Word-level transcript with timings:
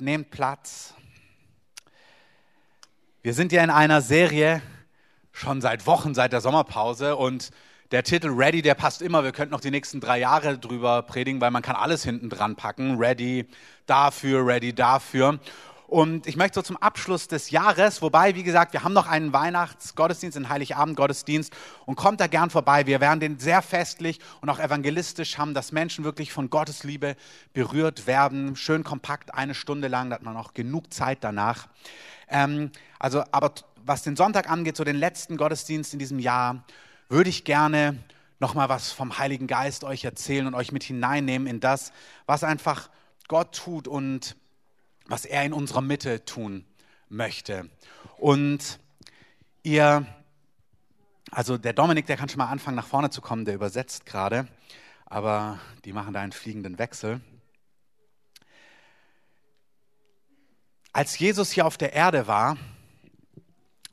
Nehmt 0.00 0.32
Platz. 0.32 0.92
Wir 3.22 3.32
sind 3.32 3.52
ja 3.52 3.62
in 3.62 3.70
einer 3.70 4.00
Serie 4.00 4.60
schon 5.30 5.60
seit 5.60 5.86
Wochen, 5.86 6.14
seit 6.14 6.32
der 6.32 6.40
Sommerpause 6.40 7.14
und 7.14 7.52
der 7.92 8.02
Titel 8.02 8.26
Ready, 8.30 8.60
der 8.60 8.74
passt 8.74 9.02
immer. 9.02 9.22
Wir 9.22 9.30
könnten 9.30 9.52
noch 9.52 9.60
die 9.60 9.70
nächsten 9.70 10.00
drei 10.00 10.18
Jahre 10.18 10.58
drüber 10.58 11.02
predigen, 11.02 11.40
weil 11.40 11.52
man 11.52 11.62
kann 11.62 11.76
alles 11.76 12.02
hinten 12.02 12.28
dran 12.28 12.56
packen. 12.56 12.98
Ready 12.98 13.46
dafür, 13.86 14.44
ready 14.44 14.74
dafür. 14.74 15.38
Und 15.86 16.26
ich 16.26 16.36
möchte 16.36 16.56
so 16.56 16.62
zum 16.62 16.76
Abschluss 16.78 17.28
des 17.28 17.50
Jahres, 17.50 18.00
wobei, 18.00 18.34
wie 18.34 18.42
gesagt, 18.42 18.72
wir 18.72 18.84
haben 18.84 18.94
noch 18.94 19.06
einen 19.06 19.32
Weihnachtsgottesdienst, 19.32 20.36
einen 20.36 20.48
Heiligabend-Gottesdienst 20.48 21.52
und 21.84 21.96
kommt 21.96 22.20
da 22.20 22.26
gern 22.26 22.48
vorbei. 22.48 22.86
Wir 22.86 23.00
werden 23.00 23.20
den 23.20 23.38
sehr 23.38 23.60
festlich 23.60 24.18
und 24.40 24.48
auch 24.48 24.58
evangelistisch 24.58 25.36
haben, 25.36 25.52
dass 25.52 25.72
Menschen 25.72 26.04
wirklich 26.04 26.32
von 26.32 26.48
Gottes 26.48 26.84
Liebe 26.84 27.16
berührt 27.52 28.06
werden. 28.06 28.56
Schön 28.56 28.82
kompakt, 28.82 29.34
eine 29.34 29.54
Stunde 29.54 29.88
lang, 29.88 30.08
da 30.08 30.16
hat 30.16 30.22
man 30.22 30.36
auch 30.36 30.54
genug 30.54 30.92
Zeit 30.92 31.18
danach. 31.20 31.68
Ähm, 32.28 32.70
also, 32.98 33.22
aber 33.30 33.52
was 33.84 34.02
den 34.02 34.16
Sonntag 34.16 34.48
angeht, 34.48 34.76
so 34.76 34.84
den 34.84 34.96
letzten 34.96 35.36
Gottesdienst 35.36 35.92
in 35.92 35.98
diesem 35.98 36.18
Jahr, 36.18 36.64
würde 37.10 37.28
ich 37.28 37.44
gerne 37.44 37.98
nochmal 38.40 38.70
was 38.70 38.90
vom 38.90 39.18
Heiligen 39.18 39.46
Geist 39.46 39.84
euch 39.84 40.04
erzählen 40.04 40.46
und 40.46 40.54
euch 40.54 40.72
mit 40.72 40.82
hineinnehmen 40.82 41.46
in 41.46 41.60
das, 41.60 41.92
was 42.26 42.42
einfach 42.42 42.88
Gott 43.28 43.54
tut 43.54 43.86
und 43.86 44.36
was 45.06 45.24
er 45.24 45.44
in 45.44 45.52
unserer 45.52 45.80
Mitte 45.80 46.24
tun 46.24 46.64
möchte. 47.08 47.68
Und 48.18 48.78
ihr, 49.62 50.06
also 51.30 51.58
der 51.58 51.72
Dominik, 51.72 52.06
der 52.06 52.16
kann 52.16 52.28
schon 52.28 52.38
mal 52.38 52.48
anfangen, 52.48 52.76
nach 52.76 52.86
vorne 52.86 53.10
zu 53.10 53.20
kommen, 53.20 53.44
der 53.44 53.54
übersetzt 53.54 54.06
gerade, 54.06 54.48
aber 55.06 55.58
die 55.84 55.92
machen 55.92 56.14
da 56.14 56.20
einen 56.20 56.32
fliegenden 56.32 56.78
Wechsel. 56.78 57.20
Als 60.92 61.18
Jesus 61.18 61.50
hier 61.50 61.66
auf 61.66 61.76
der 61.76 61.92
Erde 61.92 62.26
war, 62.26 62.56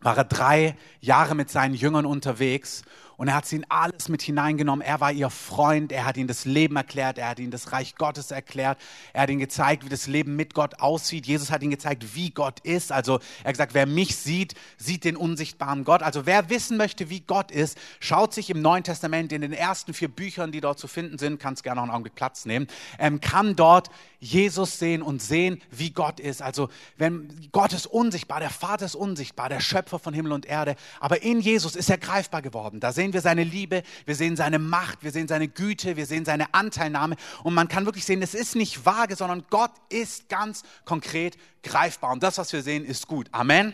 war 0.01 0.17
er 0.17 0.23
drei 0.23 0.77
Jahre 0.99 1.35
mit 1.35 1.49
seinen 1.49 1.73
Jüngern 1.73 2.05
unterwegs 2.05 2.83
und 3.21 3.27
er 3.27 3.35
hat 3.35 3.45
sie 3.45 3.57
in 3.57 3.65
alles 3.69 4.09
mit 4.09 4.23
hineingenommen. 4.23 4.83
Er 4.83 4.99
war 4.99 5.11
ihr 5.11 5.29
Freund, 5.29 5.91
er 5.91 6.05
hat 6.05 6.17
ihnen 6.17 6.27
das 6.27 6.45
Leben 6.45 6.75
erklärt, 6.75 7.19
er 7.19 7.29
hat 7.29 7.37
ihnen 7.37 7.51
das 7.51 7.71
Reich 7.71 7.93
Gottes 7.93 8.31
erklärt, 8.31 8.79
er 9.13 9.21
hat 9.21 9.29
ihnen 9.29 9.39
gezeigt, 9.39 9.85
wie 9.85 9.89
das 9.89 10.07
Leben 10.07 10.35
mit 10.35 10.55
Gott 10.55 10.79
aussieht. 10.79 11.27
Jesus 11.27 11.51
hat 11.51 11.61
ihnen 11.61 11.69
gezeigt, 11.69 12.15
wie 12.15 12.31
Gott 12.31 12.61
ist. 12.61 12.91
Also 12.91 13.19
er 13.43 13.49
hat 13.49 13.53
gesagt, 13.53 13.75
wer 13.75 13.85
mich 13.85 14.15
sieht, 14.15 14.55
sieht 14.77 15.03
den 15.03 15.15
unsichtbaren 15.15 15.83
Gott. 15.83 16.01
Also 16.01 16.25
wer 16.25 16.49
wissen 16.49 16.77
möchte, 16.77 17.11
wie 17.11 17.19
Gott 17.19 17.51
ist, 17.51 17.77
schaut 17.99 18.33
sich 18.33 18.49
im 18.49 18.59
Neuen 18.59 18.83
Testament 18.83 19.31
in 19.33 19.41
den 19.41 19.53
ersten 19.53 19.93
vier 19.93 20.07
Büchern, 20.07 20.51
die 20.51 20.59
dort 20.59 20.79
zu 20.79 20.87
finden 20.87 21.19
sind, 21.19 21.39
kann 21.39 21.53
es 21.53 21.61
gerne 21.61 21.75
noch 21.75 21.83
einen 21.83 21.91
Augenblick 21.91 22.15
Platz 22.15 22.45
nehmen, 22.45 22.65
ähm, 22.97 23.21
kann 23.21 23.55
dort 23.55 23.91
Jesus 24.21 24.77
sehen 24.77 25.01
und 25.01 25.21
sehen, 25.21 25.59
wie 25.71 25.89
Gott 25.89 26.19
ist. 26.19 26.43
Also 26.43 26.69
wenn 26.95 27.49
Gott 27.51 27.73
ist 27.73 27.87
unsichtbar, 27.87 28.39
der 28.39 28.51
Vater 28.51 28.85
ist 28.85 28.95
unsichtbar, 28.95 29.49
der 29.49 29.59
Schöpfer 29.59 29.97
von 29.97 30.13
Himmel 30.13 30.31
und 30.31 30.45
Erde, 30.45 30.75
aber 30.99 31.23
in 31.23 31.41
Jesus 31.41 31.75
ist 31.75 31.89
er 31.89 31.97
greifbar 31.97 32.43
geworden. 32.43 32.79
Da 32.79 32.93
sehen 32.93 33.13
wir 33.13 33.21
seine 33.21 33.43
Liebe, 33.43 33.81
wir 34.05 34.15
sehen 34.15 34.37
seine 34.37 34.59
Macht, 34.59 35.03
wir 35.03 35.11
sehen 35.11 35.27
seine 35.27 35.47
Güte, 35.47 35.97
wir 35.97 36.05
sehen 36.05 36.23
seine 36.23 36.53
Anteilnahme. 36.53 37.15
Und 37.43 37.55
man 37.55 37.67
kann 37.67 37.85
wirklich 37.85 38.05
sehen, 38.05 38.21
es 38.21 38.35
ist 38.35 38.55
nicht 38.55 38.85
vage, 38.85 39.15
sondern 39.15 39.43
Gott 39.49 39.71
ist 39.89 40.29
ganz 40.29 40.61
konkret 40.85 41.35
greifbar. 41.63 42.11
Und 42.11 42.21
das, 42.21 42.37
was 42.37 42.53
wir 42.53 42.61
sehen, 42.61 42.85
ist 42.85 43.07
gut. 43.07 43.27
Amen. 43.31 43.73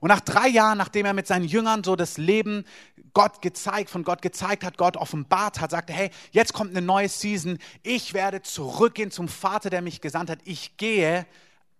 Und 0.00 0.08
nach 0.08 0.20
drei 0.20 0.48
Jahren, 0.48 0.78
nachdem 0.78 1.06
er 1.06 1.12
mit 1.14 1.26
seinen 1.26 1.44
Jüngern 1.44 1.84
so 1.84 1.96
das 1.96 2.18
Leben 2.18 2.64
Gott 3.14 3.40
gezeigt, 3.40 3.90
von 3.90 4.04
Gott 4.04 4.20
gezeigt 4.20 4.62
hat, 4.62 4.76
Gott 4.76 4.96
offenbart 4.96 5.60
hat, 5.60 5.70
sagte, 5.70 5.92
hey, 5.92 6.10
jetzt 6.32 6.52
kommt 6.52 6.70
eine 6.70 6.84
neue 6.84 7.08
Season. 7.08 7.58
Ich 7.82 8.12
werde 8.12 8.42
zurückgehen 8.42 9.10
zum 9.10 9.28
Vater, 9.28 9.70
der 9.70 9.82
mich 9.82 10.00
gesandt 10.00 10.30
hat. 10.30 10.40
Ich 10.44 10.76
gehe 10.76 11.26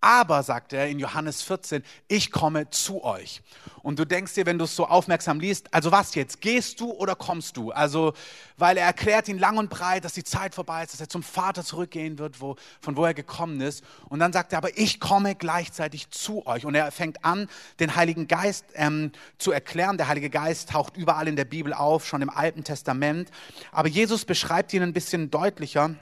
aber, 0.07 0.41
sagt 0.41 0.71
er 0.71 0.87
in 0.87 0.99
Johannes 0.99 1.41
14, 1.41 1.83
ich 2.07 2.31
komme 2.31 2.69
zu 2.69 3.03
euch. 3.03 3.41
Und 3.83 3.99
du 3.99 4.05
denkst 4.05 4.35
dir, 4.35 4.45
wenn 4.45 4.57
du 4.57 4.63
es 4.63 4.73
so 4.73 4.87
aufmerksam 4.87 5.41
liest, 5.41 5.73
also 5.73 5.91
was 5.91 6.15
jetzt? 6.15 6.39
Gehst 6.39 6.79
du 6.79 6.91
oder 6.91 7.13
kommst 7.13 7.57
du? 7.57 7.71
Also, 7.71 8.13
weil 8.55 8.77
er 8.77 8.85
erklärt 8.85 9.27
ihn 9.27 9.37
lang 9.37 9.57
und 9.57 9.69
breit, 9.69 10.05
dass 10.05 10.13
die 10.13 10.23
Zeit 10.23 10.55
vorbei 10.55 10.83
ist, 10.83 10.93
dass 10.93 11.01
er 11.01 11.09
zum 11.09 11.23
Vater 11.23 11.61
zurückgehen 11.61 12.19
wird, 12.19 12.39
wo, 12.39 12.55
von 12.79 12.95
wo 12.95 13.03
er 13.03 13.13
gekommen 13.13 13.59
ist. 13.59 13.83
Und 14.07 14.19
dann 14.19 14.31
sagt 14.31 14.53
er, 14.53 14.59
aber 14.59 14.77
ich 14.77 15.01
komme 15.01 15.35
gleichzeitig 15.35 16.09
zu 16.09 16.47
euch. 16.47 16.65
Und 16.65 16.73
er 16.73 16.89
fängt 16.93 17.25
an, 17.25 17.49
den 17.81 17.97
Heiligen 17.97 18.29
Geist 18.29 18.63
ähm, 18.75 19.11
zu 19.37 19.51
erklären. 19.51 19.97
Der 19.97 20.07
Heilige 20.07 20.29
Geist 20.29 20.69
taucht 20.69 20.95
überall 20.95 21.27
in 21.27 21.35
der 21.35 21.43
Bibel 21.43 21.73
auf, 21.73 22.07
schon 22.07 22.21
im 22.21 22.29
Alten 22.29 22.63
Testament. 22.63 23.29
Aber 23.73 23.89
Jesus 23.89 24.23
beschreibt 24.23 24.71
ihn 24.71 24.83
ein 24.83 24.93
bisschen 24.93 25.31
deutlicher. 25.31 25.95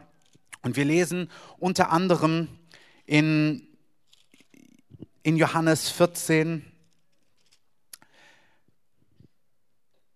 Und 0.61 0.75
wir 0.75 0.85
lesen 0.85 1.31
unter 1.57 1.89
anderem 1.89 2.49
in 3.07 3.64
in 5.25 5.37
Johannes 5.37 5.89
14, 5.89 6.63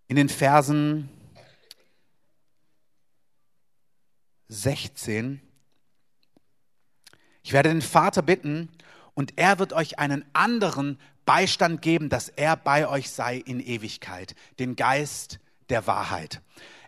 in 0.08 0.16
den 0.16 0.30
Versen 0.30 1.10
16. 4.50 5.42
Ich 7.42 7.54
werde 7.54 7.70
den 7.70 7.82
Vater 7.82 8.22
bitten 8.22 8.70
und 9.16 9.34
er 9.36 9.58
wird 9.58 9.74
euch 9.74 9.98
einen 9.98 10.24
anderen 10.34 11.00
Beistand 11.26 11.82
geben, 11.82 12.10
dass 12.10 12.30
er 12.30 12.56
bei 12.56 12.88
euch 12.88 13.10
sei 13.10 13.38
in 13.38 13.60
Ewigkeit, 13.60 14.36
den 14.60 14.76
Geist 14.76 15.40
der 15.70 15.88
Wahrheit. 15.88 16.40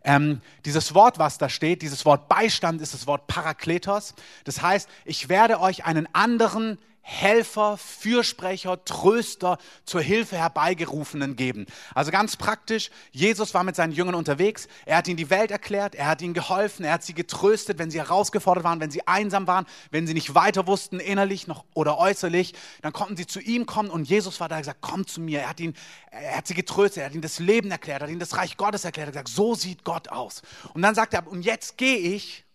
Ähm, 0.03 0.41
dieses 0.65 0.93
Wort, 0.93 1.17
was 1.17 1.39
da 1.39 1.49
steht, 1.49 1.81
dieses 1.81 2.05
Wort 2.05 2.29
Beistand 2.29 2.81
ist 2.81 2.93
das 2.93 3.07
Wort 3.07 3.25
Parakletos. 3.25 4.13
Das 4.43 4.61
heißt, 4.61 4.87
ich 5.05 5.27
werde 5.27 5.59
euch 5.59 5.85
einen 5.85 6.07
anderen 6.13 6.77
Helfer, 7.03 7.77
Fürsprecher, 7.77 8.85
Tröster 8.85 9.57
zur 9.85 10.01
Hilfe 10.01 10.37
herbeigerufenen 10.37 11.35
geben. 11.35 11.65
Also 11.95 12.11
ganz 12.11 12.37
praktisch, 12.37 12.91
Jesus 13.11 13.53
war 13.53 13.63
mit 13.63 13.75
seinen 13.75 13.91
Jüngern 13.91 14.15
unterwegs, 14.15 14.67
er 14.85 14.97
hat 14.97 15.07
ihnen 15.07 15.17
die 15.17 15.29
Welt 15.31 15.49
erklärt, 15.49 15.95
er 15.95 16.07
hat 16.07 16.21
ihnen 16.21 16.33
geholfen, 16.33 16.85
er 16.85 16.93
hat 16.93 17.03
sie 17.03 17.13
getröstet, 17.13 17.79
wenn 17.79 17.89
sie 17.89 17.99
herausgefordert 17.99 18.63
waren, 18.63 18.79
wenn 18.79 18.91
sie 18.91 19.07
einsam 19.07 19.47
waren, 19.47 19.65
wenn 19.89 20.05
sie 20.05 20.13
nicht 20.13 20.35
weiter 20.35 20.67
wussten, 20.67 20.99
innerlich 20.99 21.47
noch 21.47 21.65
oder 21.73 21.97
äußerlich, 21.97 22.53
dann 22.81 22.93
konnten 22.93 23.17
sie 23.17 23.25
zu 23.25 23.39
ihm 23.39 23.65
kommen 23.65 23.89
und 23.89 24.07
Jesus 24.07 24.39
war 24.39 24.47
da 24.47 24.55
und 24.55 24.61
gesagt, 24.61 24.81
komm 24.81 25.07
zu 25.07 25.21
mir. 25.21 25.41
Er 25.41 25.49
hat, 25.49 25.59
ihn, 25.59 25.73
er 26.11 26.37
hat 26.37 26.47
sie 26.47 26.53
getröstet, 26.53 27.01
er 27.01 27.05
hat 27.07 27.13
ihnen 27.13 27.23
das 27.23 27.39
Leben 27.39 27.71
erklärt, 27.71 28.01
er 28.01 28.05
hat 28.05 28.11
ihnen 28.11 28.19
das 28.19 28.37
Reich 28.37 28.57
Gottes 28.57 28.85
erklärt, 28.85 29.07
er 29.07 29.19
hat 29.19 29.25
gesagt, 29.25 29.35
so 29.35 29.55
sieht 29.55 29.83
Gott 29.83 30.09
aus. 30.09 30.43
Und 30.73 30.83
dann 30.83 30.93
sagt 30.93 31.13
er, 31.15 31.27
und 31.27 31.41
jetzt 31.41 31.77
gehe 31.77 31.97
ich, 31.97 32.45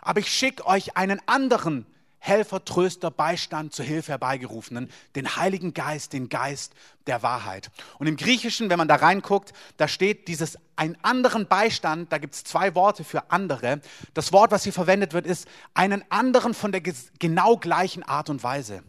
aber 0.00 0.20
ich 0.20 0.30
schicke 0.30 0.64
euch 0.64 0.96
einen 0.96 1.20
anderen 1.26 1.86
Helfer, 2.18 2.64
Tröster, 2.64 3.10
Beistand, 3.10 3.72
zur 3.72 3.84
Hilfe 3.84 4.12
herbeigerufenen, 4.12 4.90
den 5.14 5.36
Heiligen 5.36 5.74
Geist, 5.74 6.12
den 6.12 6.28
Geist 6.28 6.72
der 7.06 7.22
Wahrheit. 7.22 7.70
Und 7.98 8.06
im 8.06 8.16
Griechischen, 8.16 8.68
wenn 8.70 8.78
man 8.78 8.88
da 8.88 8.96
reinguckt, 8.96 9.52
da 9.76 9.86
steht 9.86 10.28
dieses 10.28 10.58
einen 10.74 10.96
anderen 11.02 11.46
Beistand, 11.46 12.12
da 12.12 12.18
gibt 12.18 12.34
es 12.34 12.44
zwei 12.44 12.74
Worte 12.74 13.04
für 13.04 13.30
andere. 13.30 13.80
Das 14.14 14.32
Wort, 14.32 14.50
was 14.50 14.64
hier 14.64 14.72
verwendet 14.72 15.12
wird, 15.12 15.26
ist 15.26 15.46
einen 15.74 16.04
anderen 16.10 16.54
von 16.54 16.72
der 16.72 16.80
genau 16.80 17.56
gleichen 17.56 18.02
Art 18.02 18.28
und 18.28 18.42
Weise. 18.42 18.82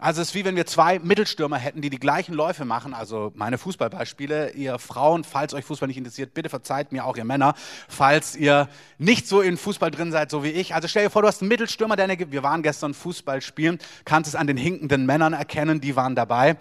Also 0.00 0.22
es 0.22 0.28
ist 0.28 0.34
wie 0.34 0.46
wenn 0.46 0.56
wir 0.56 0.64
zwei 0.64 0.98
Mittelstürmer 0.98 1.58
hätten, 1.58 1.82
die 1.82 1.90
die 1.90 1.98
gleichen 1.98 2.34
Läufe 2.34 2.64
machen. 2.64 2.94
Also 2.94 3.32
meine 3.34 3.58
Fußballbeispiele. 3.58 4.52
Ihr 4.52 4.78
Frauen, 4.78 5.24
falls 5.24 5.52
euch 5.52 5.64
Fußball 5.66 5.88
nicht 5.88 5.98
interessiert, 5.98 6.32
bitte 6.32 6.48
verzeiht 6.48 6.90
mir 6.90 7.04
auch 7.04 7.18
ihr 7.18 7.24
Männer, 7.24 7.54
falls 7.88 8.34
ihr 8.34 8.68
nicht 8.96 9.28
so 9.28 9.42
in 9.42 9.58
Fußball 9.58 9.90
drin 9.90 10.10
seid, 10.10 10.30
so 10.30 10.42
wie 10.42 10.48
ich. 10.48 10.74
Also 10.74 10.88
stell 10.88 11.04
dir 11.04 11.10
vor, 11.10 11.20
du 11.22 11.28
hast 11.28 11.42
einen 11.42 11.48
Mittelstürmer, 11.48 11.96
der 11.96 12.06
eine, 12.06 12.32
wir 12.32 12.42
waren 12.42 12.62
gestern 12.62 12.94
Fußball 12.94 13.42
spielen, 13.42 13.78
kannst 14.06 14.28
es 14.28 14.34
an 14.34 14.46
den 14.46 14.56
hinkenden 14.56 15.04
Männern 15.04 15.34
erkennen, 15.34 15.82
die 15.82 15.94
waren 15.96 16.14
dabei. 16.14 16.56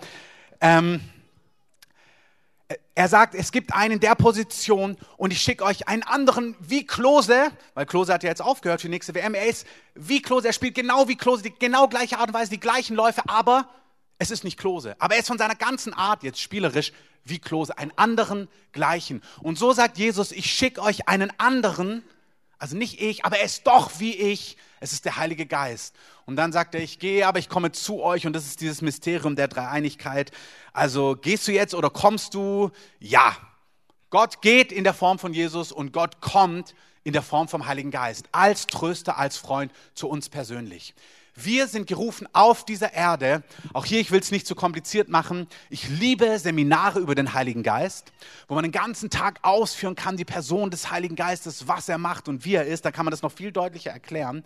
Ähm, 0.59 0.99
er 2.99 3.07
sagt, 3.07 3.33
es 3.33 3.53
gibt 3.53 3.73
einen 3.73 3.93
in 3.93 3.99
der 4.01 4.13
Position 4.13 4.97
und 5.15 5.31
ich 5.31 5.41
schicke 5.41 5.63
euch 5.63 5.87
einen 5.87 6.03
anderen 6.03 6.57
wie 6.59 6.85
Klose, 6.85 7.47
weil 7.73 7.85
Klose 7.85 8.11
hat 8.11 8.23
ja 8.23 8.29
jetzt 8.29 8.41
aufgehört 8.41 8.81
für 8.81 8.87
die 8.87 8.91
nächste 8.91 9.15
WM. 9.15 9.35
Er 9.35 9.45
ist 9.45 9.65
wie 9.95 10.21
Klose, 10.21 10.47
er 10.47 10.53
spielt 10.53 10.75
genau 10.75 11.07
wie 11.07 11.15
Klose, 11.15 11.43
die 11.43 11.53
genau 11.57 11.87
gleiche 11.87 12.17
Art 12.17 12.27
und 12.27 12.33
Weise, 12.33 12.51
die 12.51 12.59
gleichen 12.59 12.97
Läufe, 12.97 13.21
aber 13.29 13.69
es 14.17 14.31
ist 14.31 14.43
nicht 14.43 14.59
Klose. 14.59 14.97
Aber 14.99 15.13
er 15.13 15.21
ist 15.21 15.27
von 15.27 15.37
seiner 15.37 15.55
ganzen 15.55 15.93
Art 15.93 16.23
jetzt 16.23 16.41
spielerisch 16.41 16.91
wie 17.23 17.39
Klose, 17.39 17.77
einen 17.77 17.93
anderen 17.95 18.49
gleichen. 18.73 19.21
Und 19.41 19.57
so 19.57 19.71
sagt 19.71 19.97
Jesus, 19.97 20.33
ich 20.33 20.51
schicke 20.51 20.81
euch 20.81 21.07
einen 21.07 21.31
anderen, 21.37 22.03
also 22.59 22.75
nicht 22.75 23.01
ich, 23.01 23.23
aber 23.25 23.39
er 23.39 23.45
ist 23.45 23.65
doch 23.65 23.99
wie 23.99 24.13
ich. 24.13 24.57
Es 24.81 24.93
ist 24.93 25.05
der 25.05 25.15
Heilige 25.15 25.45
Geist. 25.45 25.95
Und 26.25 26.35
dann 26.35 26.51
sagt 26.51 26.75
er, 26.75 26.81
ich 26.81 26.99
gehe, 26.99 27.25
aber 27.25 27.39
ich 27.39 27.49
komme 27.49 27.71
zu 27.71 28.01
euch. 28.01 28.27
Und 28.27 28.33
das 28.33 28.45
ist 28.45 28.61
dieses 28.61 28.81
Mysterium 28.81 29.35
der 29.35 29.47
Dreieinigkeit. 29.47 30.31
Also 30.73 31.15
gehst 31.15 31.47
du 31.47 31.53
jetzt 31.53 31.73
oder 31.73 31.89
kommst 31.89 32.33
du? 32.33 32.69
Ja. 32.99 33.35
Gott 34.09 34.41
geht 34.41 34.71
in 34.71 34.83
der 34.83 34.93
Form 34.93 35.19
von 35.19 35.33
Jesus 35.33 35.71
und 35.71 35.93
Gott 35.93 36.19
kommt 36.19 36.75
in 37.03 37.13
der 37.13 37.21
Form 37.21 37.47
vom 37.47 37.67
Heiligen 37.67 37.91
Geist. 37.91 38.27
Als 38.31 38.67
Tröster, 38.67 39.17
als 39.17 39.37
Freund 39.37 39.71
zu 39.93 40.09
uns 40.09 40.29
persönlich. 40.29 40.93
Wir 41.35 41.67
sind 41.67 41.87
gerufen 41.87 42.27
auf 42.33 42.65
dieser 42.65 42.93
Erde. 42.93 43.43
Auch 43.73 43.85
hier, 43.85 44.01
ich 44.01 44.11
will 44.11 44.19
es 44.19 44.31
nicht 44.31 44.45
zu 44.45 44.55
kompliziert 44.55 45.07
machen. 45.07 45.47
Ich 45.69 45.87
liebe 45.87 46.37
Seminare 46.37 46.99
über 46.99 47.15
den 47.15 47.33
Heiligen 47.33 47.63
Geist, 47.63 48.11
wo 48.47 48.55
man 48.55 48.63
den 48.63 48.73
ganzen 48.73 49.09
Tag 49.09 49.39
ausführen 49.43 49.95
kann, 49.95 50.17
die 50.17 50.25
Person 50.25 50.69
des 50.69 50.91
Heiligen 50.91 51.15
Geistes, 51.15 51.67
was 51.67 51.87
er 51.87 51.97
macht 51.97 52.27
und 52.27 52.43
wie 52.43 52.55
er 52.55 52.65
ist. 52.65 52.83
Da 52.83 52.91
kann 52.91 53.05
man 53.05 53.11
das 53.11 53.21
noch 53.21 53.31
viel 53.31 53.51
deutlicher 53.51 53.91
erklären. 53.91 54.43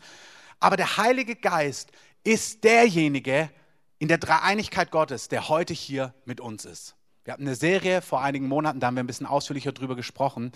Aber 0.60 0.78
der 0.78 0.98
Heilige 0.98 1.36
Geist 1.36 1.92
ist 2.24 2.64
derjenige 2.64 3.50
in 3.98 4.08
der 4.08 4.18
Dreieinigkeit 4.18 4.92
Gottes, 4.92 5.30
der 5.30 5.50
heute 5.50 5.74
hier 5.74 6.14
mit 6.26 6.40
uns 6.40 6.66
ist. 6.66 6.96
Wir 7.24 7.34
hatten 7.34 7.44
eine 7.48 7.56
Serie 7.56 8.02
vor 8.02 8.22
einigen 8.22 8.48
Monaten, 8.48 8.80
da 8.80 8.88
haben 8.88 8.96
wir 8.96 9.04
ein 9.04 9.08
bisschen 9.08 9.26
ausführlicher 9.28 9.72
drüber 9.72 9.96
gesprochen. 9.96 10.52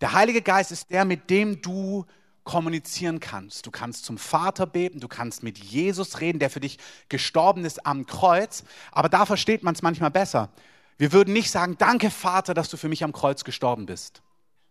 Der 0.00 0.12
Heilige 0.14 0.42
Geist 0.42 0.72
ist 0.72 0.90
der, 0.90 1.04
mit 1.04 1.30
dem 1.30 1.62
du 1.62 2.06
kommunizieren 2.42 3.20
kannst. 3.20 3.66
Du 3.66 3.70
kannst 3.70 4.04
zum 4.04 4.18
Vater 4.18 4.66
beten, 4.66 5.00
du 5.00 5.06
kannst 5.06 5.42
mit 5.42 5.58
Jesus 5.58 6.20
reden, 6.20 6.38
der 6.38 6.50
für 6.50 6.60
dich 6.60 6.78
gestorben 7.08 7.64
ist 7.64 7.86
am 7.86 8.06
Kreuz. 8.06 8.64
Aber 8.90 9.08
da 9.08 9.26
versteht 9.26 9.62
man 9.62 9.74
es 9.74 9.82
manchmal 9.82 10.10
besser. 10.10 10.48
Wir 10.96 11.12
würden 11.12 11.34
nicht 11.34 11.50
sagen, 11.50 11.76
danke 11.78 12.10
Vater, 12.10 12.54
dass 12.54 12.70
du 12.70 12.76
für 12.76 12.88
mich 12.88 13.04
am 13.04 13.12
Kreuz 13.12 13.44
gestorben 13.44 13.86
bist. 13.86 14.22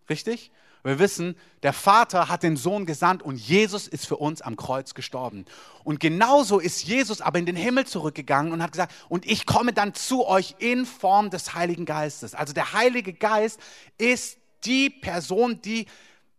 Richtig? 0.10 0.52
Wir 0.84 1.00
wissen, 1.00 1.36
der 1.64 1.74
Vater 1.74 2.30
hat 2.30 2.44
den 2.44 2.56
Sohn 2.56 2.86
gesandt 2.86 3.24
und 3.24 3.36
Jesus 3.36 3.88
ist 3.88 4.08
für 4.08 4.18
uns 4.18 4.42
am 4.42 4.56
Kreuz 4.56 4.94
gestorben. 4.94 5.46
Und 5.84 6.00
genauso 6.00 6.60
ist 6.60 6.84
Jesus 6.84 7.22
aber 7.22 7.40
in 7.40 7.46
den 7.46 7.56
Himmel 7.56 7.86
zurückgegangen 7.86 8.54
und 8.54 8.62
hat 8.62 8.72
gesagt, 8.72 8.94
und 9.10 9.26
ich 9.26 9.46
komme 9.46 9.74
dann 9.74 9.94
zu 9.94 10.26
euch 10.26 10.56
in 10.60 10.86
Form 10.86 11.30
des 11.30 11.54
Heiligen 11.56 11.86
Geistes. 11.86 12.36
Also 12.36 12.54
der 12.54 12.74
Heilige 12.74 13.14
Geist 13.14 13.60
ist 13.98 14.38
die 14.64 14.90
Person, 14.90 15.62
die 15.62 15.88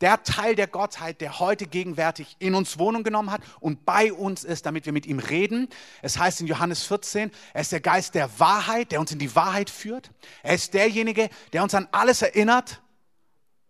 der 0.01 0.23
Teil 0.23 0.55
der 0.55 0.67
Gottheit, 0.67 1.21
der 1.21 1.41
heute 1.41 1.67
gegenwärtig 1.67 2.37
in 2.39 2.55
uns 2.55 2.79
Wohnung 2.79 3.03
genommen 3.03 3.31
hat 3.31 3.43
und 3.61 3.85
bei 3.85 4.13
uns 4.13 4.45
ist, 4.45 4.67
damit 4.67 4.87
wir 4.87 4.93
mit 4.93 5.07
ihm 5.07 5.19
reden. 5.19 5.69
Es 6.03 6.19
heißt 6.19 6.41
in 6.41 6.47
Johannes 6.47 6.85
14, 6.85 7.31
er 7.53 7.61
ist 7.61 7.73
der 7.73 7.81
Geist 7.81 8.15
der 8.15 8.39
Wahrheit, 8.39 8.93
der 8.93 9.01
uns 9.01 9.11
in 9.11 9.19
die 9.19 9.35
Wahrheit 9.35 9.71
führt. 9.71 10.11
Er 10.43 10.55
ist 10.55 10.75
derjenige, 10.75 11.29
der 11.53 11.63
uns 11.63 11.75
an 11.75 11.89
alles 11.91 12.23
erinnert, 12.23 12.81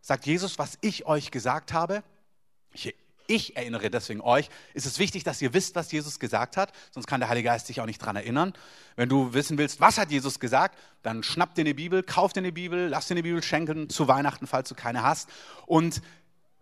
sagt 0.08 0.24
Jesus, 0.24 0.58
was 0.58 0.78
ich 0.80 1.04
euch 1.04 1.30
gesagt 1.30 1.74
habe. 1.74 2.02
Ich, 2.72 2.94
ich 3.26 3.58
erinnere 3.58 3.90
deswegen 3.90 4.22
euch. 4.22 4.48
Ist 4.72 4.86
es 4.86 4.98
wichtig, 4.98 5.22
dass 5.22 5.42
ihr 5.42 5.52
wisst, 5.52 5.74
was 5.74 5.92
Jesus 5.92 6.18
gesagt 6.18 6.56
hat, 6.56 6.72
sonst 6.92 7.06
kann 7.06 7.20
der 7.20 7.28
Heilige 7.28 7.50
Geist 7.50 7.66
sich 7.66 7.82
auch 7.82 7.86
nicht 7.86 8.00
daran 8.00 8.16
erinnern. 8.16 8.54
Wenn 8.96 9.10
du 9.10 9.34
wissen 9.34 9.58
willst, 9.58 9.82
was 9.82 9.98
hat 9.98 10.10
Jesus 10.10 10.40
gesagt, 10.40 10.78
dann 11.02 11.22
schnapp 11.22 11.54
dir 11.54 11.60
eine 11.60 11.74
Bibel, 11.74 12.02
kauf 12.02 12.32
dir 12.32 12.40
eine 12.40 12.52
Bibel, 12.52 12.88
lass 12.88 13.06
dir 13.06 13.14
eine 13.14 13.22
Bibel 13.22 13.42
schenken 13.42 13.90
zu 13.90 14.08
Weihnachten, 14.08 14.46
falls 14.46 14.70
du 14.70 14.74
keine 14.74 15.02
hast. 15.02 15.28
Und 15.66 16.00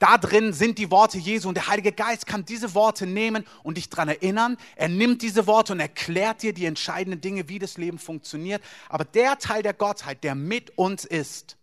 da 0.01 0.19
drin 0.19 0.53
sind 0.53 0.79
die 0.79 0.91
Worte 0.91 1.19
Jesu 1.19 1.47
und 1.49 1.55
der 1.55 1.69
Heilige 1.69 1.93
Geist 1.93 2.27
kann 2.27 2.45
diese 2.45 2.75
Worte 2.75 3.07
nehmen 3.07 3.45
und 3.63 3.77
dich 3.77 3.89
daran 3.89 4.09
erinnern. 4.09 4.57
Er 4.75 4.89
nimmt 4.89 5.23
diese 5.23 5.47
Worte 5.47 5.73
und 5.73 5.79
erklärt 5.79 6.43
dir 6.43 6.53
die 6.53 6.67
entscheidenden 6.67 7.21
Dinge, 7.21 7.49
wie 7.49 7.61
das 7.61 7.79
Leben 7.79 8.01
funktioniert. 8.01 8.61
Aber 8.89 9.05
der 9.05 9.39
Teil 9.39 9.63
der 9.63 9.73
Gottheit, 9.73 10.25
der 10.25 10.35
mit 10.35 10.77
uns 10.77 11.05
ist, 11.05 11.57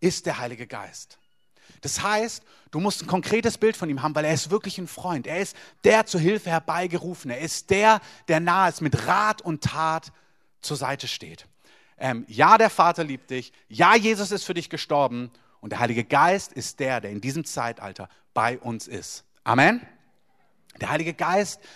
ist 0.00 0.26
der 0.26 0.38
Heilige 0.38 0.66
Geist. 0.66 1.18
Das 1.80 2.02
heißt, 2.02 2.42
du 2.70 2.80
musst 2.80 3.02
ein 3.02 3.06
konkretes 3.06 3.58
Bild 3.58 3.76
von 3.76 3.88
ihm 3.88 4.02
haben, 4.02 4.14
weil 4.14 4.24
er 4.24 4.34
ist 4.34 4.50
wirklich 4.50 4.78
ein 4.78 4.88
Freund. 4.88 5.26
Er 5.26 5.40
ist 5.40 5.56
der 5.84 6.06
zur 6.06 6.20
Hilfe 6.20 6.50
herbeigerufen. 6.50 7.30
Er 7.30 7.40
ist 7.40 7.70
der, 7.70 8.00
der 8.28 8.40
nahe 8.40 8.70
ist, 8.70 8.80
mit 8.80 9.06
Rat 9.06 9.42
und 9.42 9.62
Tat 9.62 10.12
zur 10.60 10.76
Seite 10.76 11.08
steht. 11.08 11.46
Ähm, 11.98 12.24
ja, 12.28 12.58
der 12.58 12.70
Vater 12.70 13.04
liebt 13.04 13.30
dich. 13.30 13.52
Ja, 13.68 13.94
Jesus 13.94 14.30
ist 14.30 14.44
für 14.44 14.54
dich 14.54 14.70
gestorben. 14.70 15.30
Und 15.60 15.70
der 15.70 15.80
Heilige 15.80 16.04
Geist 16.04 16.52
ist 16.52 16.80
der, 16.80 17.00
der 17.00 17.10
in 17.10 17.20
diesem 17.20 17.44
Zeitalter 17.44 18.08
bei 18.34 18.58
uns 18.58 18.86
ist. 18.86 19.24
Amen. 19.44 19.80
Der 20.80 20.90
Heilige 20.90 21.14
Geist 21.14 21.60
ist 21.60 21.70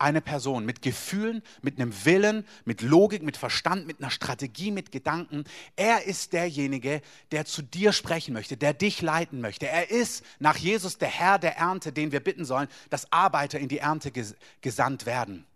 eine 0.00 0.20
Person 0.20 0.64
mit 0.64 0.82
Gefühlen, 0.82 1.42
mit 1.62 1.78
einem 1.78 1.92
Willen, 2.04 2.46
mit 2.64 2.82
Logik, 2.82 3.22
mit 3.22 3.36
Verstand, 3.36 3.86
mit 3.86 4.00
einer 4.00 4.10
Strategie, 4.10 4.70
mit 4.70 4.92
Gedanken. 4.92 5.44
Er 5.76 6.04
ist 6.04 6.32
derjenige, 6.32 7.02
der 7.30 7.44
zu 7.44 7.62
dir 7.62 7.92
sprechen 7.92 8.32
möchte, 8.32 8.56
der 8.56 8.74
dich 8.74 9.02
leiten 9.02 9.40
möchte. 9.40 9.68
Er 9.68 9.90
ist 9.90 10.24
nach 10.38 10.56
Jesus 10.56 10.98
der 10.98 11.08
Herr 11.08 11.38
der 11.38 11.56
Ernte, 11.56 11.92
den 11.92 12.12
wir 12.12 12.20
bitten 12.20 12.44
sollen, 12.44 12.68
dass 12.90 13.12
Arbeiter 13.12 13.58
in 13.58 13.68
die 13.68 13.78
Ernte 13.78 14.12
gesandt 14.60 15.06
werden. 15.06 15.46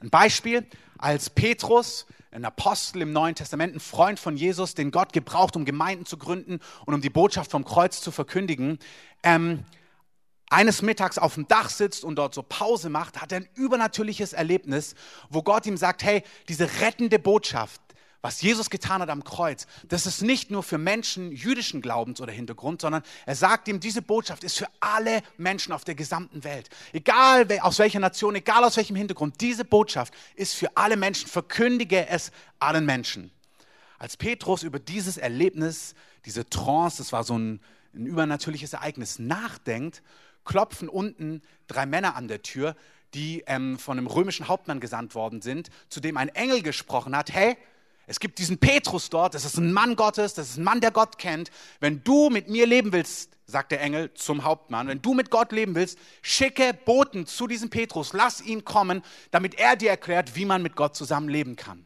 Ein 0.00 0.10
Beispiel, 0.10 0.64
als 0.96 1.28
Petrus, 1.28 2.06
ein 2.30 2.44
Apostel 2.44 3.02
im 3.02 3.12
Neuen 3.12 3.34
Testament, 3.34 3.74
ein 3.74 3.80
Freund 3.80 4.20
von 4.20 4.36
Jesus, 4.36 4.74
den 4.74 4.90
Gott 4.90 5.12
gebraucht, 5.12 5.56
um 5.56 5.64
Gemeinden 5.64 6.06
zu 6.06 6.18
gründen 6.18 6.60
und 6.86 6.94
um 6.94 7.00
die 7.00 7.10
Botschaft 7.10 7.50
vom 7.50 7.64
Kreuz 7.64 8.00
zu 8.00 8.12
verkündigen, 8.12 8.78
ähm, 9.22 9.64
eines 10.50 10.82
Mittags 10.82 11.18
auf 11.18 11.34
dem 11.34 11.46
Dach 11.48 11.68
sitzt 11.68 12.04
und 12.04 12.16
dort 12.16 12.34
so 12.34 12.42
Pause 12.42 12.88
macht, 12.88 13.20
hat 13.20 13.32
er 13.32 13.38
ein 13.38 13.48
übernatürliches 13.54 14.32
Erlebnis, 14.32 14.94
wo 15.28 15.42
Gott 15.42 15.66
ihm 15.66 15.76
sagt, 15.76 16.02
hey, 16.02 16.22
diese 16.48 16.80
rettende 16.80 17.18
Botschaft, 17.18 17.80
was 18.20 18.42
Jesus 18.42 18.68
getan 18.68 19.00
hat 19.00 19.10
am 19.10 19.22
Kreuz, 19.22 19.66
das 19.86 20.06
ist 20.06 20.22
nicht 20.22 20.50
nur 20.50 20.62
für 20.62 20.78
Menschen 20.78 21.30
jüdischen 21.30 21.80
Glaubens 21.80 22.20
oder 22.20 22.32
Hintergrund, 22.32 22.80
sondern 22.80 23.02
er 23.26 23.36
sagt 23.36 23.68
ihm, 23.68 23.78
diese 23.78 24.02
Botschaft 24.02 24.42
ist 24.42 24.58
für 24.58 24.66
alle 24.80 25.22
Menschen 25.36 25.72
auf 25.72 25.84
der 25.84 25.94
gesamten 25.94 26.42
Welt. 26.42 26.68
Egal 26.92 27.46
aus 27.60 27.78
welcher 27.78 28.00
Nation, 28.00 28.34
egal 28.34 28.64
aus 28.64 28.76
welchem 28.76 28.96
Hintergrund, 28.96 29.40
diese 29.40 29.64
Botschaft 29.64 30.12
ist 30.34 30.54
für 30.54 30.76
alle 30.76 30.96
Menschen. 30.96 31.28
Verkündige 31.28 32.08
es 32.08 32.32
allen 32.58 32.86
Menschen. 32.86 33.30
Als 33.98 34.16
Petrus 34.16 34.62
über 34.62 34.78
dieses 34.78 35.16
Erlebnis, 35.16 35.94
diese 36.24 36.48
Trance, 36.48 36.98
das 36.98 37.12
war 37.12 37.22
so 37.22 37.38
ein, 37.38 37.60
ein 37.94 38.06
übernatürliches 38.06 38.72
Ereignis, 38.72 39.18
nachdenkt, 39.18 40.02
klopfen 40.44 40.88
unten 40.88 41.42
drei 41.66 41.86
Männer 41.86 42.16
an 42.16 42.28
der 42.28 42.42
Tür, 42.42 42.74
die 43.14 43.44
ähm, 43.46 43.78
von 43.78 43.98
einem 43.98 44.06
römischen 44.06 44.48
Hauptmann 44.48 44.80
gesandt 44.80 45.14
worden 45.14 45.42
sind, 45.42 45.70
zu 45.88 46.00
dem 46.00 46.16
ein 46.16 46.28
Engel 46.28 46.62
gesprochen 46.62 47.16
hat, 47.16 47.32
hey, 47.32 47.56
es 48.06 48.20
gibt 48.20 48.38
diesen 48.38 48.56
Petrus 48.56 49.10
dort, 49.10 49.34
das 49.34 49.44
ist 49.44 49.58
ein 49.58 49.70
Mann 49.70 49.94
Gottes, 49.94 50.32
das 50.32 50.50
ist 50.50 50.56
ein 50.56 50.64
Mann, 50.64 50.80
der 50.80 50.90
Gott 50.90 51.18
kennt. 51.18 51.50
Wenn 51.78 52.02
du 52.04 52.30
mit 52.30 52.48
mir 52.48 52.66
leben 52.66 52.92
willst, 52.92 53.36
sagt 53.44 53.70
der 53.70 53.82
Engel 53.82 54.14
zum 54.14 54.44
Hauptmann, 54.44 54.88
wenn 54.88 55.02
du 55.02 55.12
mit 55.12 55.30
Gott 55.30 55.52
leben 55.52 55.74
willst, 55.74 55.98
schicke 56.22 56.72
Boten 56.72 57.26
zu 57.26 57.46
diesem 57.46 57.68
Petrus, 57.68 58.14
lass 58.14 58.40
ihn 58.40 58.64
kommen, 58.64 59.02
damit 59.30 59.58
er 59.58 59.76
dir 59.76 59.90
erklärt, 59.90 60.36
wie 60.36 60.46
man 60.46 60.62
mit 60.62 60.74
Gott 60.74 60.96
zusammen 60.96 61.28
leben 61.28 61.56
kann. 61.56 61.84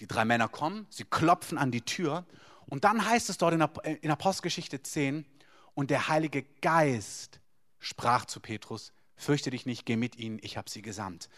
Die 0.00 0.08
drei 0.08 0.24
Männer 0.24 0.48
kommen, 0.48 0.88
sie 0.90 1.04
klopfen 1.04 1.56
an 1.56 1.70
die 1.70 1.82
Tür 1.82 2.26
und 2.66 2.82
dann 2.82 3.06
heißt 3.08 3.30
es 3.30 3.38
dort 3.38 3.54
in 3.54 4.10
Apostelgeschichte 4.10 4.82
10, 4.82 5.24
und 5.74 5.90
der 5.90 6.08
Heilige 6.08 6.44
Geist 6.62 7.40
sprach 7.84 8.24
zu 8.24 8.40
Petrus, 8.40 8.92
fürchte 9.14 9.50
dich 9.50 9.66
nicht, 9.66 9.84
geh 9.84 9.96
mit 9.96 10.16
ihnen, 10.16 10.38
ich 10.42 10.56
habe 10.56 10.70
sie 10.70 10.82
gesandt. 10.82 11.28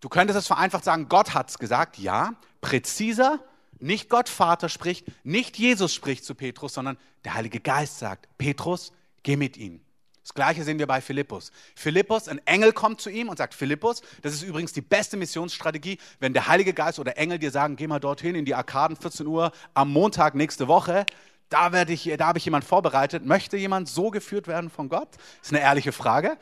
Du 0.00 0.08
könntest 0.08 0.38
es 0.38 0.46
vereinfacht 0.46 0.84
sagen, 0.84 1.08
Gott 1.08 1.32
hat 1.32 1.48
es 1.48 1.58
gesagt, 1.58 1.96
ja, 1.98 2.34
präziser, 2.60 3.42
nicht 3.78 4.10
Gott 4.10 4.28
Vater 4.28 4.68
spricht, 4.68 5.06
nicht 5.24 5.56
Jesus 5.56 5.94
spricht 5.94 6.24
zu 6.24 6.34
Petrus, 6.34 6.74
sondern 6.74 6.98
der 7.24 7.34
Heilige 7.34 7.60
Geist 7.60 7.98
sagt, 7.98 8.28
Petrus, 8.36 8.92
geh 9.22 9.36
mit 9.36 9.56
ihnen. 9.56 9.80
Das 10.22 10.34
gleiche 10.34 10.64
sehen 10.64 10.78
wir 10.78 10.86
bei 10.86 11.00
Philippus. 11.00 11.52
Philippus, 11.76 12.28
ein 12.28 12.44
Engel 12.46 12.72
kommt 12.72 13.00
zu 13.00 13.10
ihm 13.10 13.28
und 13.28 13.36
sagt, 13.36 13.54
Philippus, 13.54 14.00
das 14.22 14.32
ist 14.32 14.42
übrigens 14.42 14.72
die 14.72 14.80
beste 14.80 15.16
Missionsstrategie, 15.16 15.98
wenn 16.18 16.32
der 16.32 16.48
Heilige 16.48 16.72
Geist 16.72 16.98
oder 16.98 17.16
Engel 17.16 17.38
dir 17.38 17.50
sagen, 17.50 17.76
geh 17.76 17.86
mal 17.86 18.00
dorthin 18.00 18.34
in 18.34 18.44
die 18.44 18.54
Arkaden, 18.54 18.96
14 18.96 19.26
Uhr 19.26 19.52
am 19.74 19.92
Montag 19.92 20.34
nächste 20.34 20.66
Woche, 20.66 21.06
da, 21.54 21.70
werde 21.72 21.92
ich, 21.92 22.12
da 22.18 22.26
habe 22.26 22.38
ich 22.38 22.44
jemand 22.44 22.64
vorbereitet. 22.64 23.24
Möchte 23.24 23.56
jemand 23.56 23.88
so 23.88 24.10
geführt 24.10 24.48
werden 24.48 24.70
von 24.70 24.88
Gott? 24.88 25.08
Das 25.12 25.48
ist 25.48 25.52
eine 25.52 25.60
ehrliche 25.60 25.92
Frage. 25.92 26.36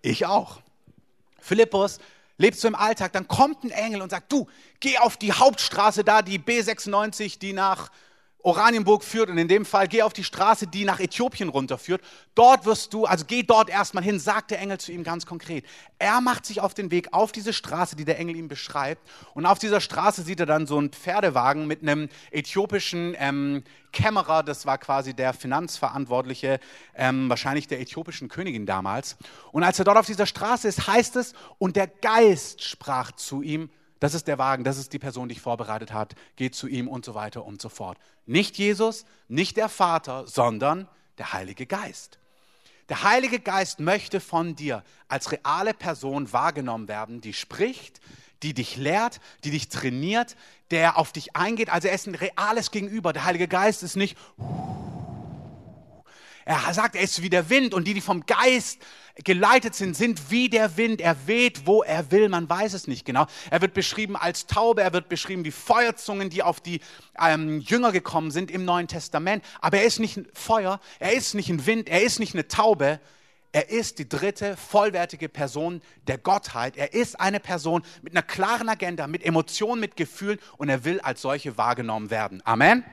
Ich 0.00 0.26
auch. 0.26 0.60
Philippus 1.40 1.98
lebt 2.38 2.56
so 2.56 2.68
im 2.68 2.76
Alltag, 2.76 3.12
dann 3.12 3.26
kommt 3.26 3.64
ein 3.64 3.70
Engel 3.70 4.00
und 4.00 4.10
sagt, 4.10 4.30
du, 4.30 4.46
geh 4.78 4.98
auf 4.98 5.16
die 5.16 5.32
Hauptstraße 5.32 6.04
da, 6.04 6.22
die 6.22 6.38
B96, 6.38 7.40
die 7.40 7.52
nach 7.52 7.90
Oranienburg 8.44 9.02
führt 9.02 9.30
und 9.30 9.38
in 9.38 9.48
dem 9.48 9.64
Fall 9.64 9.88
geh 9.88 10.02
auf 10.02 10.12
die 10.12 10.22
Straße, 10.22 10.66
die 10.66 10.84
nach 10.84 11.00
Äthiopien 11.00 11.48
runterführt. 11.48 12.02
Dort 12.34 12.66
wirst 12.66 12.92
du, 12.92 13.06
also 13.06 13.24
geh 13.26 13.42
dort 13.42 13.70
erstmal 13.70 14.04
hin, 14.04 14.18
sagt 14.20 14.50
der 14.50 14.60
Engel 14.60 14.78
zu 14.78 14.92
ihm 14.92 15.02
ganz 15.02 15.24
konkret. 15.24 15.64
Er 15.98 16.20
macht 16.20 16.44
sich 16.44 16.60
auf 16.60 16.74
den 16.74 16.90
Weg 16.90 17.08
auf 17.12 17.32
diese 17.32 17.54
Straße, 17.54 17.96
die 17.96 18.04
der 18.04 18.18
Engel 18.18 18.36
ihm 18.36 18.48
beschreibt. 18.48 19.00
Und 19.32 19.46
auf 19.46 19.58
dieser 19.58 19.80
Straße 19.80 20.22
sieht 20.22 20.40
er 20.40 20.46
dann 20.46 20.66
so 20.66 20.76
einen 20.76 20.90
Pferdewagen 20.90 21.66
mit 21.66 21.80
einem 21.80 22.10
äthiopischen 22.30 23.16
ähm, 23.18 23.64
Kämmerer, 23.92 24.42
das 24.42 24.66
war 24.66 24.76
quasi 24.76 25.14
der 25.14 25.32
Finanzverantwortliche, 25.32 26.60
ähm, 26.94 27.30
wahrscheinlich 27.30 27.66
der 27.66 27.80
äthiopischen 27.80 28.28
Königin 28.28 28.66
damals. 28.66 29.16
Und 29.52 29.62
als 29.62 29.78
er 29.78 29.86
dort 29.86 29.96
auf 29.96 30.06
dieser 30.06 30.26
Straße 30.26 30.68
ist, 30.68 30.86
heißt 30.86 31.16
es, 31.16 31.32
und 31.56 31.76
der 31.76 31.86
Geist 31.86 32.62
sprach 32.62 33.12
zu 33.12 33.40
ihm, 33.40 33.70
das 34.00 34.14
ist 34.14 34.28
der 34.28 34.38
Wagen, 34.38 34.64
das 34.64 34.78
ist 34.78 34.92
die 34.92 34.98
Person, 34.98 35.28
die 35.28 35.34
dich 35.34 35.42
vorbereitet 35.42 35.92
hat, 35.92 36.14
geht 36.36 36.54
zu 36.54 36.66
ihm 36.66 36.88
und 36.88 37.04
so 37.04 37.14
weiter 37.14 37.44
und 37.44 37.62
so 37.62 37.68
fort. 37.68 37.98
Nicht 38.26 38.58
Jesus, 38.58 39.04
nicht 39.28 39.56
der 39.56 39.68
Vater, 39.68 40.26
sondern 40.26 40.88
der 41.18 41.32
Heilige 41.32 41.66
Geist. 41.66 42.18
Der 42.88 43.02
Heilige 43.02 43.40
Geist 43.40 43.80
möchte 43.80 44.20
von 44.20 44.56
dir 44.56 44.84
als 45.08 45.32
reale 45.32 45.72
Person 45.72 46.32
wahrgenommen 46.32 46.86
werden, 46.88 47.20
die 47.20 47.32
spricht, 47.32 48.00
die 48.42 48.52
dich 48.52 48.76
lehrt, 48.76 49.20
die 49.44 49.50
dich 49.50 49.70
trainiert, 49.70 50.36
der 50.70 50.98
auf 50.98 51.12
dich 51.12 51.34
eingeht. 51.34 51.70
Also 51.70 51.88
er 51.88 51.94
ist 51.94 52.06
ein 52.06 52.14
reales 52.14 52.70
Gegenüber. 52.70 53.14
Der 53.14 53.24
Heilige 53.24 53.48
Geist 53.48 53.82
ist 53.82 53.96
nicht, 53.96 54.18
er 56.44 56.74
sagt, 56.74 56.96
er 56.96 57.02
ist 57.02 57.22
wie 57.22 57.30
der 57.30 57.48
Wind 57.48 57.72
und 57.72 57.86
die, 57.86 57.94
die 57.94 58.00
vom 58.00 58.26
Geist 58.26 58.80
geleitet 59.22 59.74
sind, 59.74 59.96
sind 59.96 60.30
wie 60.30 60.48
der 60.48 60.76
Wind. 60.76 61.00
Er 61.00 61.26
weht, 61.26 61.66
wo 61.66 61.82
er 61.82 62.10
will. 62.10 62.28
Man 62.28 62.48
weiß 62.48 62.74
es 62.74 62.86
nicht 62.86 63.04
genau. 63.04 63.26
Er 63.50 63.60
wird 63.62 63.74
beschrieben 63.74 64.16
als 64.16 64.46
Taube. 64.46 64.82
Er 64.82 64.92
wird 64.92 65.08
beschrieben 65.08 65.44
wie 65.44 65.52
Feuerzungen, 65.52 66.30
die 66.30 66.42
auf 66.42 66.60
die 66.60 66.80
ähm, 67.18 67.60
Jünger 67.60 67.92
gekommen 67.92 68.30
sind 68.30 68.50
im 68.50 68.64
Neuen 68.64 68.88
Testament. 68.88 69.44
Aber 69.60 69.78
er 69.78 69.84
ist 69.84 70.00
nicht 70.00 70.16
ein 70.16 70.26
Feuer. 70.34 70.80
Er 70.98 71.12
ist 71.12 71.34
nicht 71.34 71.48
ein 71.48 71.64
Wind. 71.66 71.88
Er 71.88 72.02
ist 72.02 72.18
nicht 72.18 72.34
eine 72.34 72.48
Taube. 72.48 73.00
er 73.52 73.70
ist 73.70 74.00
die 74.00 74.08
dritte 74.08 74.56
vollwertige 74.56 75.28
Person 75.28 75.80
der 76.08 76.18
Gottheit. 76.18 76.76
Er 76.76 76.92
ist 76.92 77.20
eine 77.20 77.38
Person 77.38 77.84
mit 78.02 78.12
einer 78.12 78.22
klaren 78.22 78.68
Agenda, 78.68 79.06
mit 79.06 79.24
Emotionen, 79.24 79.80
mit 79.80 79.96
Gefühlen 79.96 80.40
und 80.58 80.68
er 80.68 80.84
will 80.84 81.00
als 81.00 81.22
solche 81.22 81.56
wahrgenommen 81.56 82.10
werden. 82.10 82.42
Amen. 82.44 82.84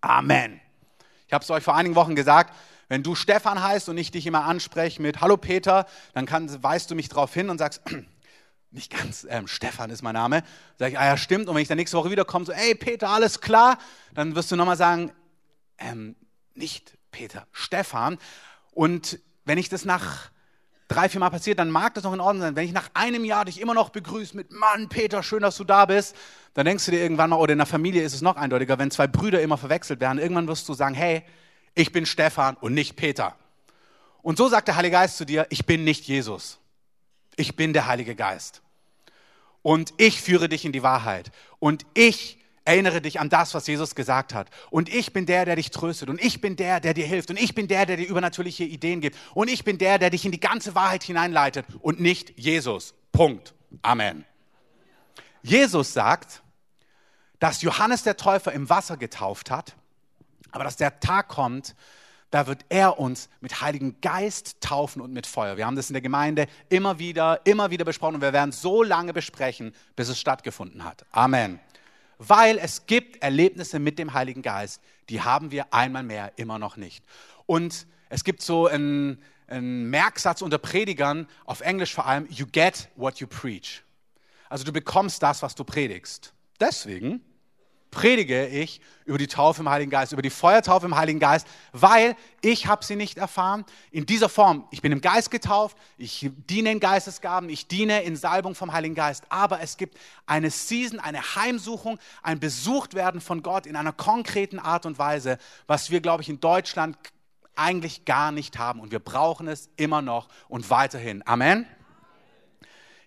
Amen. 0.00 0.62
Ich 1.30 1.32
habe 1.32 1.44
es 1.44 1.50
euch 1.52 1.62
vor 1.62 1.76
einigen 1.76 1.94
Wochen 1.94 2.16
gesagt, 2.16 2.52
wenn 2.88 3.04
du 3.04 3.14
Stefan 3.14 3.62
heißt 3.62 3.88
und 3.88 3.96
ich 3.96 4.10
dich 4.10 4.26
immer 4.26 4.46
anspreche 4.46 5.00
mit 5.00 5.20
Hallo 5.20 5.36
Peter, 5.36 5.86
dann 6.12 6.26
kann, 6.26 6.60
weist 6.60 6.90
du 6.90 6.96
mich 6.96 7.08
darauf 7.08 7.32
hin 7.32 7.50
und 7.50 7.58
sagst, 7.58 7.82
nicht 8.72 8.90
ganz, 8.90 9.24
ähm, 9.30 9.46
Stefan 9.46 9.90
ist 9.90 10.02
mein 10.02 10.14
Name. 10.14 10.42
Sag 10.76 10.90
ich, 10.90 10.98
ah 10.98 11.06
ja, 11.06 11.16
stimmt. 11.16 11.48
Und 11.48 11.54
wenn 11.54 11.62
ich 11.62 11.68
dann 11.68 11.76
nächste 11.76 11.96
Woche 11.96 12.10
wiederkomme, 12.10 12.46
so, 12.46 12.50
ey 12.50 12.74
Peter, 12.74 13.10
alles 13.10 13.40
klar, 13.40 13.78
dann 14.12 14.34
wirst 14.34 14.50
du 14.50 14.56
nochmal 14.56 14.76
sagen, 14.76 15.12
ähm, 15.78 16.16
nicht 16.56 16.98
Peter, 17.12 17.46
Stefan. 17.52 18.18
Und 18.72 19.20
wenn 19.44 19.56
ich 19.56 19.68
das 19.68 19.84
nach 19.84 20.32
drei, 20.90 21.08
vier 21.08 21.20
Mal 21.20 21.30
passiert, 21.30 21.58
dann 21.58 21.70
mag 21.70 21.94
das 21.94 22.04
noch 22.04 22.12
in 22.12 22.20
Ordnung 22.20 22.42
sein. 22.42 22.56
Wenn 22.56 22.66
ich 22.66 22.72
nach 22.72 22.90
einem 22.94 23.24
Jahr 23.24 23.44
dich 23.44 23.60
immer 23.60 23.74
noch 23.74 23.90
begrüße 23.90 24.36
mit 24.36 24.50
Mann, 24.50 24.88
Peter, 24.88 25.22
schön, 25.22 25.40
dass 25.40 25.56
du 25.56 25.64
da 25.64 25.86
bist, 25.86 26.16
dann 26.54 26.66
denkst 26.66 26.84
du 26.84 26.90
dir 26.90 27.00
irgendwann 27.00 27.30
mal, 27.30 27.36
oder 27.36 27.52
in 27.52 27.58
der 27.58 27.66
Familie 27.66 28.02
ist 28.02 28.12
es 28.12 28.22
noch 28.22 28.36
eindeutiger, 28.36 28.78
wenn 28.78 28.90
zwei 28.90 29.06
Brüder 29.06 29.40
immer 29.40 29.56
verwechselt 29.56 30.00
werden, 30.00 30.18
irgendwann 30.18 30.48
wirst 30.48 30.68
du 30.68 30.74
sagen, 30.74 30.94
hey, 30.94 31.22
ich 31.74 31.92
bin 31.92 32.06
Stefan 32.06 32.56
und 32.56 32.74
nicht 32.74 32.96
Peter. 32.96 33.36
Und 34.22 34.36
so 34.36 34.48
sagt 34.48 34.68
der 34.68 34.76
Heilige 34.76 34.96
Geist 34.96 35.16
zu 35.16 35.24
dir, 35.24 35.46
ich 35.50 35.64
bin 35.64 35.84
nicht 35.84 36.06
Jesus. 36.06 36.58
Ich 37.36 37.56
bin 37.56 37.72
der 37.72 37.86
Heilige 37.86 38.16
Geist. 38.16 38.60
Und 39.62 39.94
ich 39.96 40.20
führe 40.20 40.48
dich 40.48 40.64
in 40.64 40.72
die 40.72 40.82
Wahrheit. 40.82 41.30
Und 41.58 41.86
ich 41.94 42.39
erinnere 42.64 43.00
dich 43.00 43.20
an 43.20 43.28
das, 43.28 43.54
was 43.54 43.66
Jesus 43.66 43.94
gesagt 43.94 44.34
hat. 44.34 44.48
Und 44.70 44.88
ich 44.88 45.12
bin 45.12 45.26
der, 45.26 45.44
der 45.44 45.56
dich 45.56 45.70
tröstet. 45.70 46.08
Und 46.08 46.22
ich 46.22 46.40
bin 46.40 46.56
der, 46.56 46.80
der 46.80 46.94
dir 46.94 47.06
hilft. 47.06 47.30
Und 47.30 47.40
ich 47.40 47.54
bin 47.54 47.68
der, 47.68 47.86
der 47.86 47.96
dir 47.96 48.06
übernatürliche 48.06 48.64
Ideen 48.64 49.00
gibt. 49.00 49.16
Und 49.34 49.48
ich 49.48 49.64
bin 49.64 49.78
der, 49.78 49.98
der 49.98 50.10
dich 50.10 50.24
in 50.24 50.32
die 50.32 50.40
ganze 50.40 50.74
Wahrheit 50.74 51.02
hineinleitet. 51.02 51.66
Und 51.80 52.00
nicht 52.00 52.38
Jesus. 52.38 52.94
Punkt. 53.12 53.54
Amen. 53.82 54.24
Jesus 55.42 55.92
sagt, 55.92 56.42
dass 57.38 57.62
Johannes 57.62 58.02
der 58.02 58.16
Täufer 58.16 58.52
im 58.52 58.68
Wasser 58.68 58.96
getauft 58.96 59.50
hat, 59.50 59.74
aber 60.52 60.64
dass 60.64 60.76
der 60.76 61.00
Tag 61.00 61.28
kommt, 61.28 61.74
da 62.30 62.46
wird 62.46 62.64
er 62.68 63.00
uns 63.00 63.28
mit 63.40 63.60
Heiligen 63.60 64.00
Geist 64.00 64.60
taufen 64.60 65.02
und 65.02 65.12
mit 65.12 65.26
Feuer. 65.26 65.56
Wir 65.56 65.66
haben 65.66 65.74
das 65.74 65.90
in 65.90 65.94
der 65.94 66.02
Gemeinde 66.02 66.46
immer 66.68 66.98
wieder, 66.98 67.40
immer 67.44 67.70
wieder 67.70 67.84
besprochen 67.84 68.16
und 68.16 68.20
wir 68.20 68.32
werden 68.32 68.52
so 68.52 68.82
lange 68.82 69.12
besprechen, 69.12 69.74
bis 69.96 70.08
es 70.08 70.20
stattgefunden 70.20 70.84
hat. 70.84 71.04
Amen. 71.10 71.58
Weil 72.22 72.58
es 72.58 72.84
gibt 72.84 73.22
Erlebnisse 73.22 73.78
mit 73.78 73.98
dem 73.98 74.12
Heiligen 74.12 74.42
Geist, 74.42 74.82
die 75.08 75.22
haben 75.22 75.50
wir 75.50 75.72
einmal 75.72 76.02
mehr 76.02 76.32
immer 76.36 76.58
noch 76.58 76.76
nicht. 76.76 77.02
Und 77.46 77.86
es 78.10 78.24
gibt 78.24 78.42
so 78.42 78.66
einen, 78.66 79.22
einen 79.46 79.88
Merksatz 79.88 80.42
unter 80.42 80.58
Predigern, 80.58 81.26
auf 81.46 81.62
Englisch 81.62 81.94
vor 81.94 82.06
allem, 82.06 82.26
you 82.28 82.44
get 82.46 82.90
what 82.94 83.20
you 83.20 83.26
preach. 83.26 83.82
Also 84.50 84.64
du 84.64 84.72
bekommst 84.72 85.22
das, 85.22 85.42
was 85.42 85.54
du 85.54 85.64
predigst. 85.64 86.34
Deswegen 86.60 87.22
predige 87.90 88.46
ich 88.46 88.80
über 89.04 89.18
die 89.18 89.26
Taufe 89.26 89.62
im 89.62 89.68
Heiligen 89.68 89.90
Geist, 89.90 90.12
über 90.12 90.22
die 90.22 90.30
Feuertaufe 90.30 90.86
im 90.86 90.96
Heiligen 90.96 91.18
Geist, 91.18 91.46
weil 91.72 92.16
ich 92.40 92.66
habe 92.66 92.84
sie 92.84 92.96
nicht 92.96 93.18
erfahren. 93.18 93.64
In 93.90 94.06
dieser 94.06 94.28
Form, 94.28 94.66
ich 94.70 94.82
bin 94.82 94.92
im 94.92 95.00
Geist 95.00 95.30
getauft, 95.30 95.76
ich 95.98 96.30
diene 96.48 96.70
in 96.70 96.80
Geistesgaben, 96.80 97.48
ich 97.48 97.66
diene 97.66 98.02
in 98.02 98.16
Salbung 98.16 98.54
vom 98.54 98.72
Heiligen 98.72 98.94
Geist, 98.94 99.24
aber 99.28 99.60
es 99.60 99.76
gibt 99.76 99.98
eine 100.26 100.50
Season, 100.50 101.00
eine 101.00 101.34
Heimsuchung, 101.34 101.98
ein 102.22 102.38
Besuchtwerden 102.38 103.20
von 103.20 103.42
Gott 103.42 103.66
in 103.66 103.76
einer 103.76 103.92
konkreten 103.92 104.58
Art 104.58 104.86
und 104.86 104.98
Weise, 104.98 105.38
was 105.66 105.90
wir, 105.90 106.00
glaube 106.00 106.22
ich, 106.22 106.28
in 106.28 106.40
Deutschland 106.40 106.96
eigentlich 107.56 108.04
gar 108.04 108.32
nicht 108.32 108.58
haben 108.58 108.80
und 108.80 108.92
wir 108.92 109.00
brauchen 109.00 109.48
es 109.48 109.68
immer 109.76 110.02
noch 110.02 110.28
und 110.48 110.70
weiterhin. 110.70 111.26
Amen. 111.26 111.66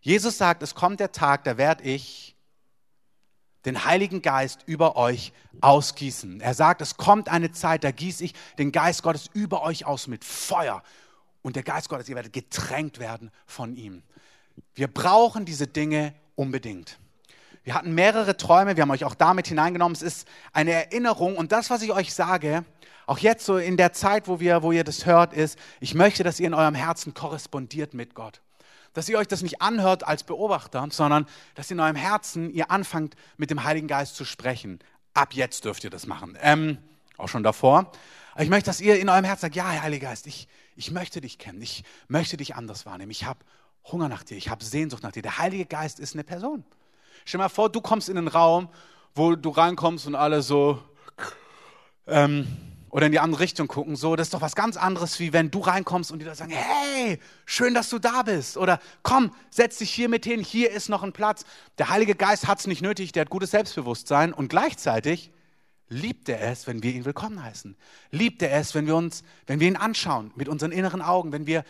Jesus 0.02 0.38
sagt, 0.38 0.62
es 0.62 0.75
kommt 0.75 1.00
der 1.00 1.13
Tag, 1.13 1.46
da 1.46 1.58
werde 1.58 1.84
ich 1.84 2.33
den 3.65 3.86
Heiligen 3.86 4.22
Geist 4.22 4.62
über 4.65 4.96
euch 4.96 5.32
ausgießen. 5.62 6.41
Er 6.41 6.53
sagt, 6.53 6.82
es 6.82 6.98
kommt 6.98 7.29
eine 7.29 7.51
Zeit, 7.51 7.84
da 7.84 7.91
gieße 7.91 8.24
ich 8.24 8.34
den 8.58 8.72
Geist 8.72 9.03
Gottes 9.03 9.29
über 9.34 9.63
euch 9.63 9.86
aus 9.86 10.08
mit 10.08 10.25
Feuer. 10.25 10.84
Und 11.41 11.55
der 11.55 11.63
Geist 11.63 11.89
Gottes, 11.89 12.10
ihr 12.10 12.15
werdet 12.15 12.34
getränkt 12.34 13.00
werden 13.00 13.32
von 13.46 13.75
ihm. 13.75 14.03
Wir 14.75 14.88
brauchen 14.88 15.46
diese 15.46 15.67
Dinge 15.67 16.13
unbedingt. 16.36 17.00
Wir 17.63 17.75
hatten 17.75 17.93
mehrere 17.93 18.36
Träume, 18.36 18.75
wir 18.75 18.82
haben 18.82 18.91
euch 18.91 19.05
auch 19.05 19.15
damit 19.15 19.48
hineingenommen. 19.48 19.96
Es 19.96 20.01
ist 20.01 20.27
eine 20.51 20.72
Erinnerung 20.72 21.38
und 21.38 21.51
das, 21.51 21.70
was 21.70 21.82
ich 21.82 21.91
euch 21.93 22.13
sage, 22.13 22.65
auch 23.05 23.17
jetzt 23.17 23.46
so 23.46 23.58
in 23.58 23.77
der 23.77 23.93
Zeit, 23.93 24.27
wo, 24.27 24.39
wir, 24.39 24.63
wo 24.63 24.72
ihr 24.72 24.84
das 24.84 25.05
hört, 25.05 25.34
ist, 25.34 25.58
ich 25.79 25.93
möchte, 25.93 26.24
dass 26.24 26.39
ihr 26.39 26.48
in 26.48 26.53
eurem 26.53 26.75
Herzen 26.75 27.13
korrespondiert 27.13 27.93
mit 27.93 28.15
Gott 28.15 28.41
dass 28.94 29.10
ihr 29.10 29.18
euch 29.18 29.28
das 29.28 29.42
nicht 29.42 29.62
anhört 29.62 30.08
als 30.08 30.24
Beobachter, 30.24 30.88
sondern 30.92 31.26
dass 31.56 31.70
in 31.72 31.80
eurem 31.80 31.96
Herzen 31.96 32.50
ihr 32.52 32.72
anfangt, 32.72 33.16
mit 33.38 33.50
dem 33.50 33.64
Heiligen 33.64 33.88
Geist 33.88 34.16
zu 34.16 34.26
sprechen. 34.26 34.80
Ab 35.14 35.34
jetzt 35.34 35.66
dürft 35.66 35.84
ihr 35.84 35.90
das 35.90 36.08
machen. 36.08 36.38
Ähm, 36.42 36.78
auch 37.18 37.30
schon 37.30 37.44
davor. 37.44 37.92
Ich 38.38 38.50
möchte, 38.50 38.68
dass 38.68 38.82
ihr 38.82 39.00
in 39.00 39.10
eurem 39.10 39.26
Herzen 39.26 39.42
sagt, 39.42 39.56
ja, 39.56 39.82
Heiliger 39.82 40.08
Geist, 40.10 40.26
ich, 40.28 40.48
ich 40.76 40.92
möchte 40.92 41.22
dich 41.22 41.38
kennen, 41.38 41.62
ich 41.62 41.84
möchte 42.08 42.38
dich 42.38 42.56
anders 42.56 42.86
wahrnehmen. 42.86 43.12
Ich 43.12 43.26
habe 43.26 43.40
Hunger 43.92 44.10
nach 44.10 44.24
dir, 44.24 44.38
ich 44.38 44.50
habe 44.50 44.64
Sehnsucht 44.64 45.04
nach 45.04 45.12
dir. 45.12 45.22
Der 45.22 45.38
Heilige 45.38 45.66
Geist 45.66 46.00
ist 46.00 46.16
eine 46.16 46.24
Person. 46.24 46.64
Stell 47.26 47.40
dir 47.40 47.44
mal 47.44 47.50
vor, 47.50 47.70
du 47.70 47.82
kommst 47.82 48.10
in 48.10 48.18
einen 48.18 48.28
Raum, 48.28 48.70
wo 49.14 49.36
du 49.36 49.50
reinkommst 49.50 50.08
und 50.08 50.16
alle 50.16 50.42
so, 50.42 50.82
ähm, 52.08 52.48
oder 52.94 53.08
in 53.08 53.12
die 53.12 53.20
andere 53.20 53.42
Richtung 53.42 53.68
gucken. 53.68 53.96
So, 53.96 54.16
das 54.16 54.28
ist 54.28 54.36
doch 54.36 54.42
was 54.42 54.54
ganz 54.56 54.78
anderes, 54.78 55.20
wie 55.20 55.34
wenn 55.34 55.50
du 55.50 55.62
reinkommst 55.62 56.12
und 56.12 56.20
die 56.20 56.26
da 56.26 56.36
sagen, 56.36 56.52
hey, 56.52 57.18
schön, 57.44 57.74
dass 57.74 57.90
du 57.90 57.98
da 57.98 58.22
bist. 58.22 58.56
Oder 58.56 58.80
komm, 59.02 59.32
setz 59.50 59.80
dich 59.80 59.90
hier 59.90 60.10
mit 60.10 60.26
hin, 60.26 60.42
hier 60.42 60.70
ist 60.70 60.90
noch 60.90 61.02
ein 61.02 61.12
Platz. 61.12 61.44
Der 61.80 61.90
Heilige 61.90 62.14
Geist 62.14 62.48
hat 62.48 62.60
es 62.60 62.68
nicht 62.68 62.84
nötig, 62.84 63.12
der 63.12 63.22
hat 63.22 63.32
gutes 63.32 63.50
Selbstbewusstsein 63.50 64.32
und 64.32 64.48
gleichzeitig 64.48 65.32
liebt 65.90 66.30
er 66.30 66.40
es, 66.42 66.68
wenn 66.68 66.84
wir 66.84 66.94
ihn 66.94 67.04
willkommen 67.04 67.44
heißen. 67.44 67.76
Liebt 68.12 68.44
er 68.44 68.52
es, 68.52 68.76
wenn 68.76 68.86
wir 68.86 68.96
uns, 68.96 69.24
wenn 69.48 69.60
wir 69.60 69.68
ihn 69.68 69.76
anschauen 69.76 70.32
mit 70.36 70.48
unseren 70.48 70.72
inneren 70.72 71.02
Augen, 71.02 71.32
wenn 71.32 71.48
wir 71.48 71.64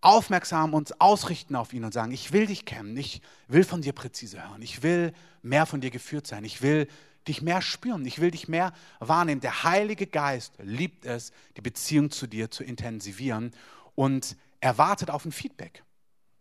aufmerksam 0.00 0.72
uns 0.72 0.98
ausrichten 0.98 1.56
auf 1.56 1.74
ihn 1.74 1.84
und 1.84 1.92
sagen, 1.92 2.10
ich 2.10 2.32
will 2.32 2.46
dich 2.46 2.64
kennen, 2.64 2.96
ich 2.96 3.20
will 3.48 3.64
von 3.64 3.82
dir 3.82 3.92
präzise 3.92 4.42
hören, 4.42 4.62
ich 4.62 4.82
will 4.82 5.12
mehr 5.42 5.66
von 5.66 5.82
dir 5.82 5.90
geführt 5.90 6.26
sein, 6.26 6.42
ich 6.42 6.62
will 6.62 6.88
dich 7.28 7.42
mehr 7.42 7.62
spüren, 7.62 8.04
ich 8.06 8.20
will 8.20 8.30
dich 8.30 8.48
mehr 8.48 8.72
wahrnehmen. 8.98 9.40
Der 9.40 9.62
Heilige 9.62 10.06
Geist 10.06 10.54
liebt 10.58 11.04
es, 11.04 11.32
die 11.56 11.60
Beziehung 11.60 12.10
zu 12.10 12.26
dir 12.26 12.50
zu 12.50 12.64
intensivieren 12.64 13.52
und 13.94 14.36
er 14.60 14.78
wartet 14.78 15.10
auf 15.10 15.24
ein 15.24 15.32
Feedback. 15.32 15.84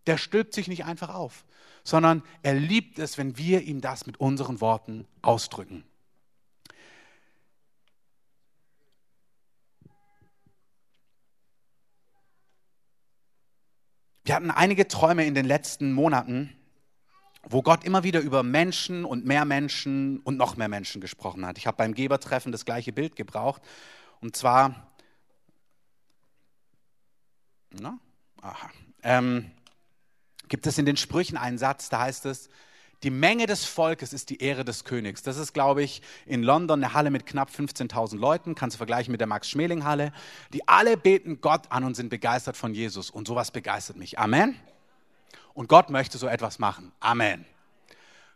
Der 0.08 0.18
stülpt 0.18 0.54
sich 0.54 0.68
nicht 0.68 0.86
einfach 0.86 1.14
auf, 1.14 1.46
sondern 1.84 2.24
er 2.42 2.54
liebt 2.54 3.00
es, 3.00 3.18
wenn 3.18 3.38
wir 3.38 3.62
ihm 3.62 3.82
das 3.82 4.06
mit 4.06 4.20
unseren 4.20 4.62
Worten 4.62 5.08
ausdrücken. 5.22 5.84
Wir 14.24 14.36
hatten 14.36 14.52
einige 14.52 14.88
Träume 14.88 15.26
in 15.26 15.34
den 15.34 15.46
letzten 15.46 15.92
Monaten 15.92 16.56
wo 17.44 17.62
Gott 17.62 17.84
immer 17.84 18.04
wieder 18.04 18.20
über 18.20 18.44
Menschen 18.44 19.06
und 19.06 19.26
mehr 19.26 19.46
Menschen 19.46 20.20
und 20.20 20.38
noch 20.38 20.58
mehr 20.58 20.68
Menschen 20.68 21.02
gesprochen 21.02 21.46
hat. 21.46 21.58
Ich 21.58 21.68
habe 21.68 21.78
beim 21.78 21.94
Gebertreffen 21.94 22.52
das 22.52 22.66
gleiche 22.66 22.92
Bild 22.92 23.16
gebraucht. 23.16 23.62
Und 24.22 24.36
zwar, 24.36 24.92
na, 27.72 27.98
aha, 28.42 28.70
ähm, 29.04 29.52
gibt 30.48 30.68
es 30.68 30.78
in 30.78 30.86
den 30.86 30.98
Sprüchen 30.98 31.38
einen 31.38 31.58
Satz, 31.58 31.90
da 31.90 32.02
heißt 32.02 32.26
es, 32.26 32.50
die 33.04 33.12
Menge 33.12 33.46
des 33.46 33.64
Volkes 33.64 34.12
ist 34.12 34.30
die 34.30 34.42
Ehre 34.42 34.66
des 34.66 34.84
Königs. 34.84 35.24
Das 35.24 35.38
ist, 35.38 35.54
glaube 35.54 35.82
ich, 35.82 36.02
in 36.26 36.44
London 36.44 36.84
eine 36.84 36.94
Halle 36.94 37.12
mit 37.12 37.26
knapp 37.26 37.50
15.000 37.50 38.18
Leuten. 38.18 38.56
Kannst 38.56 38.76
du 38.76 38.78
vergleichen 38.78 39.14
mit 39.14 39.22
der 39.22 39.28
Max-Schmeling-Halle. 39.28 40.12
Die 40.52 40.68
alle 40.68 40.98
beten 40.98 41.40
Gott 41.40 41.72
an 41.72 41.86
und 41.86 41.96
sind 41.96 42.10
begeistert 42.10 42.58
von 42.58 42.74
Jesus. 42.74 43.10
Und 43.10 43.26
sowas 43.26 43.52
begeistert 43.52 43.96
mich. 43.96 44.20
Amen. 44.20 44.56
Und 45.60 45.68
Gott 45.68 45.90
möchte 45.90 46.18
so 46.18 46.26
etwas 46.26 46.58
machen. 46.58 46.94
Amen. 47.02 47.44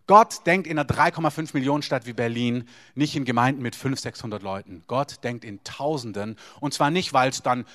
Gott 0.07 0.45
denkt 0.45 0.67
in 0.67 0.77
einer 0.77 0.85
3,5 0.85 1.51
Millionen 1.53 1.81
Stadt 1.81 2.05
wie 2.05 2.11
Berlin 2.11 2.67
nicht 2.95 3.15
in 3.15 3.23
Gemeinden 3.23 3.61
mit 3.61 3.77
500, 3.77 4.01
600 4.01 4.43
Leuten. 4.43 4.83
Gott 4.87 5.23
denkt 5.23 5.45
in 5.45 5.63
Tausenden. 5.63 6.35
Und 6.59 6.73
zwar 6.73 6.91
nicht, 6.91 7.13
weil 7.13 7.29
es 7.29 7.41
dann 7.41 7.65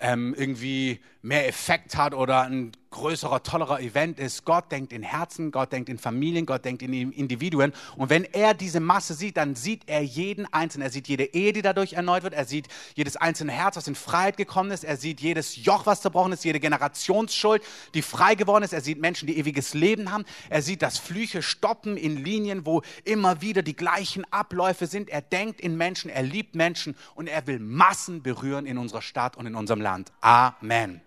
ähm, 0.00 0.34
irgendwie 0.38 1.00
mehr 1.20 1.46
Effekt 1.46 1.98
hat 1.98 2.14
oder 2.14 2.44
ein 2.44 2.72
größerer, 2.96 3.42
tollerer 3.42 3.80
Event 3.80 4.18
ist. 4.18 4.44
Gott 4.44 4.72
denkt 4.72 4.92
in 4.92 5.02
Herzen, 5.02 5.50
Gott 5.50 5.72
denkt 5.72 5.88
in 5.88 5.98
Familien, 5.98 6.46
Gott 6.46 6.64
denkt 6.64 6.82
in 6.82 7.12
Individuen. 7.12 7.72
Und 7.96 8.10
wenn 8.10 8.24
er 8.24 8.54
diese 8.54 8.80
Masse 8.80 9.14
sieht, 9.14 9.36
dann 9.36 9.54
sieht 9.54 9.82
er 9.86 10.02
jeden 10.02 10.52
Einzelnen. 10.52 10.86
Er 10.86 10.90
sieht 10.90 11.06
jede 11.06 11.24
Ehe, 11.24 11.52
die 11.52 11.62
dadurch 11.62 11.92
erneut 11.92 12.22
wird. 12.22 12.34
Er 12.34 12.46
sieht 12.46 12.68
jedes 12.94 13.16
einzelne 13.16 13.52
Herz, 13.52 13.76
was 13.76 13.86
in 13.86 13.94
Freiheit 13.94 14.36
gekommen 14.36 14.70
ist. 14.70 14.82
Er 14.82 14.96
sieht 14.96 15.20
jedes 15.20 15.56
Joch, 15.56 15.84
was 15.84 16.00
zerbrochen 16.00 16.32
ist, 16.32 16.44
jede 16.44 16.58
Generationsschuld, 16.58 17.62
die 17.94 18.02
frei 18.02 18.34
geworden 18.34 18.64
ist. 18.64 18.72
Er 18.72 18.80
sieht 18.80 18.98
Menschen, 18.98 19.26
die 19.26 19.38
ewiges 19.38 19.74
Leben 19.74 20.10
haben. 20.10 20.24
Er 20.48 20.62
sieht, 20.62 20.80
dass 20.80 20.98
Flüche 20.98 21.42
stoppen 21.42 21.96
in 21.96 22.16
Linien, 22.16 22.64
wo 22.64 22.82
immer 23.04 23.42
wieder 23.42 23.62
die 23.62 23.76
gleichen 23.76 24.24
Abläufe 24.32 24.86
sind. 24.86 25.10
Er 25.10 25.20
denkt 25.20 25.60
in 25.60 25.76
Menschen, 25.76 26.10
er 26.10 26.22
liebt 26.22 26.54
Menschen 26.54 26.96
und 27.14 27.26
er 27.26 27.46
will 27.46 27.58
Massen 27.58 28.22
berühren 28.22 28.64
in 28.64 28.78
unserer 28.78 29.02
Stadt 29.02 29.36
und 29.36 29.46
in 29.46 29.54
unserem 29.54 29.82
Land. 29.82 30.12
Amen. 30.20 31.02